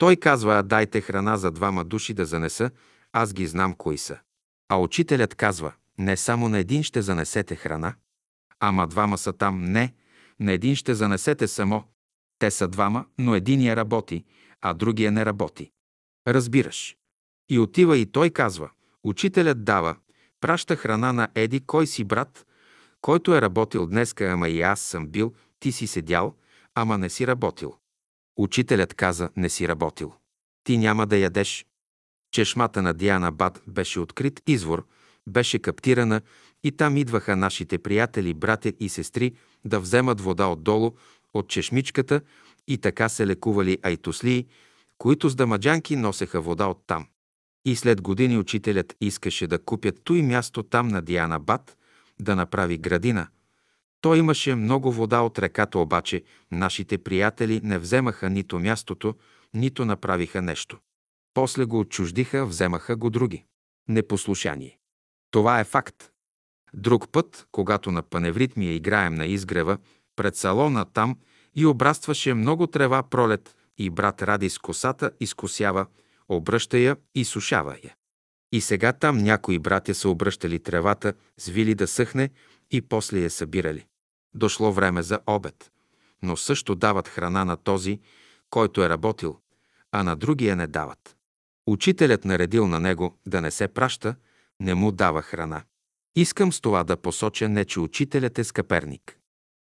[0.00, 2.70] Той казва, а дайте храна за двама души да занеса,
[3.12, 4.18] аз ги знам кои са.
[4.68, 7.94] А учителят казва, не само на един ще занесете храна,
[8.60, 9.94] ама двама са там, не,
[10.40, 11.84] на един ще занесете само.
[12.38, 14.24] Те са двама, но единия работи,
[14.60, 15.70] а другия не работи.
[16.28, 16.96] Разбираш.
[17.50, 18.70] И отива и той казва,
[19.04, 19.96] учителят дава,
[20.40, 22.46] праща храна на Еди, кой си брат,
[23.00, 26.34] който е работил днеска, ама и аз съм бил, ти си седял,
[26.74, 27.74] ама не си работил.
[28.40, 30.12] Учителят каза, не си работил.
[30.64, 31.66] Ти няма да ядеш.
[32.32, 34.86] Чешмата на Диана Бат беше открит извор,
[35.28, 36.20] беше каптирана
[36.64, 39.34] и там идваха нашите приятели, братя и сестри
[39.64, 40.92] да вземат вода отдолу,
[41.34, 42.20] от чешмичката
[42.68, 44.46] и така се лекували айтослии,
[44.98, 47.06] които с дамаджанки носеха вода оттам.
[47.64, 51.76] И след години учителят искаше да купят той място там на Диана Бат,
[52.20, 53.28] да направи градина.
[54.00, 59.14] Той имаше много вода от реката, обаче нашите приятели не вземаха нито мястото,
[59.54, 60.78] нито направиха нещо.
[61.34, 63.44] После го отчуждиха, вземаха го други.
[63.88, 64.78] Непослушание.
[65.30, 66.10] Това е факт.
[66.74, 69.78] Друг път, когато на паневритмия играем на изгрева,
[70.16, 71.18] пред салона там
[71.54, 75.86] и обрастваше много трева пролет и брат Ради с косата изкосява,
[76.28, 77.94] обръща я и сушава я.
[78.52, 82.30] И сега там някои братя са обръщали тревата, звили да съхне
[82.70, 83.86] и после я събирали.
[84.34, 85.70] Дошло време за обед,
[86.22, 88.00] но също дават храна на този,
[88.50, 89.38] който е работил,
[89.92, 91.16] а на другия не дават.
[91.66, 94.14] Учителят наредил на него да не се праща,
[94.60, 95.62] не му дава храна.
[96.16, 99.18] Искам с това да посоча не, че учителят е скъперник.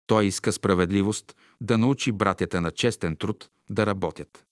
[0.08, 4.46] Той иска справедливост, да научи братята на честен труд да работят.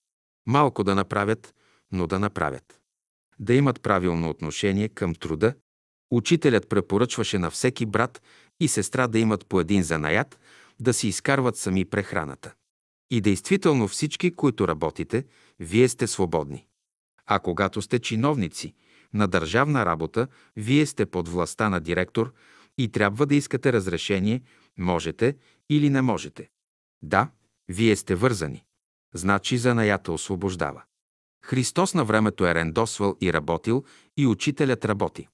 [0.47, 1.53] Малко да направят,
[1.91, 2.79] но да направят.
[3.39, 5.53] Да имат правилно отношение към труда.
[6.11, 8.21] Учителят препоръчваше на всеки брат
[8.59, 10.39] и сестра да имат по един занаят,
[10.79, 12.53] да си изкарват сами прехраната.
[13.11, 15.25] И действително всички, които работите,
[15.59, 16.67] вие сте свободни.
[17.25, 18.73] А когато сте чиновници
[19.13, 22.33] на държавна работа, вие сте под властта на директор
[22.77, 24.41] и трябва да искате разрешение,
[24.77, 25.35] можете
[25.69, 26.49] или не можете.
[27.01, 27.29] Да,
[27.69, 28.63] вие сте вързани.
[29.13, 30.83] Значи занаята освобождава.
[31.45, 33.83] Христос на времето е рендосвал и работил,
[34.17, 35.27] и учителят работи.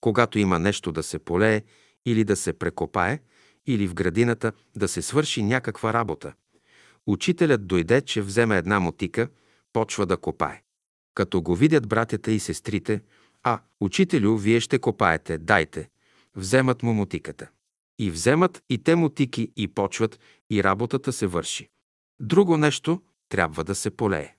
[0.00, 1.62] Когато има нещо да се полее
[2.06, 3.18] или да се прекопае,
[3.66, 6.32] или в градината да се свърши някаква работа,
[7.06, 9.28] учителят дойде, че вземе една мотика,
[9.72, 10.62] почва да копае.
[11.14, 13.02] Като го видят братята и сестрите,
[13.42, 15.88] а, учителю, вие ще копаете, дайте,
[16.36, 17.48] вземат му мотиката.
[17.98, 20.20] И вземат и те мотики и почват,
[20.50, 21.68] и работата се върши.
[22.20, 24.34] Друго нещо трябва да се полее.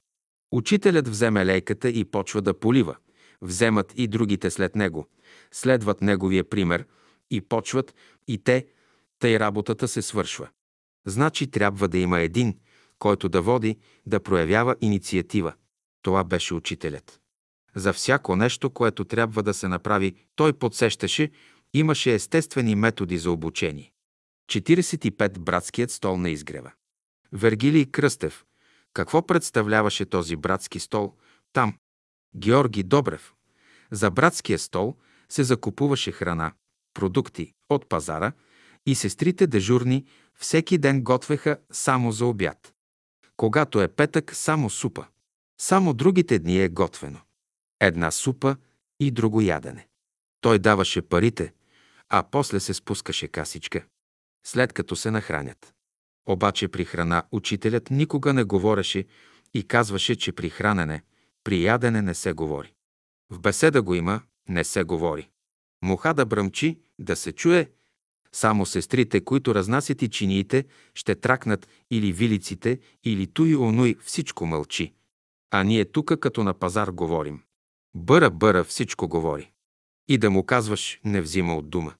[0.52, 2.96] Учителят вземе лейката и почва да полива.
[3.42, 5.08] Вземат и другите след него.
[5.52, 6.86] Следват неговия пример
[7.32, 7.96] и почват
[8.28, 8.68] и те,
[9.20, 10.50] тъй работата се свършва.
[11.06, 12.58] Значи трябва да има един,
[13.00, 15.54] който да води, да проявява инициатива.
[16.02, 17.20] Това беше учителят.
[17.76, 21.32] За всяко нещо, което трябва да се направи, той подсещаше,
[21.74, 23.92] имаше естествени методи за обучение.
[24.50, 25.40] 45.
[25.40, 26.72] Братският стол на изгрева.
[27.32, 28.46] Вергилий Кръстев.
[28.94, 31.14] Какво представляваше този братски стол
[31.54, 31.78] там?
[32.36, 33.34] Георги Добрев.
[33.92, 34.96] За братския стол
[35.30, 36.54] се закупуваше храна,
[36.94, 38.32] продукти от пазара
[38.86, 40.06] и сестрите дежурни
[40.36, 42.74] всеки ден готвеха само за обяд.
[43.38, 45.06] Когато е петък, само супа.
[45.62, 47.20] Само другите дни е готвено.
[47.80, 48.56] Една супа
[49.00, 49.88] и друго ядене.
[50.42, 51.54] Той даваше парите,
[52.10, 53.86] а после се спускаше касичка,
[54.46, 55.74] след като се нахранят.
[56.26, 59.06] Обаче при храна учителят никога не говореше
[59.54, 61.04] и казваше, че при хранене,
[61.44, 62.74] при ядене не се говори.
[63.30, 65.30] В беседа го има, не се говори.
[65.84, 67.72] Муха да бръмчи, да се чуе,
[68.32, 74.94] само сестрите, които разнасят и чиниите, ще тракнат или вилиците, или туй онуй, всичко мълчи.
[75.52, 77.44] А ние тука като на пазар говорим.
[77.96, 79.52] Бъра, бъра, всичко говори.
[80.08, 81.94] И да му казваш, не взима от дума.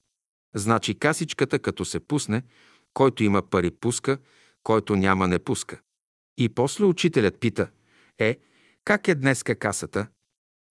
[0.54, 2.42] Значи касичката, като се пусне,
[2.94, 4.18] който има пари пуска,
[4.62, 5.80] който няма не пуска.
[6.38, 7.70] И после учителят пита,
[8.18, 8.38] е,
[8.84, 10.06] как е днеска касата?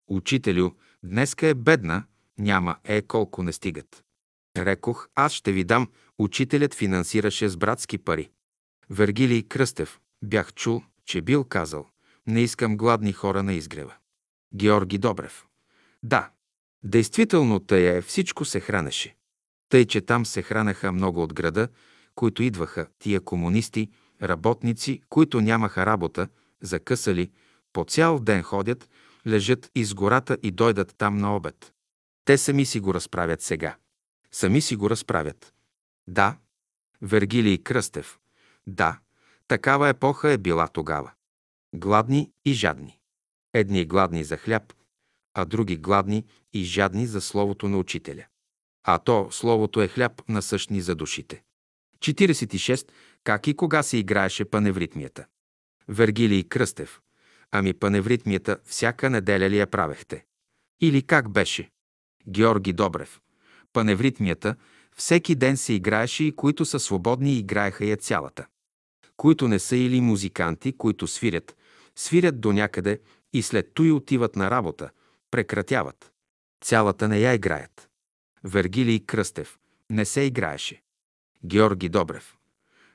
[0.07, 0.71] Учителю,
[1.03, 2.03] днеска е бедна,
[2.41, 4.03] няма, е, колко не стигат.
[4.57, 5.87] Рекох, аз ще ви дам,
[6.17, 8.29] учителят финансираше с братски пари.
[8.89, 11.85] Вергилий Кръстев, бях чул, че бил казал,
[12.27, 13.93] не искам гладни хора на изгрева.
[14.55, 15.45] Георги Добрев.
[16.03, 16.29] Да,
[16.83, 19.15] действително тъй е, всичко се хранеше.
[19.69, 21.67] Тъй, че там се хранеха много от града,
[22.15, 23.89] които идваха, тия комунисти,
[24.21, 26.27] работници, които нямаха работа,
[26.61, 27.31] закъсали,
[27.73, 28.89] по цял ден ходят,
[29.27, 31.73] лежат из гората и дойдат там на обед.
[32.25, 33.75] Те сами си го разправят сега.
[34.31, 35.53] Сами си го разправят.
[36.07, 36.37] Да,
[37.01, 38.19] Вергилий Кръстев.
[38.67, 38.99] Да,
[39.47, 41.11] такава епоха е била тогава.
[41.75, 42.99] Гладни и жадни.
[43.53, 44.73] Едни гладни за хляб,
[45.33, 48.25] а други гладни и жадни за Словото на Учителя.
[48.83, 51.43] А то, Словото е хляб насъщни за душите.
[51.99, 52.87] 46.
[53.23, 55.25] Как и кога се играеше паневритмията?
[55.87, 57.01] Вергилий Кръстев.
[57.51, 60.25] Ами паневритмията всяка неделя ли я правехте?
[60.81, 61.69] Или как беше?
[62.27, 63.21] Георги Добрев.
[63.73, 64.55] Паневритмията
[64.95, 68.45] всеки ден се играеше и които са свободни играеха я цялата.
[69.17, 71.55] Които не са или музиканти, които свирят,
[71.95, 72.99] свирят до някъде
[73.33, 74.89] и след той отиват на работа,
[75.31, 76.11] прекратяват.
[76.63, 77.89] Цялата не я играят.
[78.43, 79.57] Вергилий Кръстев.
[79.89, 80.81] Не се играеше.
[81.45, 82.37] Георги Добрев.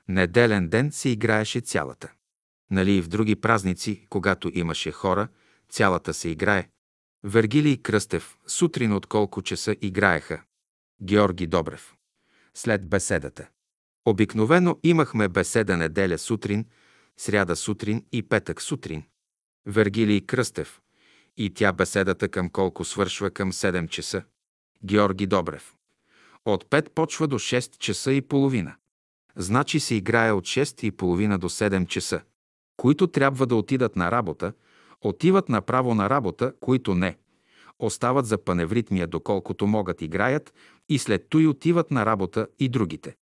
[0.07, 2.11] Неделен ден се играеше цялата.
[2.71, 5.27] Нали и в други празници, когато имаше хора,
[5.69, 6.69] цялата се играе.
[7.23, 8.37] Вергилий Кръстев.
[8.47, 10.41] Сутрин от колко часа играеха.
[11.01, 11.95] Георги Добрев.
[12.53, 13.47] След беседата.
[14.05, 16.65] Обикновено имахме беседа неделя сутрин,
[17.17, 19.03] сряда сутрин и петък сутрин.
[19.65, 20.81] Вергилий Кръстев.
[21.37, 24.23] И тя беседата към колко свършва към 7 часа.
[24.83, 25.75] Георги Добрев.
[26.45, 28.75] От 5 почва до 6 часа и половина.
[29.35, 32.21] Значи се играе от 6 и половина до 7 часа.
[32.77, 34.53] Които трябва да отидат на работа,
[35.09, 37.17] отиват направо на работа, които не.
[37.79, 40.53] Остават за паневритмия, доколкото могат играят
[40.89, 43.15] и след той отиват на работа и другите.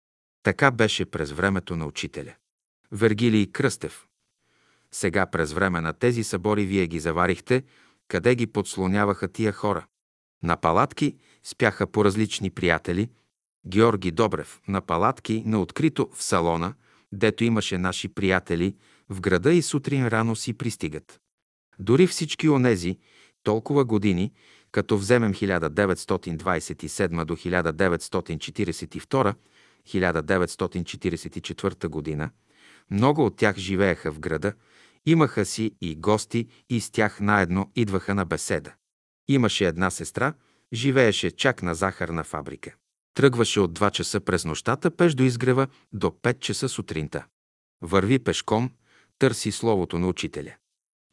[0.43, 2.33] Така беше през времето на учителя.
[2.91, 4.07] Вергилий Кръстев.
[4.91, 7.63] Сега през време на тези събори вие ги заварихте,
[8.07, 9.85] къде ги подслоняваха тия хора.
[10.43, 13.09] На палатки спяха по различни приятели.
[13.67, 16.73] Георги Добрев на палатки на открито в салона,
[17.11, 18.75] дето имаше наши приятели,
[19.09, 21.19] в града и сутрин рано си пристигат.
[21.79, 22.97] Дори всички онези,
[23.43, 24.31] толкова години,
[24.71, 29.35] като вземем 1927 до 1942,
[29.87, 32.29] 1944 година,
[32.91, 34.53] много от тях живееха в града,
[35.05, 38.73] имаха си и гости и с тях наедно идваха на беседа.
[39.27, 40.33] Имаше една сестра,
[40.73, 42.75] живееше чак на захарна фабрика.
[43.13, 47.25] Тръгваше от 2 часа през нощта пеш до изгрева до 5 часа сутринта.
[47.81, 48.71] Върви пешком,
[49.19, 50.55] търси Словото на Учителя.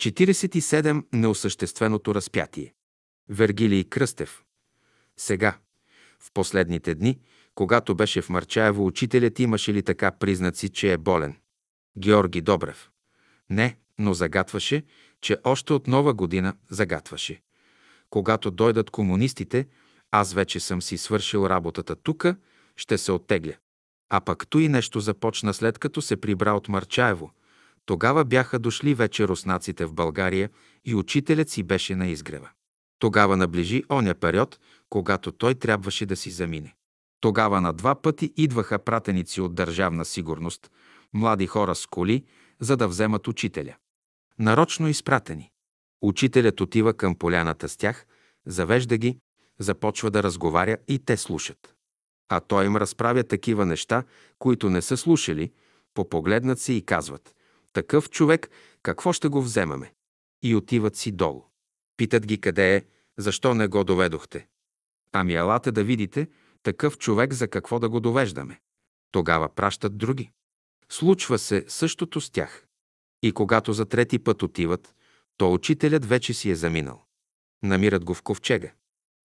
[0.00, 1.04] 47.
[1.12, 2.74] Неосъщественото разпятие.
[3.28, 4.42] Вергилий Кръстев.
[5.16, 5.58] Сега,
[6.20, 7.18] в последните дни,
[7.54, 11.36] когато беше в Марчаево, учителят имаше ли така признаци, че е болен?
[11.98, 12.90] Георги Добрев.
[13.50, 14.82] Не, но загатваше,
[15.20, 17.42] че още от нова година загатваше.
[18.10, 19.66] Когато дойдат комунистите,
[20.10, 22.36] аз вече съм си свършил работата тука,
[22.76, 23.54] ще се оттегля.
[24.10, 27.30] А пък то и нещо започна след като се прибра от Марчаево.
[27.90, 30.50] Тогава бяха дошли вече руснаците в България
[30.84, 32.50] и учителят си беше на изгрева.
[32.98, 34.60] Тогава наближи оня период,
[34.90, 36.74] когато той трябваше да си замине.
[37.20, 40.70] Тогава на два пъти идваха пратеници от държавна сигурност,
[41.12, 42.24] млади хора с коли,
[42.60, 43.76] за да вземат учителя.
[44.38, 45.50] Нарочно изпратени.
[46.02, 48.06] Учителят отива към поляната с тях,
[48.46, 49.18] завежда ги,
[49.58, 51.74] започва да разговаря и те слушат.
[52.28, 54.04] А той им разправя такива неща,
[54.38, 55.52] които не са слушали,
[55.94, 57.34] попогледнат се и казват
[57.72, 58.50] «Такъв човек,
[58.82, 59.94] какво ще го вземаме?»
[60.42, 61.44] И отиват си долу.
[61.96, 62.84] Питат ги къде е,
[63.18, 64.48] защо не го доведохте.
[65.12, 66.28] Ами елате да видите,
[66.62, 68.60] такъв човек за какво да го довеждаме.
[69.12, 70.30] Тогава пращат други.
[70.92, 72.66] Случва се същото с тях.
[73.22, 74.94] И когато за трети път отиват,
[75.36, 77.04] то учителят вече си е заминал.
[77.62, 78.72] Намират го в ковчега.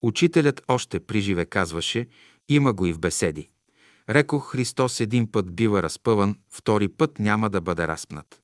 [0.02, 2.08] Учителят още при живе казваше,
[2.48, 3.50] има го и в беседи.
[4.08, 8.40] Рекох, Христос един път бива разпъван, втори път няма да бъде разпнат.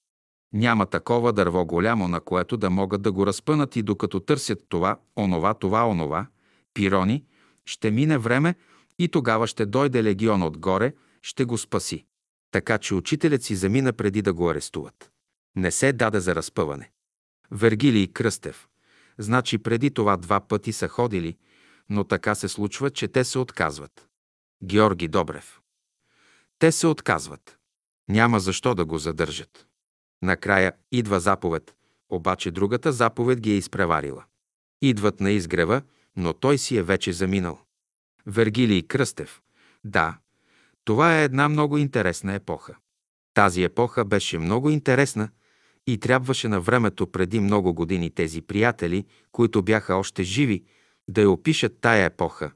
[0.52, 4.98] Няма такова дърво голямо, на което да могат да го разпънат и докато търсят това,
[5.16, 6.26] онова, това, онова,
[6.74, 7.24] пирони,
[7.64, 8.54] ще мине време
[8.98, 12.04] и тогава ще дойде легион отгоре, ще го спаси.
[12.50, 15.10] Така че учителят си замина преди да го арестуват.
[15.56, 16.90] Не се даде за разпъване.
[17.50, 18.68] Вергилий Кръстев.
[19.18, 21.36] Значи преди това два пъти са ходили,
[21.88, 24.09] но така се случва, че те се отказват.
[24.64, 25.60] Георги Добрев.
[26.58, 27.58] Те се отказват.
[28.08, 29.66] Няма защо да го задържат.
[30.22, 31.74] Накрая идва заповед,
[32.08, 34.24] обаче другата заповед ги е изпреварила.
[34.82, 35.82] Идват на изгрева,
[36.16, 37.58] но той си е вече заминал.
[38.26, 39.42] Вергилий Кръстев.
[39.84, 40.18] Да,
[40.84, 42.76] това е една много интересна епоха.
[43.34, 45.28] Тази епоха беше много интересна
[45.86, 50.64] и трябваше на времето преди много години тези приятели, които бяха още живи,
[51.08, 52.52] да я опишат тая епоха,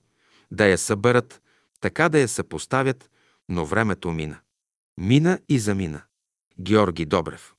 [0.51, 1.43] да я съберат,
[1.85, 3.11] така да я съпоставят,
[3.49, 4.41] но времето мина.
[4.99, 6.03] Мина и замина.
[6.61, 7.55] Георги Добрев.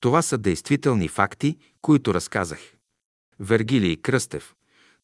[0.00, 2.76] Това са действителни факти, които разказах.
[3.40, 4.54] Вергилий Кръстев.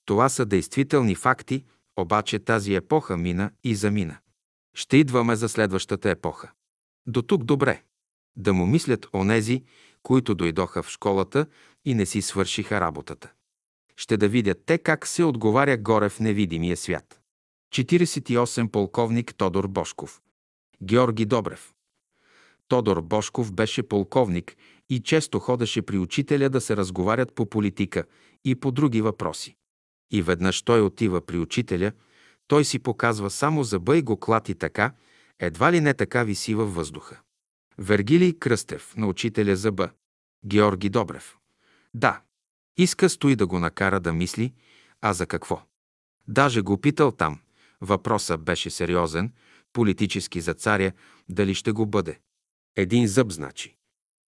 [0.04, 1.64] Това са действителни факти,
[1.96, 4.18] обаче тази епоха мина и замина.
[4.74, 6.50] Ще идваме за следващата епоха.
[7.06, 7.82] До тук добре.
[8.36, 9.64] Да му мислят онези,
[10.02, 11.46] които дойдоха в школата
[11.84, 13.32] и не си свършиха работата.
[13.96, 17.17] Ще да видят те как се отговаря горе в невидимия свят.
[17.72, 20.20] 48 полковник Тодор Бошков.
[20.82, 21.74] Георги Добрев.
[22.68, 24.56] Тодор Бошков беше полковник
[24.88, 28.04] и често ходеше при учителя да се разговарят по политика
[28.44, 29.56] и по други въпроси.
[30.10, 31.92] И веднъж той отива при учителя,
[32.46, 34.92] той си показва само зъба и го клати така,
[35.38, 37.20] едва ли не така виси във въздуха.
[37.78, 39.90] Вергилий Кръстев на учителя зъба.
[40.46, 41.36] Георги Добрев.
[41.94, 42.20] Да,
[42.76, 44.54] иска стои да го накара да мисли,
[45.00, 45.62] а за какво?
[46.28, 47.40] Даже го питал там.
[47.80, 49.32] Въпросът беше сериозен,
[49.72, 50.92] политически за царя,
[51.28, 52.18] дали ще го бъде.
[52.76, 53.76] Един зъб, значи.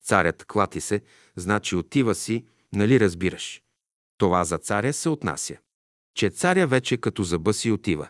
[0.03, 1.01] Царят клати се,
[1.35, 3.61] значи отива си, нали разбираш?
[4.17, 5.57] Това за царя се отнася.
[6.15, 8.09] Че царя вече като зъба си отива.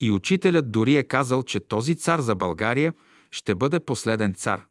[0.00, 2.94] И учителят дори е казал, че този цар за България
[3.30, 4.66] ще бъде последен цар.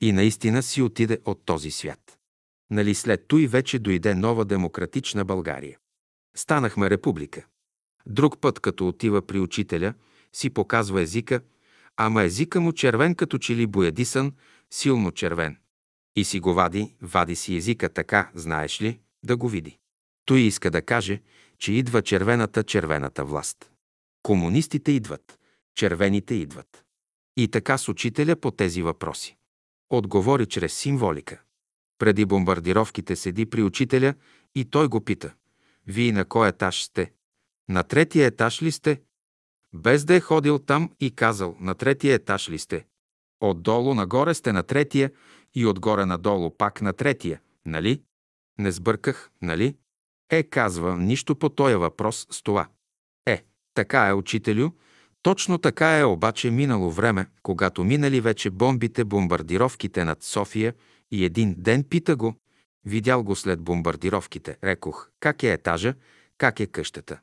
[0.00, 2.18] И наистина си отиде от този свят.
[2.70, 5.78] Нали след той вече дойде нова демократична България.
[6.36, 7.46] Станахме република.
[8.08, 9.94] Друг път, като отива при учителя,
[10.32, 11.40] си показва езика,
[11.96, 14.32] ама езика му червен като че ли боядисан,
[14.70, 15.56] силно червен.
[16.16, 19.78] И си го вади, вади си езика така, знаеш ли, да го види.
[20.24, 21.22] Той иска да каже,
[21.58, 23.70] че идва червената червената власт.
[24.22, 25.38] Комунистите идват,
[25.74, 26.84] червените идват.
[27.36, 29.36] И така с учителя по тези въпроси.
[29.90, 31.40] Отговори чрез символика.
[31.98, 34.14] Преди бомбардировките седи при учителя
[34.54, 35.34] и той го пита.
[35.86, 37.12] Вие на кой етаж сте?
[37.68, 39.00] На третия етаж ли сте?
[39.74, 42.86] Без да е ходил там и казал, на третия етаж ли сте?
[43.40, 45.12] Отдолу нагоре сте на третия
[45.54, 48.02] и отгоре надолу пак на третия, нали?
[48.58, 49.76] Не сбърках, нали?
[50.30, 52.68] Е, казва, нищо по този въпрос с това.
[53.26, 54.70] Е, така е, учителю,
[55.22, 60.74] точно така е обаче минало време, когато минали вече бомбите, бомбардировките над София
[61.10, 62.34] и един ден пита го,
[62.84, 65.94] видял го след бомбардировките, рекох, как е етажа,
[66.38, 67.20] как е къщата.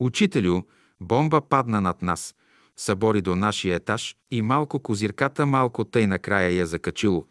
[0.00, 0.62] Учителю,
[1.00, 2.34] бомба падна над нас,
[2.76, 7.26] събори до нашия етаж и малко козирката малко тъй накрая я закачило,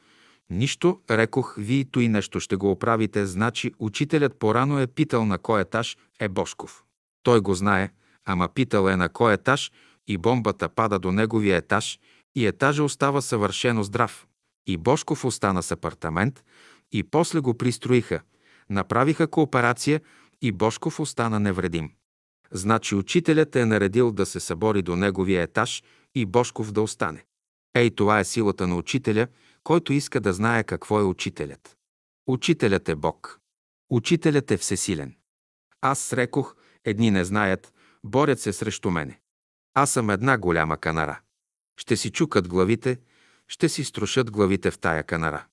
[0.50, 5.62] Нищо, рекох, вие той нещо ще го оправите, значи учителят порано е питал на кой
[5.62, 6.84] етаж е Бошков.
[7.24, 7.90] Той го знае,
[8.26, 9.72] ама питал е на кой етаж
[10.08, 12.00] и бомбата пада до неговия етаж
[12.36, 14.28] и етажа остава съвършено здрав.
[14.68, 16.44] И Бошков остана с апартамент
[16.92, 18.22] и после го пристроиха.
[18.70, 20.02] Направиха кооперация
[20.42, 21.92] и Бошков остана невредим.
[22.56, 25.84] Значи учителят е наредил да се събори до неговия етаж
[26.16, 27.26] и Бошков да остане.
[27.74, 29.28] Ей, това е силата на учителя,
[29.64, 31.78] който иска да знае какво е учителят.
[32.28, 33.40] Учителят е Бог.
[33.90, 35.16] Учителят е всесилен.
[35.82, 37.74] Аз рекох, едни не знаят,
[38.04, 39.20] борят се срещу мене.
[39.74, 41.20] Аз съм една голяма канара.
[41.80, 43.00] Ще си чукат главите,
[43.48, 45.46] ще си струшат главите в тая канара.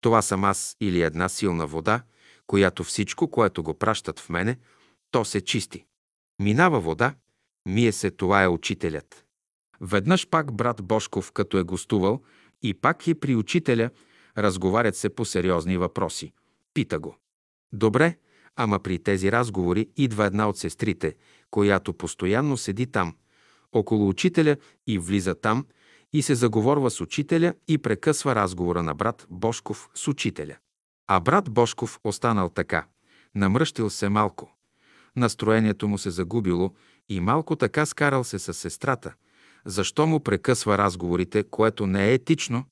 [0.00, 2.02] Това съм аз или една силна вода,
[2.46, 4.58] която всичко, което го пращат в мене,
[5.10, 5.86] то се чисти.
[6.38, 7.14] Минава вода,
[7.66, 9.24] мие се, това е учителят.
[9.80, 12.22] Веднъж пак брат Бошков, като е гостувал,
[12.62, 13.90] и пак е при учителя,
[14.38, 16.32] разговарят се по сериозни въпроси.
[16.74, 17.16] Пита го.
[17.72, 18.16] Добре,
[18.56, 21.14] ама при тези разговори идва една от сестрите,
[21.50, 23.16] която постоянно седи там,
[23.72, 24.56] около учителя
[24.86, 25.66] и влиза там
[26.12, 30.56] и се заговорва с учителя и прекъсва разговора на брат Бошков с учителя.
[31.06, 32.86] А брат Бошков останал така,
[33.34, 34.56] намръщил се малко.
[35.16, 36.70] Настроението му се загубило
[37.08, 39.14] и малко така скарал се с сестрата.
[39.64, 42.64] Защо му прекъсва разговорите, което не е етично,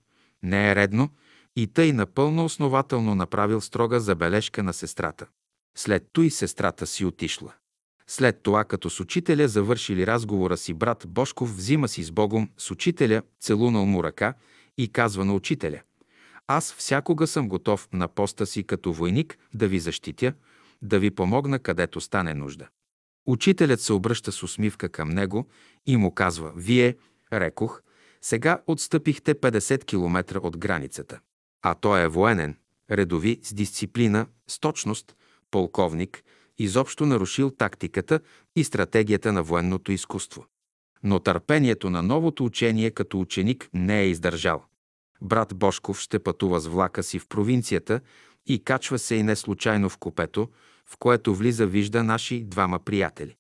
[0.42, 1.10] не е редно
[1.56, 5.26] и тъй напълно основателно направил строга забележка на сестрата.
[5.76, 7.52] След той сестрата си отишла.
[8.06, 12.70] След това, като с учителя завършили разговора си, брат Бошков взима си с Богом с
[12.70, 14.34] учителя, целунал му ръка
[14.78, 15.80] и казва на учителя
[16.46, 20.32] «Аз всякога съм готов на поста си като войник да ви защитя,
[20.82, 22.68] да ви помогна където стане нужда».
[23.26, 25.48] Учителят се обръща с усмивка към него
[25.86, 26.96] и му казва «Вие,
[27.32, 27.82] рекох,
[28.22, 31.20] сега отстъпихте 50 км от границата.
[31.62, 32.56] А той е военен,
[32.90, 35.16] редови, с дисциплина, с точност,
[35.50, 36.22] полковник–
[36.62, 38.20] изобщо нарушил тактиката
[38.56, 40.46] и стратегията на военното изкуство.
[41.02, 44.64] Но търпението на новото учение като ученик не е издържал.
[45.22, 48.00] Брат Бошков ще пътува с влака си в провинцията
[48.46, 50.48] и качва се и не случайно в купето,
[50.92, 53.36] в което влиза вижда наши двама приятели.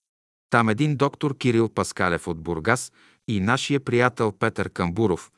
[0.50, 2.92] Там един доктор Кирил Паскалев от Бургас
[3.28, 5.32] и нашия приятел Петър Камбуров,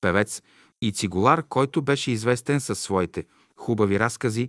[0.00, 0.42] певец
[0.82, 3.24] и цигулар, който беше известен със своите
[3.56, 4.48] хубави разкази,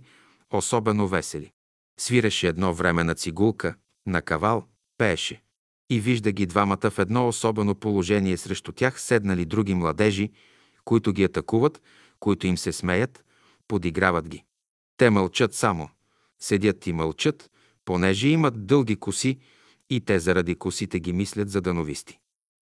[0.52, 1.52] особено весели.
[2.00, 3.74] Свиреше едно време на цигулка,
[4.06, 4.64] на кавал,
[4.98, 5.42] пееше.
[5.90, 10.30] И вижда ги двамата в едно особено положение срещу тях седнали други младежи,
[10.84, 11.82] които ги атакуват,
[12.20, 13.24] които им се смеят,
[13.68, 14.44] подиграват ги.
[14.96, 15.90] Те мълчат само.
[16.40, 17.50] Седят и мълчат,
[17.84, 19.38] понеже имат дълги коси
[19.90, 22.18] и те заради косите ги мислят за дановисти.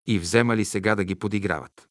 [0.07, 1.89] И вземали сега да ги подиграват.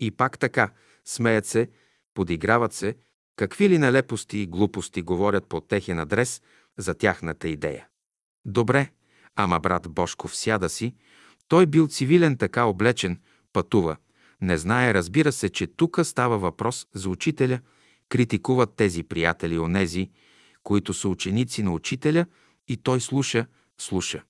[0.00, 0.72] И пак така,
[1.04, 1.70] смеят се,
[2.14, 2.96] подиграват се,
[3.36, 6.42] какви ли нелепости и глупости говорят по техен адрес–
[6.80, 7.86] за тяхната идея.
[8.44, 8.90] Добре,
[9.36, 10.94] ама брат Бошков сяда си,
[11.48, 13.20] той бил цивилен така облечен,
[13.52, 13.96] пътува,
[14.40, 17.60] не знае, разбира се, че тук става въпрос за учителя,
[18.08, 20.10] критикуват тези приятели онези,
[20.62, 22.26] които са ученици на учителя
[22.68, 23.46] и той слуша,
[23.78, 24.22] слуша.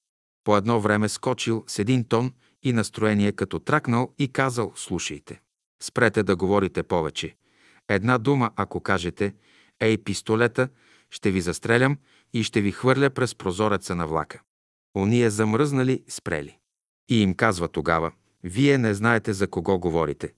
[0.45, 2.33] По едно време скочил с един тон
[2.63, 5.41] и настроение като тракнал и казал «Слушайте,
[5.83, 7.37] спрете да говорите повече.
[7.89, 9.35] Една дума, ако кажете,
[9.81, 10.69] ей, пистолета,
[11.11, 11.99] ще ви застрелям
[12.33, 14.41] и ще ви хвърля през прозореца на влака.
[14.97, 16.59] Ония замръзнали, спрели.
[17.09, 18.13] И им казва тогава,
[18.45, 20.33] вие не знаете за кого говорите.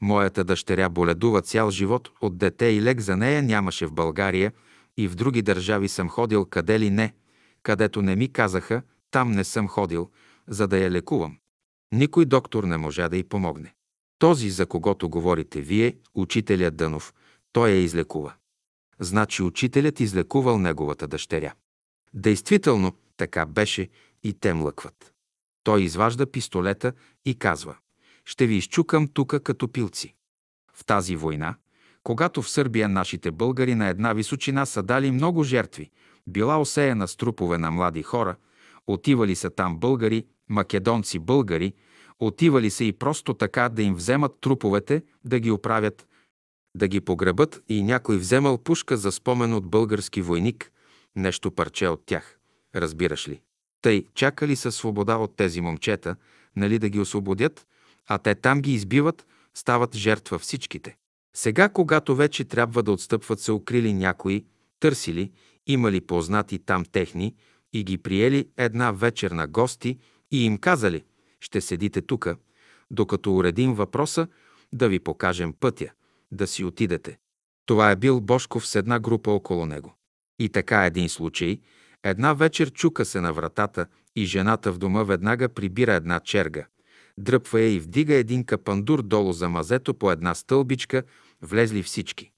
[0.00, 4.52] Моята дъщеря боледува цял живот, от дете и лек за нея нямаше в България
[4.96, 7.14] и в други държави съм ходил къде ли не,
[7.62, 10.10] където не ми казаха, там не съм ходил,
[10.48, 11.38] за да я лекувам.
[11.92, 13.74] Никой доктор не можа да й помогне.
[14.18, 17.14] Този, за когото говорите вие, учителят Дънов,
[17.52, 18.34] той я излекува.
[19.00, 21.54] Значи учителят излекувал неговата дъщеря.
[22.14, 23.88] Действително, така беше
[24.22, 25.12] и те млъкват.
[25.64, 26.92] Той изважда пистолета
[27.24, 27.76] и казва
[28.24, 30.14] «Ще ви изчукам тука като пилци».
[30.74, 31.56] В тази война,
[32.04, 35.90] когато в Сърбия нашите българи на една височина са дали много жертви,
[36.26, 38.36] била осеяна с трупове на млади хора,
[38.86, 41.72] отивали са там българи, македонци българи,
[42.18, 46.08] отивали са и просто така да им вземат труповете, да ги оправят,
[46.76, 50.72] да ги погребат и някой вземал пушка за спомен от български войник,
[51.16, 52.38] нещо парче от тях.
[52.74, 53.40] Разбираш ли?
[53.82, 56.16] Тъй, чакали са свобода от тези момчета,
[56.56, 57.66] нали да ги освободят,
[58.06, 60.96] а те там ги избиват, стават жертва всичките.
[61.36, 64.44] Сега, когато вече трябва да отстъпват, се укрили някои,
[64.80, 65.32] търсили,
[65.66, 67.34] имали познати там техни
[67.72, 69.98] и ги приели една вечер на гости
[70.30, 71.04] и им казали,
[71.40, 72.36] ще седите тука,
[72.90, 74.26] докато уредим въпроса
[74.72, 75.90] да ви покажем пътя–
[76.34, 77.18] да си отидете.
[77.66, 79.94] Това е бил Бошков с една група около него.
[80.38, 81.60] И така един случай,
[82.02, 83.86] една вечер чука се на вратата
[84.16, 86.66] и жената в дома веднага прибира една черга.
[87.18, 91.02] Дръпва я и вдига един капандур долу за мазето по една стълбичка,
[91.44, 92.30] влезли всички.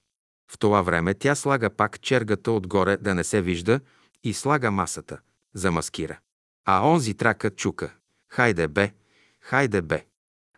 [0.53, 3.81] В това време тя слага пак чергата отгоре да не се вижда
[4.25, 5.21] и слага масата,
[5.55, 6.19] замаскира.
[6.65, 7.95] А онзи трака чука.
[8.33, 8.93] Хайде бе,
[9.41, 10.07] хайде бе.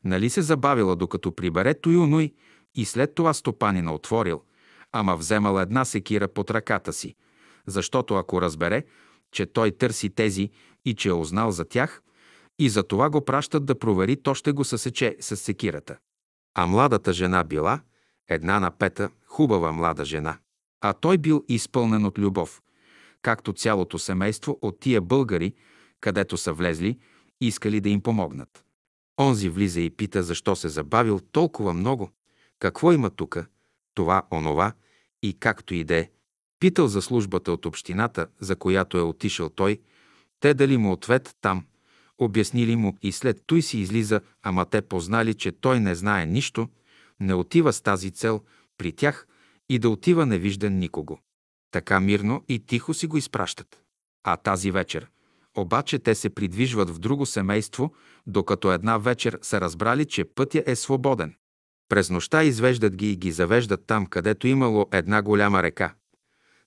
[0.04, 2.34] Нали се забавила докато прибере Туюнуй
[2.74, 4.42] и след това стопанина отворил,
[4.92, 7.14] ама вземал една секира под ръката си,
[7.66, 8.84] защото ако разбере,
[9.32, 10.50] че той търси тези
[10.84, 12.02] и че е узнал за тях,
[12.58, 15.96] и за това го пращат да провери, то ще го съсече с секирата.
[16.54, 17.80] А младата жена била
[18.28, 20.38] една напета, хубава млада жена.
[20.80, 22.62] А той бил изпълнен от любов,
[23.22, 25.54] както цялото семейство от тия българи,
[26.00, 26.98] където са влезли,
[27.40, 28.64] искали да им помогнат.
[29.20, 32.10] Онзи влиза и пита защо се забавил толкова много,
[32.58, 33.46] какво има тука,
[33.94, 34.72] това, онова
[35.22, 36.10] и както и да е.
[36.60, 39.80] Питал за службата от общината, за която е отишъл той,
[40.40, 41.64] те дали му ответ там,
[42.18, 46.68] обяснили му и след той си излиза, ама те познали, че той не знае нищо,
[47.20, 48.42] не отива с тази цел
[48.78, 49.26] при тях
[49.68, 51.18] и да отива не виждан никого.
[51.70, 53.82] Така мирно и тихо си го изпращат.
[54.24, 55.08] А тази вечер,
[55.56, 57.92] обаче те се придвижват в друго семейство,
[58.26, 61.34] докато една вечер са разбрали, че пътя е свободен.
[61.88, 65.94] През нощта извеждат ги и ги завеждат там, където имало една голяма река.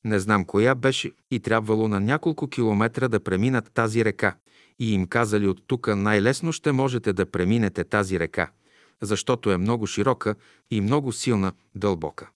[0.03, 4.35] Не знам коя беше и трябвало на няколко километра да преминат тази река.
[4.79, 8.51] И им казали от тук най-лесно ще можете да преминете тази река,
[9.01, 10.35] защото е много широка
[10.71, 12.29] и много силна, дълбока.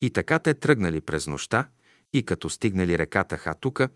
[0.00, 1.68] И така те тръгнали през нощта
[2.12, 3.88] и като стигнали реката Хатука,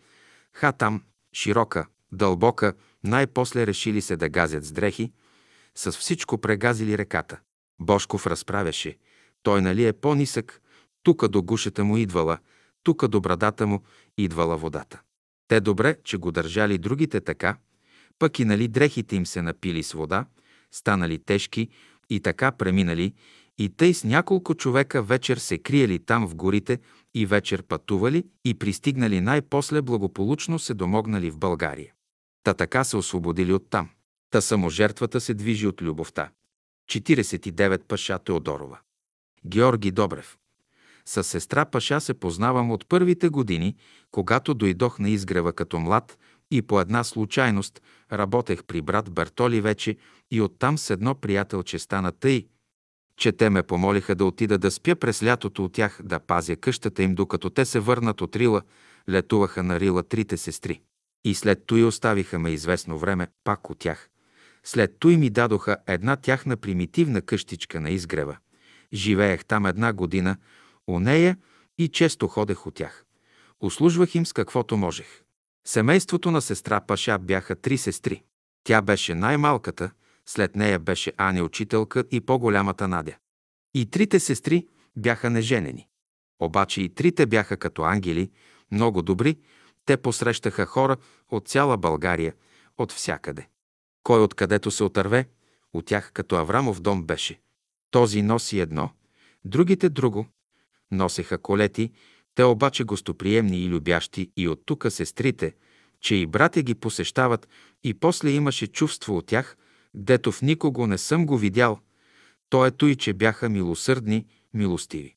[0.52, 1.02] ха там,
[1.32, 2.74] широка, дълбока,
[3.05, 5.12] най-после решили се да газят с дрехи,
[5.74, 7.40] с всичко прегазили реката.
[7.80, 8.98] Бошков разправяше.
[9.42, 10.62] Той нали е по-нисък,
[11.02, 12.38] тука до гушата му идвала,
[12.82, 13.82] тука до брадата му
[14.18, 15.01] идвала водата.
[15.48, 17.56] Те добре, че го държали другите така,
[18.18, 20.26] пък и нали дрехите им се напили с вода,
[20.72, 21.68] станали тежки
[22.10, 23.12] и така преминали,
[23.59, 26.78] и тъй с няколко човека вечер се криели там в горите
[27.14, 31.93] и вечер пътували и пристигнали най-после благополучно се домогнали в България.
[32.43, 33.89] Та така се освободили оттам.
[34.31, 36.31] Та саможертвата се движи от любовта.
[36.90, 38.78] 49 Паша Теодорова.
[39.47, 40.39] Георги Добрев.
[41.06, 43.76] С сестра Паша се познавам от първите години,
[44.10, 46.18] когато дойдох на изгрева като млад
[46.50, 49.96] и по една случайност работех при брат Бертоли вече
[50.30, 52.46] и оттам с едно приятелче стана тъй,
[53.16, 57.02] че те ме помолиха да отида да спя през лятото от тях, да пазя къщата
[57.02, 58.62] им, докато те се върнат от Рила,
[59.08, 60.80] летуваха на Рила трите сестри.
[61.24, 64.10] И след той оставиха ме известно време пак от тях.
[64.64, 68.36] След той ми дадоха една тяхна примитивна къщичка на изгрева.
[68.92, 70.36] Живеех там една година,
[70.86, 71.36] у нея
[71.78, 73.04] и често ходех от тях.
[73.60, 75.23] Услужвах им с каквото можех.
[75.66, 78.23] Семейството на сестра Паша бяха три сестри.
[78.65, 79.91] Тя беше най-малката,
[80.27, 83.16] след нея беше Аня учителка и по-голямата Надя.
[83.74, 85.89] И трите сестри бяха неженени.
[86.41, 88.31] Обаче и трите бяха като ангели,
[88.70, 89.39] много добри,
[89.86, 90.97] те посрещаха хора
[91.31, 92.35] от цяла България,
[92.78, 93.49] от всякъде.
[94.03, 95.28] Кой откъдето се отърве,
[95.73, 97.41] от тях като Аврамов дом беше.
[97.91, 98.91] Този носи едно,
[99.45, 100.27] другите друго.
[100.91, 101.93] Носеха колети,
[102.35, 105.55] те обаче гостоприемни и любящи и от тука сестрите,
[106.01, 107.48] че и братя ги посещават
[107.85, 109.56] и после имаше чувство от тях,
[109.94, 111.78] дето в никого не съм го видял,
[112.48, 115.16] то ето и че бяха милосърдни, милостиви.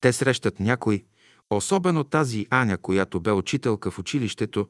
[0.00, 1.04] Те срещат някой,
[1.50, 4.68] особено тази Аня, която бе учителка в училището,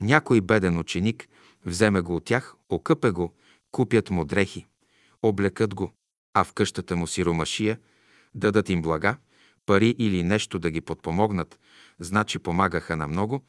[0.00, 1.28] някой беден ученик,
[1.66, 3.34] вземе го от тях, окъпе го,
[3.70, 4.66] купят му дрехи,
[5.22, 5.92] облекат го,
[6.34, 7.78] а в къщата му сиромашия,
[8.34, 9.16] дадат им блага,
[9.66, 11.58] пари или нещо да ги подпомогнат,
[11.98, 13.44] значи помагаха на много,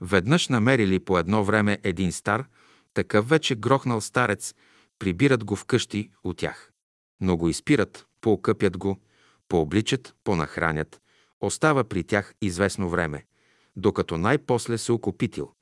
[0.00, 2.44] веднъж намерили по едно време един стар,
[2.94, 4.54] такъв вече грохнал старец,
[4.98, 6.72] прибират го вкъщи от тях.
[7.20, 9.00] Но го изпират, поокъпят го,
[9.48, 11.00] пообличат, понахранят,
[11.40, 13.24] остава при тях известно време,
[13.76, 15.52] докато най-после се окопитил.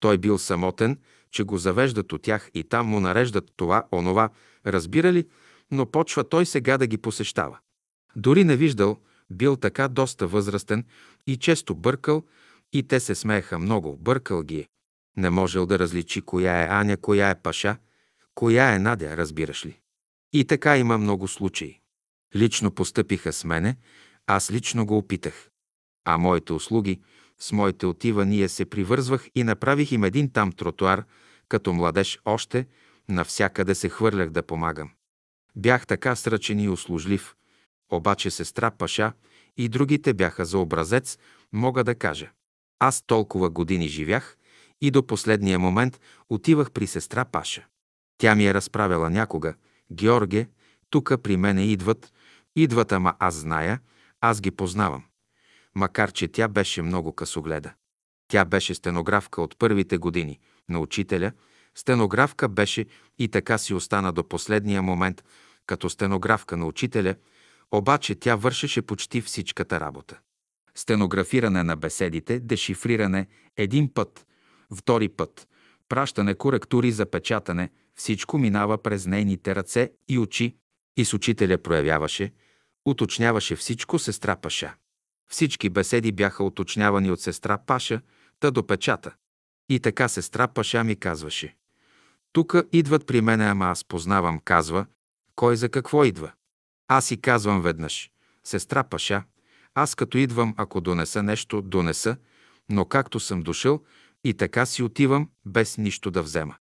[0.00, 0.98] Той бил самотен,
[1.30, 4.30] че го завеждат от тях и там му нареждат това, онова,
[4.66, 5.28] разбирали,
[5.70, 7.58] но почва той сега да ги посещава.
[8.16, 8.98] Дори не виждал,
[9.32, 10.84] бил така доста възрастен
[11.26, 12.22] и често бъркал,
[12.72, 14.68] и те се смееха много, бъркал ги е.
[15.16, 17.76] Не можел да различи коя е Аня, коя е Паша,
[18.34, 19.78] коя е Надя, разбираш ли.
[20.32, 21.80] И така има много случаи.
[22.36, 23.76] Лично постъпиха с мене,
[24.26, 25.50] аз лично го опитах.
[26.04, 27.00] А моите услуги,
[27.38, 31.04] с моите отивания се привързвах и направих им един там тротуар,
[31.48, 32.66] като младеж още,
[33.08, 34.90] навсякъде се хвърлях да помагам.
[35.56, 37.34] Бях така сръчен и услужлив,
[37.92, 39.12] обаче сестра Паша
[39.56, 41.18] и другите бяха за образец,
[41.52, 42.30] мога да кажа.
[42.78, 44.36] Аз толкова години живях
[44.80, 47.66] и до последния момент отивах при сестра Паша.
[48.18, 49.54] Тя ми е разправила някога.
[49.92, 50.48] Георге,
[50.90, 52.12] тука при мене идват,
[52.56, 53.80] идват, ама аз зная,
[54.20, 55.04] аз ги познавам.
[55.74, 57.72] Макар, че тя беше много късогледа.
[58.28, 60.38] Тя беше стенографка от първите години
[60.68, 61.32] на учителя,
[61.74, 62.86] стенографка беше
[63.18, 65.24] и така си остана до последния момент
[65.66, 67.14] като стенографка на учителя,
[67.72, 70.18] обаче тя вършеше почти всичката работа.
[70.74, 73.26] Стенографиране на беседите, дешифриране
[73.56, 74.26] един път,
[74.76, 75.48] втори път,
[75.88, 80.56] пращане коректури за печатане, всичко минава през нейните ръце и очи
[80.96, 82.32] и с учителя проявяваше,
[82.84, 84.74] уточняваше всичко сестра Паша.
[85.30, 88.00] Всички беседи бяха уточнявани от сестра Паша,
[88.40, 89.14] та до печата.
[89.68, 91.56] И така сестра Паша ми казваше.
[92.32, 94.86] Тука идват при мене, ама аз познавам, казва,
[95.34, 96.32] кой за какво идва.
[96.92, 98.10] Аз си казвам веднъж,
[98.44, 99.24] сестра Паша,
[99.74, 102.16] аз като идвам, ако донеса нещо, донеса,
[102.68, 103.80] но както съм дошъл,
[104.24, 106.56] и така си отивам, без нищо да взема.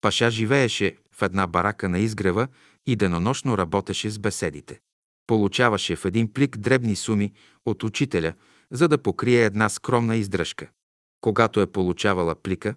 [0.00, 2.48] Паша живееше в една барака на изгрева
[2.86, 4.80] и денонощно работеше с беседите.
[5.26, 7.32] Получаваше в един плик дребни суми
[7.66, 8.34] от учителя,
[8.70, 10.68] за да покрие една скромна издръжка.
[11.20, 12.74] Когато е получавала плика,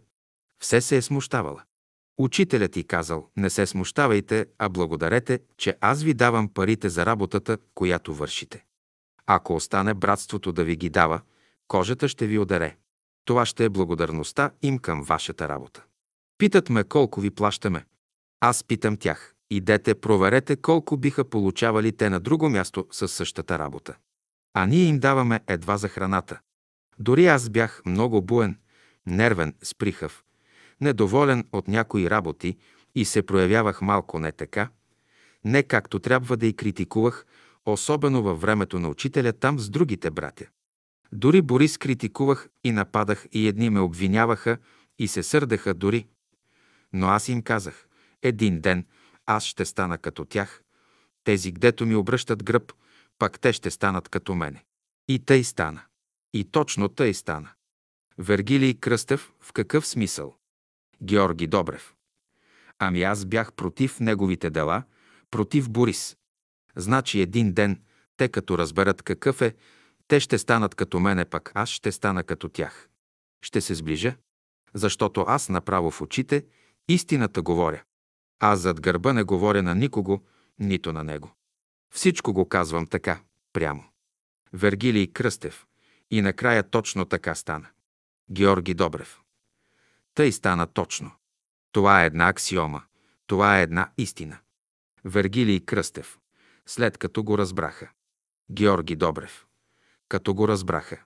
[0.60, 1.64] все се е смущавала.
[2.20, 7.58] Учителят ти казал, не се смущавайте, а благодарете, че аз ви давам парите за работата,
[7.76, 8.66] която вършите.
[9.26, 11.22] Ако остане братството да ви ги дава,
[11.68, 12.78] кожата ще ви ударе.
[13.26, 15.84] Това ще е благодарността им към вашата работа.
[16.38, 17.86] Питат ме колко ви плащаме.
[18.40, 19.36] Аз питам тях.
[19.50, 23.96] Идете, проверете колко биха получавали те на друго място със същата работа.
[24.54, 26.40] А ние им даваме едва за храната.
[27.00, 28.58] Дори аз бях много буен,
[29.06, 30.24] нервен, сприхав,
[30.82, 32.58] недоволен от някои работи
[32.96, 34.70] и се проявявах малко не така,
[35.46, 37.26] не както трябва да и критикувах,
[37.66, 40.46] особено във времето на учителя там с другите братя.
[41.12, 44.58] Дори Борис критикувах и нападах и едни ме обвиняваха
[45.00, 46.08] и се сърдеха дори.
[46.94, 47.88] Но аз им казах,
[48.22, 48.86] един ден
[49.26, 50.64] аз ще стана като тях,
[51.24, 52.74] тези, гдето ми обръщат гръб,
[53.20, 54.64] пак те ще станат като мене.
[55.08, 55.82] И тъй стана.
[56.34, 57.50] И точно тъй стана.
[58.18, 60.39] Вергилий Кръстев в какъв смисъл?
[61.04, 61.96] Георги Добрев.
[62.80, 64.84] Ами аз бях против неговите дела,
[65.32, 66.18] против Борис.
[66.76, 67.82] Значи един ден,
[68.18, 69.56] те като разберат какъв е,
[70.08, 72.90] те ще станат като мене, пък аз ще стана като тях.
[73.42, 74.16] Ще се сближа,
[74.74, 76.46] защото аз направо в очите
[76.88, 77.84] истината говоря.
[78.40, 80.24] Аз зад гърба не говоря на никого,
[80.60, 81.32] нито на него.
[81.94, 83.22] Всичко го казвам така,
[83.54, 83.84] прямо.
[84.54, 85.66] Вергилий Кръстев.
[86.12, 87.68] И накрая точно така стана.
[88.32, 89.22] Георги Добрев.
[90.16, 91.12] Тъй стана точно.
[91.72, 92.82] Това е една аксиома.
[93.28, 94.38] Това е една истина.
[95.06, 96.20] Вергилий Кръстев.
[96.66, 97.90] След като го разбраха.
[98.52, 99.46] Георги Добрев.
[100.10, 100.98] Като го разбраха.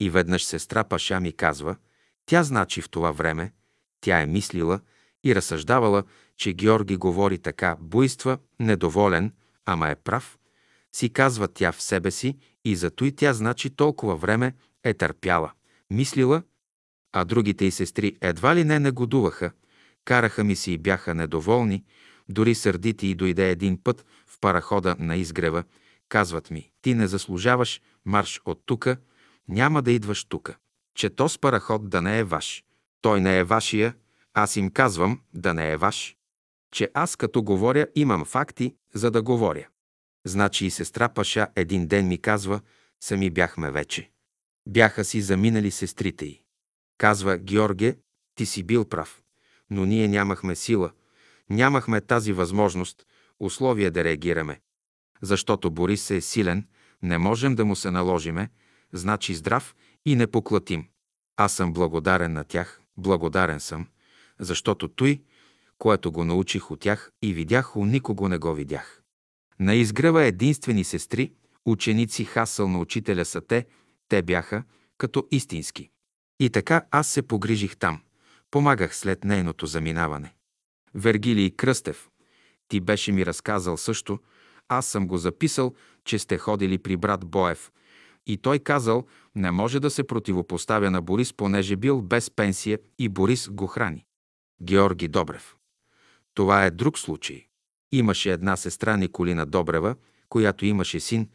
[0.00, 1.76] И веднъж сестра Паша ми казва,
[2.26, 3.52] тя значи в това време,
[4.00, 4.80] тя е мислила
[5.24, 6.04] и разсъждавала,
[6.36, 9.32] че Георги говори така, буйства, недоволен,
[9.66, 10.38] ама е прав,
[10.92, 14.54] си казва тя в себе си и зато и тя значи толкова време
[14.84, 15.52] е търпяла,
[15.90, 16.42] мислила
[17.12, 19.50] а другите и сестри едва ли не негодуваха,
[20.04, 21.84] караха ми си и бяха недоволни,
[22.28, 25.64] дори сърдити и дойде един път в парахода на изгрева,
[26.08, 28.96] казват ми, ти не заслужаваш марш от тука,
[29.48, 30.56] няма да идваш тука.
[30.94, 32.64] Че то с параход да не е ваш.
[33.00, 33.94] Той не е вашия,
[34.34, 36.16] аз им казвам да не е ваш.
[36.72, 39.66] Че аз като говоря имам факти, за да говоря.
[40.26, 42.60] Значи и сестра Паша един ден ми казва,
[43.00, 44.10] сами бяхме вече.
[44.68, 46.42] Бяха си заминали сестрите й.
[46.98, 47.96] Казва Георге,
[48.34, 49.22] ти си бил прав,
[49.70, 50.90] но ние нямахме сила,
[51.50, 53.06] нямахме тази възможност,
[53.40, 54.60] условия да реагираме.
[55.22, 56.66] Защото Борис е силен,
[57.02, 58.50] не можем да му се наложиме,
[58.92, 59.74] значи здрав
[60.06, 60.88] и непоклатим.
[61.36, 63.86] Аз съм благодарен на тях, благодарен съм,
[64.38, 65.22] защото той,
[65.78, 69.02] което го научих от тях и видях, у никого не го видях.
[69.60, 71.32] На изгръва единствени сестри,
[71.64, 73.66] ученици хасъл на учителя са те,
[74.08, 74.62] те бяха
[74.98, 75.90] като истински.
[76.40, 78.00] И така аз се погрижих там.
[78.50, 80.34] Помагах след нейното заминаване.
[80.94, 82.08] Вергилий Кръстев.
[82.68, 84.18] Ти беше ми разказал също.
[84.68, 87.72] Аз съм го записал, че сте ходили при брат Боев.
[88.26, 93.08] И той казал, не може да се противопоставя на Борис, понеже бил без пенсия и
[93.08, 94.04] Борис го храни.
[94.62, 95.56] Георги Добрев.
[96.34, 97.46] Това е друг случай.
[97.92, 99.96] Имаше една сестра Николина Добрева,
[100.28, 101.28] която имаше син,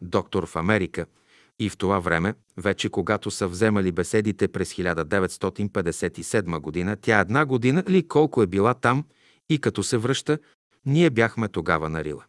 [0.00, 1.06] доктор в Америка–
[1.60, 7.84] и в това време, вече когато са вземали беседите през 1957 година, тя една година
[7.88, 9.04] ли колко е била там
[9.48, 10.38] и като се връща,
[10.86, 12.24] ние бяхме тогава на Рила.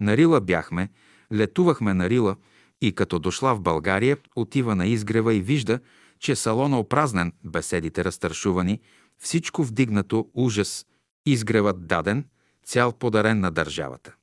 [0.00, 0.88] На Рила бяхме,
[1.32, 2.36] летувахме на Рила
[2.80, 5.80] И като дошла в България, отива на изгрева и вижда,
[6.18, 8.80] че салона опразнен, беседите разтършувани,
[9.18, 10.86] всичко вдигнато, ужас,
[11.26, 12.24] изгревът даден,
[12.66, 14.14] цял подарен на държавата.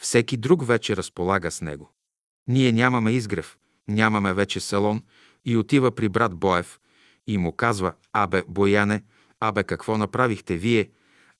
[0.00, 1.90] Всеки друг вече разполага с него.
[2.48, 3.56] Ние нямаме изгрев,
[3.88, 5.02] нямаме вече салон
[5.44, 6.80] и отива при брат Боев
[7.26, 9.02] и му казва, абе, Бояне,
[9.40, 10.90] абе, какво направихте вие,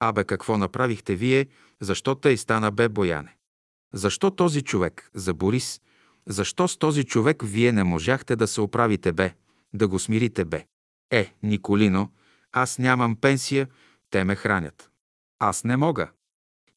[0.00, 1.47] абе, какво направихте вие,
[1.81, 3.36] защо тъй стана бе Бояне?
[3.92, 5.81] Защо този човек, за Борис,
[6.26, 9.34] защо с този човек вие не можахте да се оправите бе,
[9.74, 10.66] да го смирите бе?
[11.10, 12.12] Е, Николино,
[12.52, 13.68] аз нямам пенсия,
[14.10, 14.90] те ме хранят.
[15.39, 16.10] Аз не мога.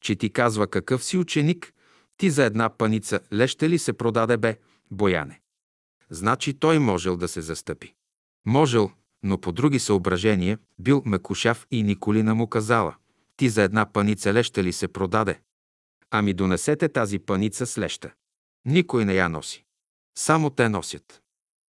[0.00, 1.72] Че ти казва какъв си ученик,
[2.16, 4.58] ти за една паница леще ли се продаде бе,
[4.90, 5.40] Бояне?
[6.10, 7.94] Значи той можел да се застъпи.
[8.46, 8.90] Можел,
[9.22, 12.94] но по други съображения бил мекушав и Николина му казала,
[13.36, 15.40] ти за една паница леща ли се продаде?
[16.10, 18.12] Ами донесете тази паница с леща.
[18.64, 19.64] Никой не я носи.
[20.18, 21.22] Само те носят.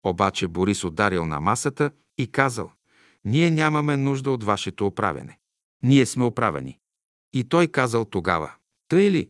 [0.03, 2.71] Обаче Борис ударил на масата и казал,
[3.25, 5.39] ние нямаме нужда от вашето оправяне.
[5.83, 6.79] Ние сме оправени.
[7.33, 8.51] И той казал тогава,
[8.87, 9.29] тъй ли?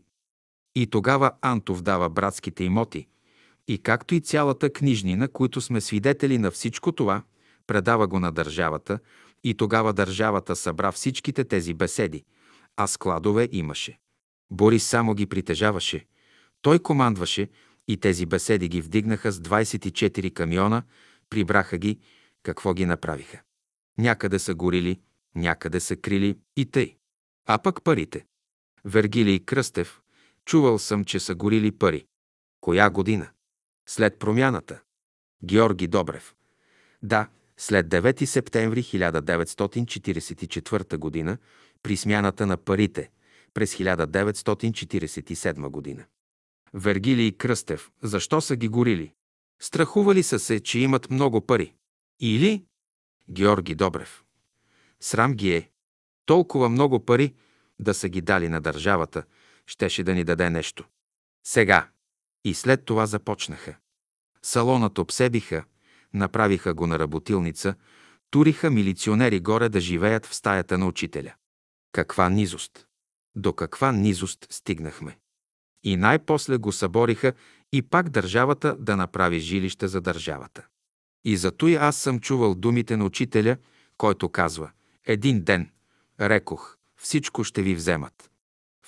[0.75, 3.08] И тогава Антов дава братските имоти,
[3.67, 7.24] и както и цялата книжнина, които сме свидетели на всичко това,
[7.67, 9.00] предава го на държавата,
[9.43, 12.24] и тогава държавата събра всичките тези беседи,
[12.77, 14.00] а складове имаше.
[14.51, 16.06] Борис само ги притежаваше.
[16.61, 17.50] Той командваше
[17.88, 20.83] и тези беседи ги вдигнаха с 24 камиона,
[21.30, 22.00] прибраха ги,
[22.43, 23.41] какво ги направиха.
[23.98, 25.00] Някъде са горили,
[25.35, 26.95] някъде са крили и тъй.
[27.48, 28.25] А пък парите.
[28.85, 30.01] Вергилий Кръстев,
[30.52, 32.06] чувал съм, че са горили пари.
[32.62, 33.30] Коя година?
[33.88, 34.82] След промяната.
[35.44, 36.36] Георги Добрев.
[37.04, 41.38] Да, след 9 септември 1944 г.
[41.84, 43.10] при смяната на парите
[43.54, 46.06] през 1947 година.
[46.74, 49.14] Вергилий Кръстев, защо са ги горили?
[49.62, 51.74] Страхували са се, че имат много пари.
[52.20, 52.66] Или
[53.30, 54.24] Георги Добрев.
[55.00, 55.70] Срам ги е.
[56.26, 57.34] Толкова много пари
[57.80, 59.24] да са ги дали на държавата,
[59.67, 60.85] щеше да ни даде нещо.
[61.43, 61.90] Сега.
[62.45, 63.75] И след това започнаха.
[64.41, 65.64] Салонът обсебиха,
[66.14, 67.75] направиха го на работилница,
[68.30, 71.33] туриха милиционери горе да живеят в стаята на учителя.
[71.91, 72.88] Каква низост!
[73.35, 75.17] До каква низост стигнахме!
[75.83, 77.33] И най-после го събориха
[77.73, 80.65] и пак държавата да направи жилище за държавата.
[81.25, 83.57] И зато и аз съм чувал думите на учителя,
[83.98, 84.72] който казва
[85.06, 85.72] «Един ден,
[86.22, 88.31] рекох, всичко ще ви вземат.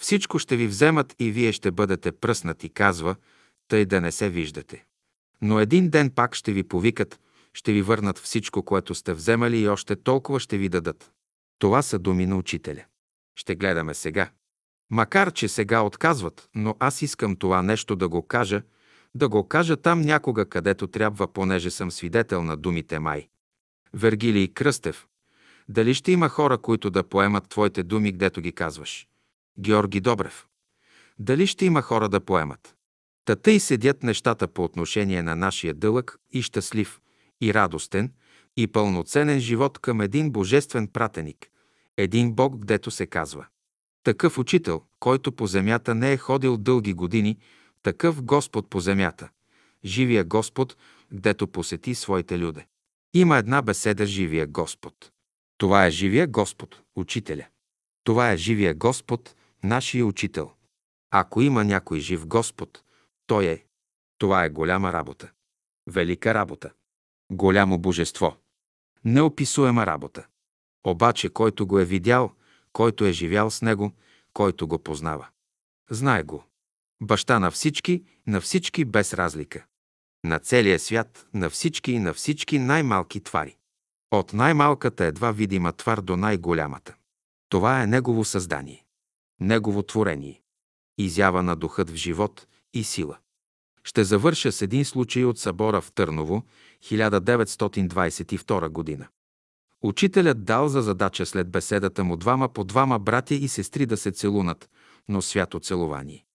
[0.03, 3.15] Всичко ще ви вземат и вие ще бъдете пръснати, казва,
[3.67, 4.85] тъй да не се виждате.
[5.41, 7.19] Но един ден пак ще ви повикат,
[7.53, 11.11] ще ви върнат всичко, което сте вземали и още толкова ще ви дадат.
[11.59, 12.83] Това са думи на учителя.
[13.35, 14.29] Ще гледаме сега.
[14.89, 18.61] Макар, че сега отказват, но аз искам това нещо да го кажа,
[19.15, 23.27] да го кажа там някога, където трябва, понеже съм свидетел на думите май.
[23.93, 25.07] Вергилий Кръстев.
[25.69, 29.07] Дали ще има хора, които да поемат твоите думи, гдето ги казваш?
[29.59, 30.47] Георги Добрев.
[31.19, 32.75] Дали ще има хора да поемат?
[33.25, 36.99] Та тъй седят нещата по отношение на нашия дълъг и щастлив,
[37.41, 38.11] и радостен,
[38.57, 41.47] и пълноценен живот към един божествен пратеник,
[41.97, 43.45] един Бог, гдето се казва.
[44.03, 47.37] Такъв учител, който по земята не е ходил дълги години,
[47.83, 49.29] такъв Господ по земята.
[49.85, 50.77] живия Господ,
[51.13, 52.65] гдето посети своите люде.
[53.13, 55.11] Има една беседа живия Господ.
[55.57, 57.45] Това е живия Господ, учителя.
[58.03, 60.51] Това е живия Господ, нашия учител.
[61.11, 62.83] Ако има някой жив Господ,
[63.27, 63.65] той е.
[64.17, 65.31] Това е голяма работа.
[65.87, 66.71] Велика работа.
[67.31, 68.37] Голямо божество.
[69.05, 70.27] Неописуема работа.
[70.83, 72.31] Обаче, който го е видял,
[72.73, 73.91] който е живял с него,
[74.33, 75.27] който го познава.
[75.89, 76.43] Знае го.
[77.01, 79.65] Баща на всички, на всички без разлика.
[80.23, 83.57] На целия свят, на всички и на всички най-малки твари.
[84.11, 86.95] От най-малката едва видима твар до най-голямата.
[87.49, 88.82] Това е Негово създание.
[89.43, 90.41] Негово творение.
[90.97, 93.17] Изява на духът в живот и сила.
[93.83, 96.43] Ще завърша с един случай от събора в Търново,
[96.83, 99.07] 1922 година.
[99.81, 104.11] Учителят дал за задача след беседата му двама по двама братя и сестри да се
[104.11, 104.69] целунат,
[105.09, 106.25] но свято целувание.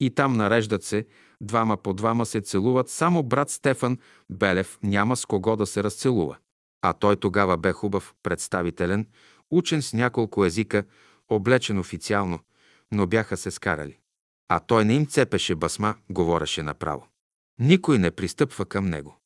[0.00, 1.06] И там нареждат се,
[1.40, 3.98] двама по двама се целуват, само брат Стефан
[4.30, 6.36] Белев няма с кого да се разцелува.
[6.82, 9.06] А той тогава бе хубав, представителен,
[9.50, 10.84] учен с няколко езика,
[11.28, 12.38] облечен официално,
[12.92, 13.98] но бяха се скарали.
[14.48, 17.06] А той не им цепеше басма, говореше направо.
[17.58, 19.18] Никой не пристъпва към него.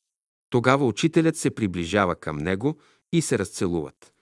[0.49, 2.77] Тогава учителят се приближава към него
[3.13, 4.13] и се разцелуват.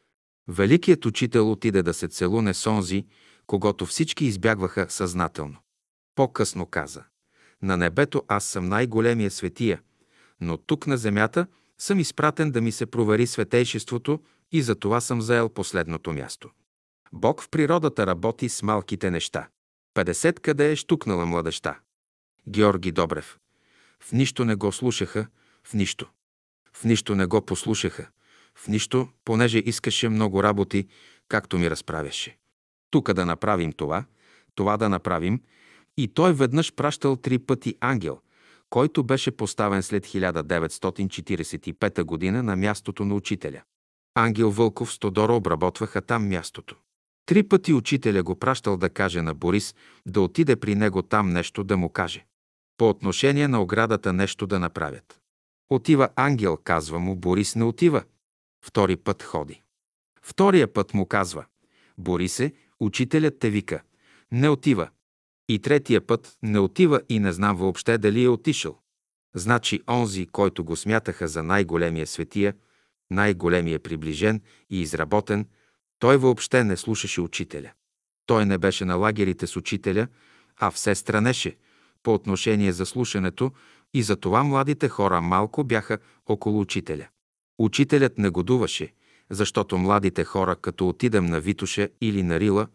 [0.47, 3.05] Великият учител отиде да се целуне с онзи,
[3.47, 5.57] когато всички избягваха съзнателно.
[6.15, 7.03] По-късно каза,
[7.61, 9.81] на небето аз съм най-големия светия,
[10.41, 14.19] но тук на земята съм изпратен да ми се провери светейшеството
[14.51, 16.49] и за това съм заел последното място.
[17.13, 19.47] Бог в природата работи с малките неща.
[19.95, 21.79] 50 къде е штукнала младеща.
[22.49, 23.39] Георги Добрев.
[23.99, 25.27] В нищо не го слушаха,
[25.63, 26.09] в нищо.
[26.73, 28.07] В нищо не го послушаха,
[28.55, 30.87] в нищо, понеже искаше много работи,
[31.27, 32.37] както ми разправяше.
[32.91, 34.05] Тука да направим това,
[34.55, 35.41] това да направим,
[35.97, 38.19] и той веднъж пращал три пъти ангел,
[38.69, 43.61] който беше поставен след 1945 година на мястото на учителя.
[44.15, 46.75] Ангел Вълков с Тодора обработваха там мястото.
[47.25, 51.63] Три пъти учителя го пращал да каже на Борис да отиде при него там нещо
[51.63, 52.25] да му каже.
[52.77, 55.19] По отношение на оградата нещо да направят.
[55.69, 58.03] Отива ангел, казва му, Борис не отива.
[58.65, 59.61] Втори път ходи.
[60.21, 61.45] Втория път му казва,
[61.97, 63.81] Борисе, учителят те вика.
[64.31, 64.89] Не отива.
[65.49, 68.79] И третия път не отива и не знам въобще дали е отишъл.
[69.35, 72.53] Значи онзи, който го смятаха за най-големия светия,
[73.11, 75.47] най-големия приближен и изработен,
[76.05, 77.71] той въобще не слушаше учителя.
[78.25, 80.07] Той не беше на лагерите с учителя,
[80.57, 81.57] а все странеше
[82.03, 83.51] по отношение за слушането
[83.93, 87.07] и за това младите хора малко бяха около учителя.
[87.59, 88.93] Учителят негодуваше,
[89.29, 92.67] защото младите хора, като отидем на Витуша или на Рила,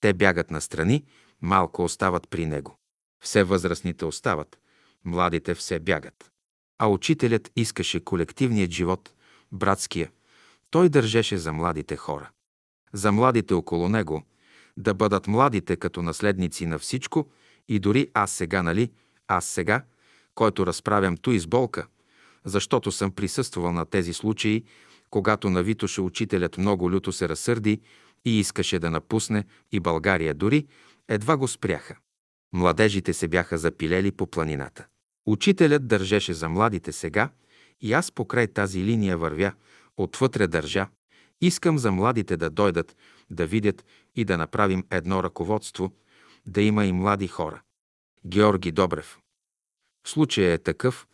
[0.00, 1.04] те бягат настрани,
[1.42, 2.76] малко остават при него.
[3.24, 4.58] Все възрастните остават,
[5.04, 6.30] младите все бягат.
[6.78, 9.12] А учителят искаше колективният живот,
[9.52, 10.10] братския.
[10.70, 12.30] Той държеше за младите хора.
[12.92, 14.22] За младите около него,
[14.76, 17.28] да бъдат младите като наследници на всичко
[17.68, 18.90] и дори аз сега, нали,
[19.28, 19.84] аз сега,
[20.34, 21.86] който разправям ту изболка,
[22.44, 24.64] защото съм присъствал на тези случаи,
[25.10, 27.80] когато на Витоша учителят много люто се разсърди
[28.24, 30.66] и искаше да напусне и България дори,
[31.08, 31.96] едва го спряха.
[32.52, 34.86] Младежите се бяха запилели по планината.
[35.26, 37.30] Учителят държеше за младите сега
[37.80, 39.52] и аз покрай тази линия вървя,
[39.96, 40.88] отвътре държа.
[41.42, 42.96] Искам за младите да дойдат,
[43.30, 45.92] да видят и да направим едно ръководство,
[46.46, 47.62] да има и млади хора.
[48.26, 49.18] Георги Добрев.
[50.06, 51.06] Случая е такъв,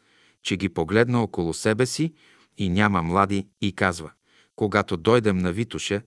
[0.43, 2.15] че ги погледна около себе си
[2.57, 4.11] и няма млади и казва,
[4.57, 6.03] когато дойдем на Витуша,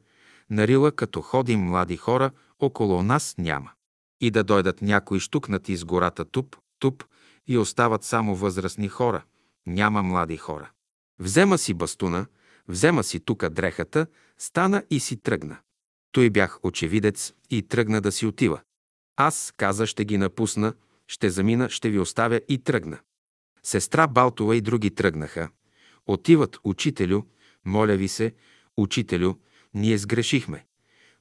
[0.50, 3.72] на Рила, като ходим млади хора, около нас няма.
[4.20, 7.04] И да дойдат някои штукнати из гората туп, туп
[7.48, 9.24] и остават само възрастни хора,
[9.66, 10.72] няма млади хора.
[11.20, 12.26] Взема си бастуна,
[12.72, 15.58] взема си тука дрехата, стана и си тръгна.
[16.12, 18.62] Той бях очевидец и тръгна да си отива.
[19.16, 20.74] Аз, каза, ще ги напусна,
[21.08, 23.00] ще замина, ще ви оставя и тръгна.
[23.64, 25.50] Сестра Балтова и други тръгнаха.
[26.08, 27.22] Отиват, учителю,
[27.66, 28.34] моля ви се,
[28.78, 29.34] учителю,
[29.74, 30.66] ние сгрешихме.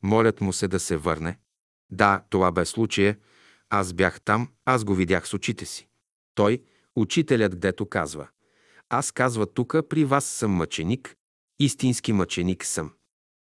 [0.03, 1.39] Молят му се да се върне.
[1.91, 3.19] Да, това бе случая.
[3.71, 5.89] Аз бях там, аз го видях с очите си.
[6.35, 6.63] Той,
[6.97, 8.29] учителят, гдето казва.
[8.89, 11.17] Аз казва тука, при вас съм мъченик,
[11.61, 12.93] истински мъченик съм.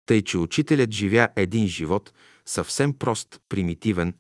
[0.06, 2.14] Тъй, че учителят живя един живот,
[2.46, 4.14] съвсем прост, примитивен,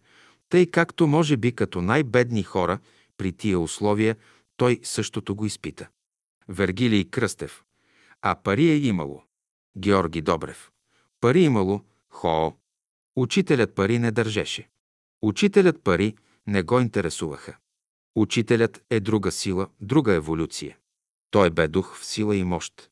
[0.49, 2.79] тъй както може би като най-бедни хора
[3.17, 4.15] при тия условия
[4.57, 5.87] той същото го изпита.
[6.47, 7.63] Вергилий Кръстев.
[8.21, 9.23] А пари е имало.
[9.77, 10.71] Георги Добрев.
[11.21, 11.81] Пари имало.
[12.09, 12.53] Хоо.
[13.15, 14.69] Учителят пари не държеше.
[15.21, 16.15] Учителят пари
[16.47, 17.57] не го интересуваха.
[18.15, 20.77] Учителят е друга сила, друга еволюция.
[21.31, 22.89] Той бе дух в сила и мощ.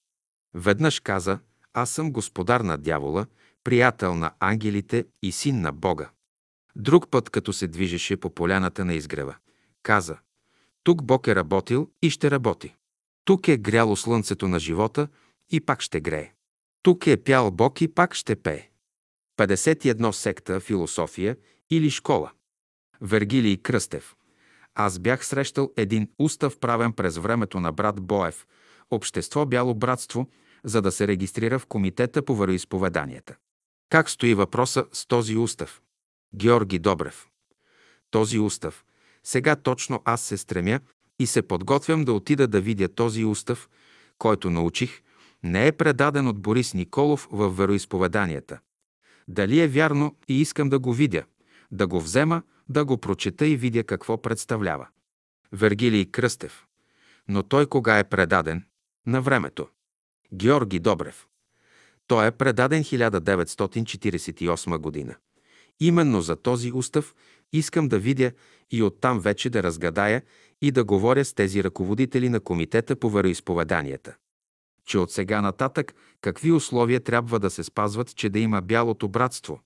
[0.54, 1.40] Веднъж каза,
[1.74, 3.26] аз съм господар на дявола,
[3.64, 6.10] приятел на ангелите и син на Бога.
[6.76, 9.36] Друг път, като се движеше по поляната на изгрева,
[9.84, 10.18] каза,
[10.84, 12.76] тук Бог е работил и ще работи.
[13.26, 15.08] Тук е гряло слънцето на живота
[15.50, 16.34] и пак ще грее.
[16.84, 18.70] Тук е пял Бог и пак ще пее.
[19.38, 21.38] 51 секта, философия
[21.70, 22.32] или школа.
[23.02, 24.16] Вергилий Кръстев.
[24.76, 28.48] Аз бях срещал един устав правен през времето на брат Боев,
[28.92, 30.28] Общество Бяло братство,
[30.64, 33.36] за да се регистрира в Комитета по вероисповеданията.
[33.90, 35.82] Как стои въпроса с този устав?
[36.36, 37.28] Георги Добрев.
[38.12, 38.86] Този устав.
[39.24, 40.80] Сега точно аз се стремя
[41.20, 43.70] и се подготвям да отида да видя този устав,
[44.18, 45.02] който научих,
[45.44, 48.60] не е предаден от Борис Николов в вероисповеданията.
[49.28, 51.24] Дали е вярно и искам да го видя,
[51.72, 54.88] да го взема, да го прочета и видя какво представлява.
[55.52, 56.66] Вергилий Кръстев.
[57.28, 58.66] Но той кога е предаден?
[59.08, 59.68] На времето.
[60.34, 61.28] Георги Добрев.
[62.08, 65.16] Той е предаден 1948 година.
[65.80, 67.16] Именно за този устав
[67.54, 68.32] искам да видя
[68.72, 70.22] и оттам вече да разгадая
[70.62, 74.16] и да говоря с тези ръководители на Комитета по вероисповеданията.
[74.86, 79.60] Че от сега нататък какви условия трябва да се спазват, че да има бялото братство,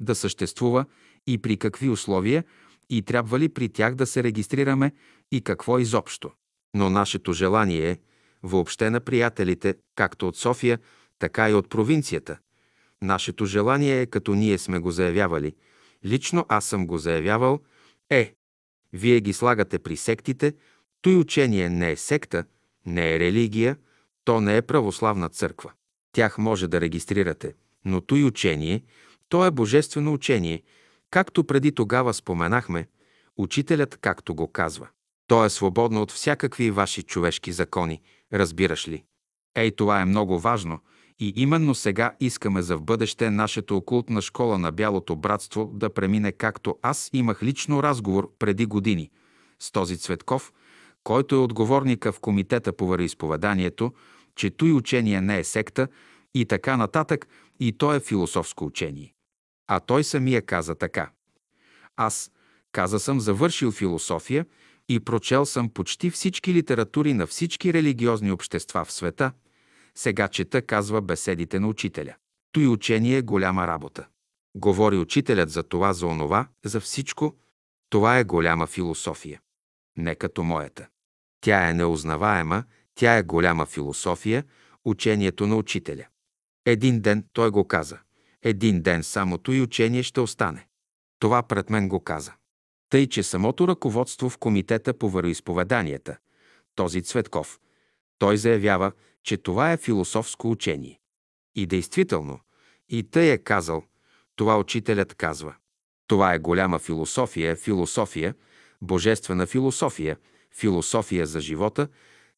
[0.00, 0.84] да съществува
[1.26, 2.44] и при какви условия
[2.90, 4.92] и трябва ли при тях да се регистрираме
[5.32, 6.30] и какво изобщо.
[6.74, 7.98] Но нашето желание е,
[8.44, 10.78] въобще на приятелите, както от София,
[11.18, 12.38] така и от провинцията.
[13.02, 15.54] Нашето желание е, като ние сме го заявявали,
[16.04, 17.60] лично аз съм го заявявал,
[18.10, 18.34] е,
[18.92, 20.54] вие ги слагате при сектите,
[21.02, 22.44] той учение не е секта,
[22.86, 23.76] не е религия,
[24.24, 25.72] то не е православна църква.
[26.12, 28.82] Тях може да регистрирате, но той учение,
[29.28, 30.62] то е божествено учение,
[31.10, 32.86] както преди тогава споменахме,
[33.36, 34.88] учителят както го казва.
[35.26, 38.02] То е свободно от всякакви ваши човешки закони,
[38.34, 39.04] разбираш ли?
[39.54, 40.80] Ей, това е много важно
[41.18, 46.32] и именно сега искаме за в бъдеще нашата окултна школа на Бялото братство да премине
[46.32, 49.10] както аз имах лично разговор преди години
[49.58, 50.52] с този Цветков,
[51.04, 53.92] който е отговорника в Комитета по вероисповеданието,
[54.36, 55.88] че той учение не е секта
[56.34, 57.28] и така нататък,
[57.60, 59.14] и то е философско учение.
[59.66, 61.10] А той самия каза така.
[61.96, 62.30] Аз,
[62.72, 64.46] каза съм, завършил философия
[64.88, 69.32] и прочел съм почти всички литератури на всички религиозни общества в света.
[69.94, 72.14] Сега чета, казва беседите на учителя.
[72.52, 74.06] Той учение е голяма работа.
[74.54, 77.36] Говори учителят за това, за онова, за всичко.
[77.90, 79.40] Това е голяма философия.
[79.96, 80.88] Не като моята.
[81.40, 82.64] Тя е неузнаваема,
[82.94, 84.44] тя е голяма философия,
[84.84, 86.06] учението на учителя.
[86.66, 87.98] Един ден той го каза.
[88.42, 90.66] Един ден самото и учение ще остане.
[91.18, 92.32] Това пред мен го каза.
[92.94, 96.16] Тъй, че самото ръководство в Комитета по вероисповеданията,
[96.74, 97.60] този Цветков,
[98.18, 98.92] той заявява,
[99.22, 101.00] че това е философско учение.
[101.54, 102.40] И действително,
[102.88, 103.82] и тъй е казал,
[104.36, 105.54] това учителят казва.
[106.06, 108.34] Това е голяма философия, философия,
[108.82, 110.16] божествена философия,
[110.58, 111.88] философия за живота,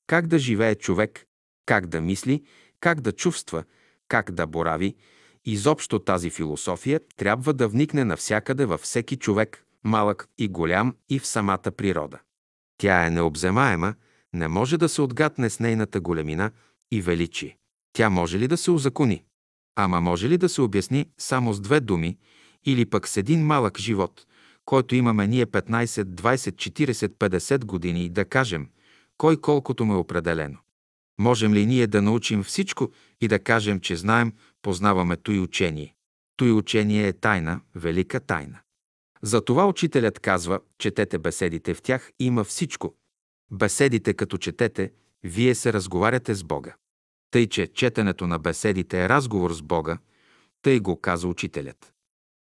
[0.07, 1.27] как да живее човек,
[1.67, 2.45] как да мисли,
[2.81, 3.65] как да чувства,
[4.09, 4.95] как да борави.
[5.45, 11.27] Изобщо тази философия трябва да вникне навсякъде във всеки човек, малък и голям и в
[11.27, 12.19] самата природа.
[12.79, 13.95] Тя е необземаема,
[14.33, 16.51] не може да се отгатне с нейната големина
[16.91, 17.57] и величие.
[17.93, 19.25] Тя може ли да се узакони?
[19.77, 22.19] Ама може ли да се обясни само с две думи
[22.65, 24.27] или пък с един малък живот,
[24.65, 28.69] който имаме ние 15, 20, 40, 50 години и да кажем,
[29.19, 30.59] кой колкото му е определено?
[31.19, 34.33] Можем ли ние да научим всичко и да кажем, че знаем,
[34.63, 35.95] познаваме той учение?
[36.37, 38.59] Той учение е тайна, велика тайна.
[39.23, 42.95] Затова учителят казва, четете беседите в тях, има всичко.
[43.51, 46.75] Беседите, като четете, вие се разговаряте с Бога.
[47.31, 49.99] Тъй, че четенето на беседите е разговор с Бога,
[50.63, 51.93] тъй го каза учителят.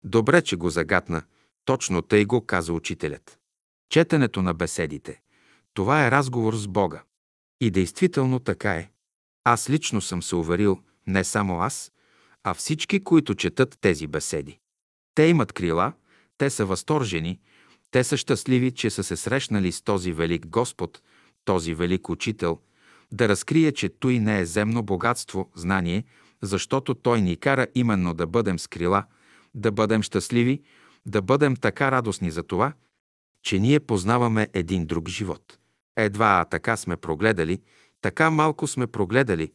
[0.03, 1.21] Добре, че го загатна,
[1.65, 3.39] точно тъй го каза учителят.
[3.89, 5.19] Четенето на беседите–
[5.73, 7.03] това е разговор с Бога.
[7.61, 8.89] И действително така е.
[9.43, 11.91] Аз лично съм се уверил, не само аз,
[12.43, 14.59] а всички, които четат тези беседи.
[15.15, 15.93] Те имат крила,
[16.37, 17.39] те са възторжени,
[17.91, 21.01] те са щастливи, че са се срещнали с този велик Господ,
[21.45, 22.59] този велик Учител,
[23.11, 26.03] да разкрие, че той не е земно богатство, знание,
[26.41, 29.03] защото той ни кара именно да бъдем с крила,
[29.55, 30.61] да бъдем щастливи,
[31.05, 32.73] да бъдем така радостни за това,
[33.43, 35.57] че ние познаваме един друг живот.
[35.95, 37.61] Едва а така сме прогледали,
[38.01, 39.51] така малко сме прогледали,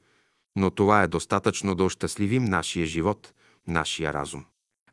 [0.56, 3.32] но това е достатъчно да ощастливим нашия живот,
[3.66, 4.44] нашия разум.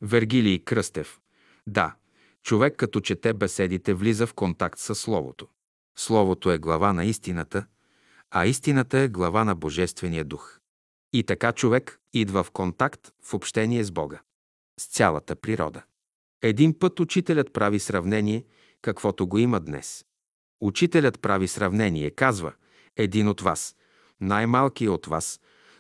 [0.02, 1.20] Вергилий Кръстев
[1.68, 1.96] да,
[2.44, 5.48] човек като чете беседите влиза в контакт с Словото.
[5.98, 7.66] Словото е глава на истината,
[8.32, 10.60] а истината е глава на Божествения дух.
[11.14, 14.22] И така човек идва в контакт, в общение с Бога,
[14.80, 15.84] с цялата природа.
[16.42, 18.46] Един път учителят прави сравнение,
[18.82, 20.06] каквото го има днес.
[20.62, 22.54] Учителят прави сравнение, казва,
[22.98, 23.76] един от вас,
[24.22, 25.40] най-малкият от вас,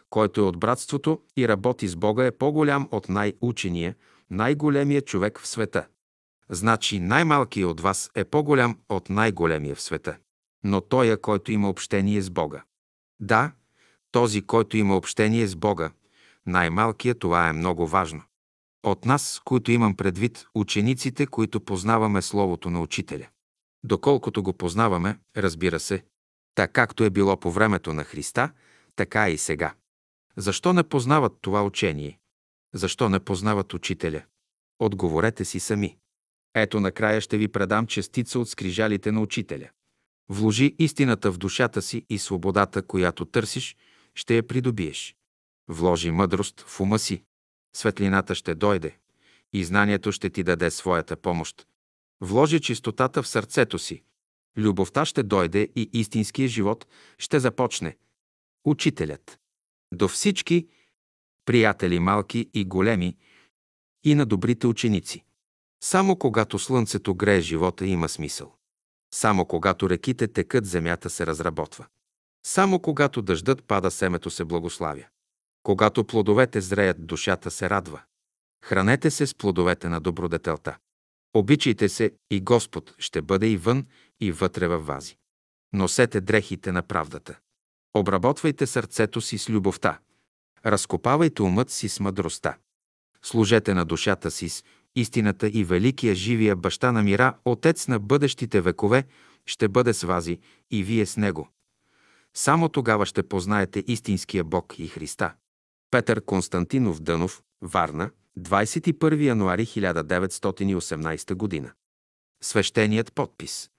[0.10, 3.96] който е от братството и работи с Бога, е по-голям от най-учения,
[4.30, 5.88] най-големия човек в света.
[6.50, 10.18] Значи най-малкият от вас е по-голям от най-големия в света.
[10.64, 12.64] Но той, който има общение с Бога.
[13.20, 13.52] Да,
[14.12, 15.92] този, който има общение с Бога,
[16.45, 18.24] най-малкият, това е много важно.
[18.84, 23.28] От нас, които имам предвид, учениците, които познаваме Словото на Учителя.
[23.84, 26.04] Доколкото го познаваме, разбира се,
[26.56, 28.52] така както е било по времето на Христа,
[28.95, 29.74] така и сега.
[30.38, 32.20] Защо не познават това учение?
[32.76, 34.24] Защо не познават Учителя?
[34.80, 35.98] Отговорете си сами.
[36.56, 39.70] Ето накрая ще ви предам частица от скрижалите на Учителя.
[40.30, 43.78] Вложи истината в душата си и свободата, която търсиш,
[44.16, 45.16] ще я придобиеш.
[45.68, 47.24] Вложи мъдрост в ума си.
[47.76, 48.98] Светлината ще дойде
[49.54, 51.68] и знанието ще ти даде своята помощ.
[52.22, 54.04] Вложи чистотата в сърцето си.
[54.58, 56.88] Любовта ще дойде и истинския живот
[57.18, 57.98] ще започне.
[58.66, 59.40] Учителят.
[59.94, 60.68] До всички
[61.46, 63.18] приятели малки и големи
[64.04, 65.24] и на добрите ученици.
[65.84, 68.54] Само когато слънцето грее живота има смисъл.
[69.14, 71.86] Само когато реките текат, земята се разработва.
[72.46, 75.06] Само когато дъждът пада, семето се благославя.
[75.64, 78.02] Когато плодовете зреят, душата се радва.
[78.64, 80.78] Хранете се с плодовете на добродетелта.
[81.34, 83.86] Обичайте се и Господ ще бъде и вън,
[84.20, 85.18] и вътре във вази.
[85.74, 87.40] Носете дрехите на правдата.
[87.94, 90.00] Обработвайте сърцето си с любовта.
[90.66, 92.58] Разкопавайте умът си с мъдростта.
[93.22, 94.64] Служете на душата си с
[94.95, 99.03] истината и великия живия баща на мира, отец на бъдещите векове,
[99.45, 100.40] ще бъде с вази
[100.72, 101.50] и вие с него.
[102.34, 105.34] Само тогава ще познаете истинския Бог и Христа.
[105.92, 111.74] Петър Константинов Дънов, Варна, 21 януари 1918 г.
[112.44, 113.69] Свещеният подпис.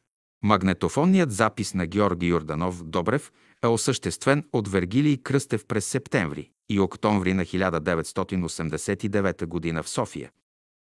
[0.42, 3.32] Магнетофонният запис на Георги Йорданов Добрев
[3.65, 9.83] е осъществен от Вергилий Кръстев през септември и октомври на 1989 г.
[9.83, 10.31] в София.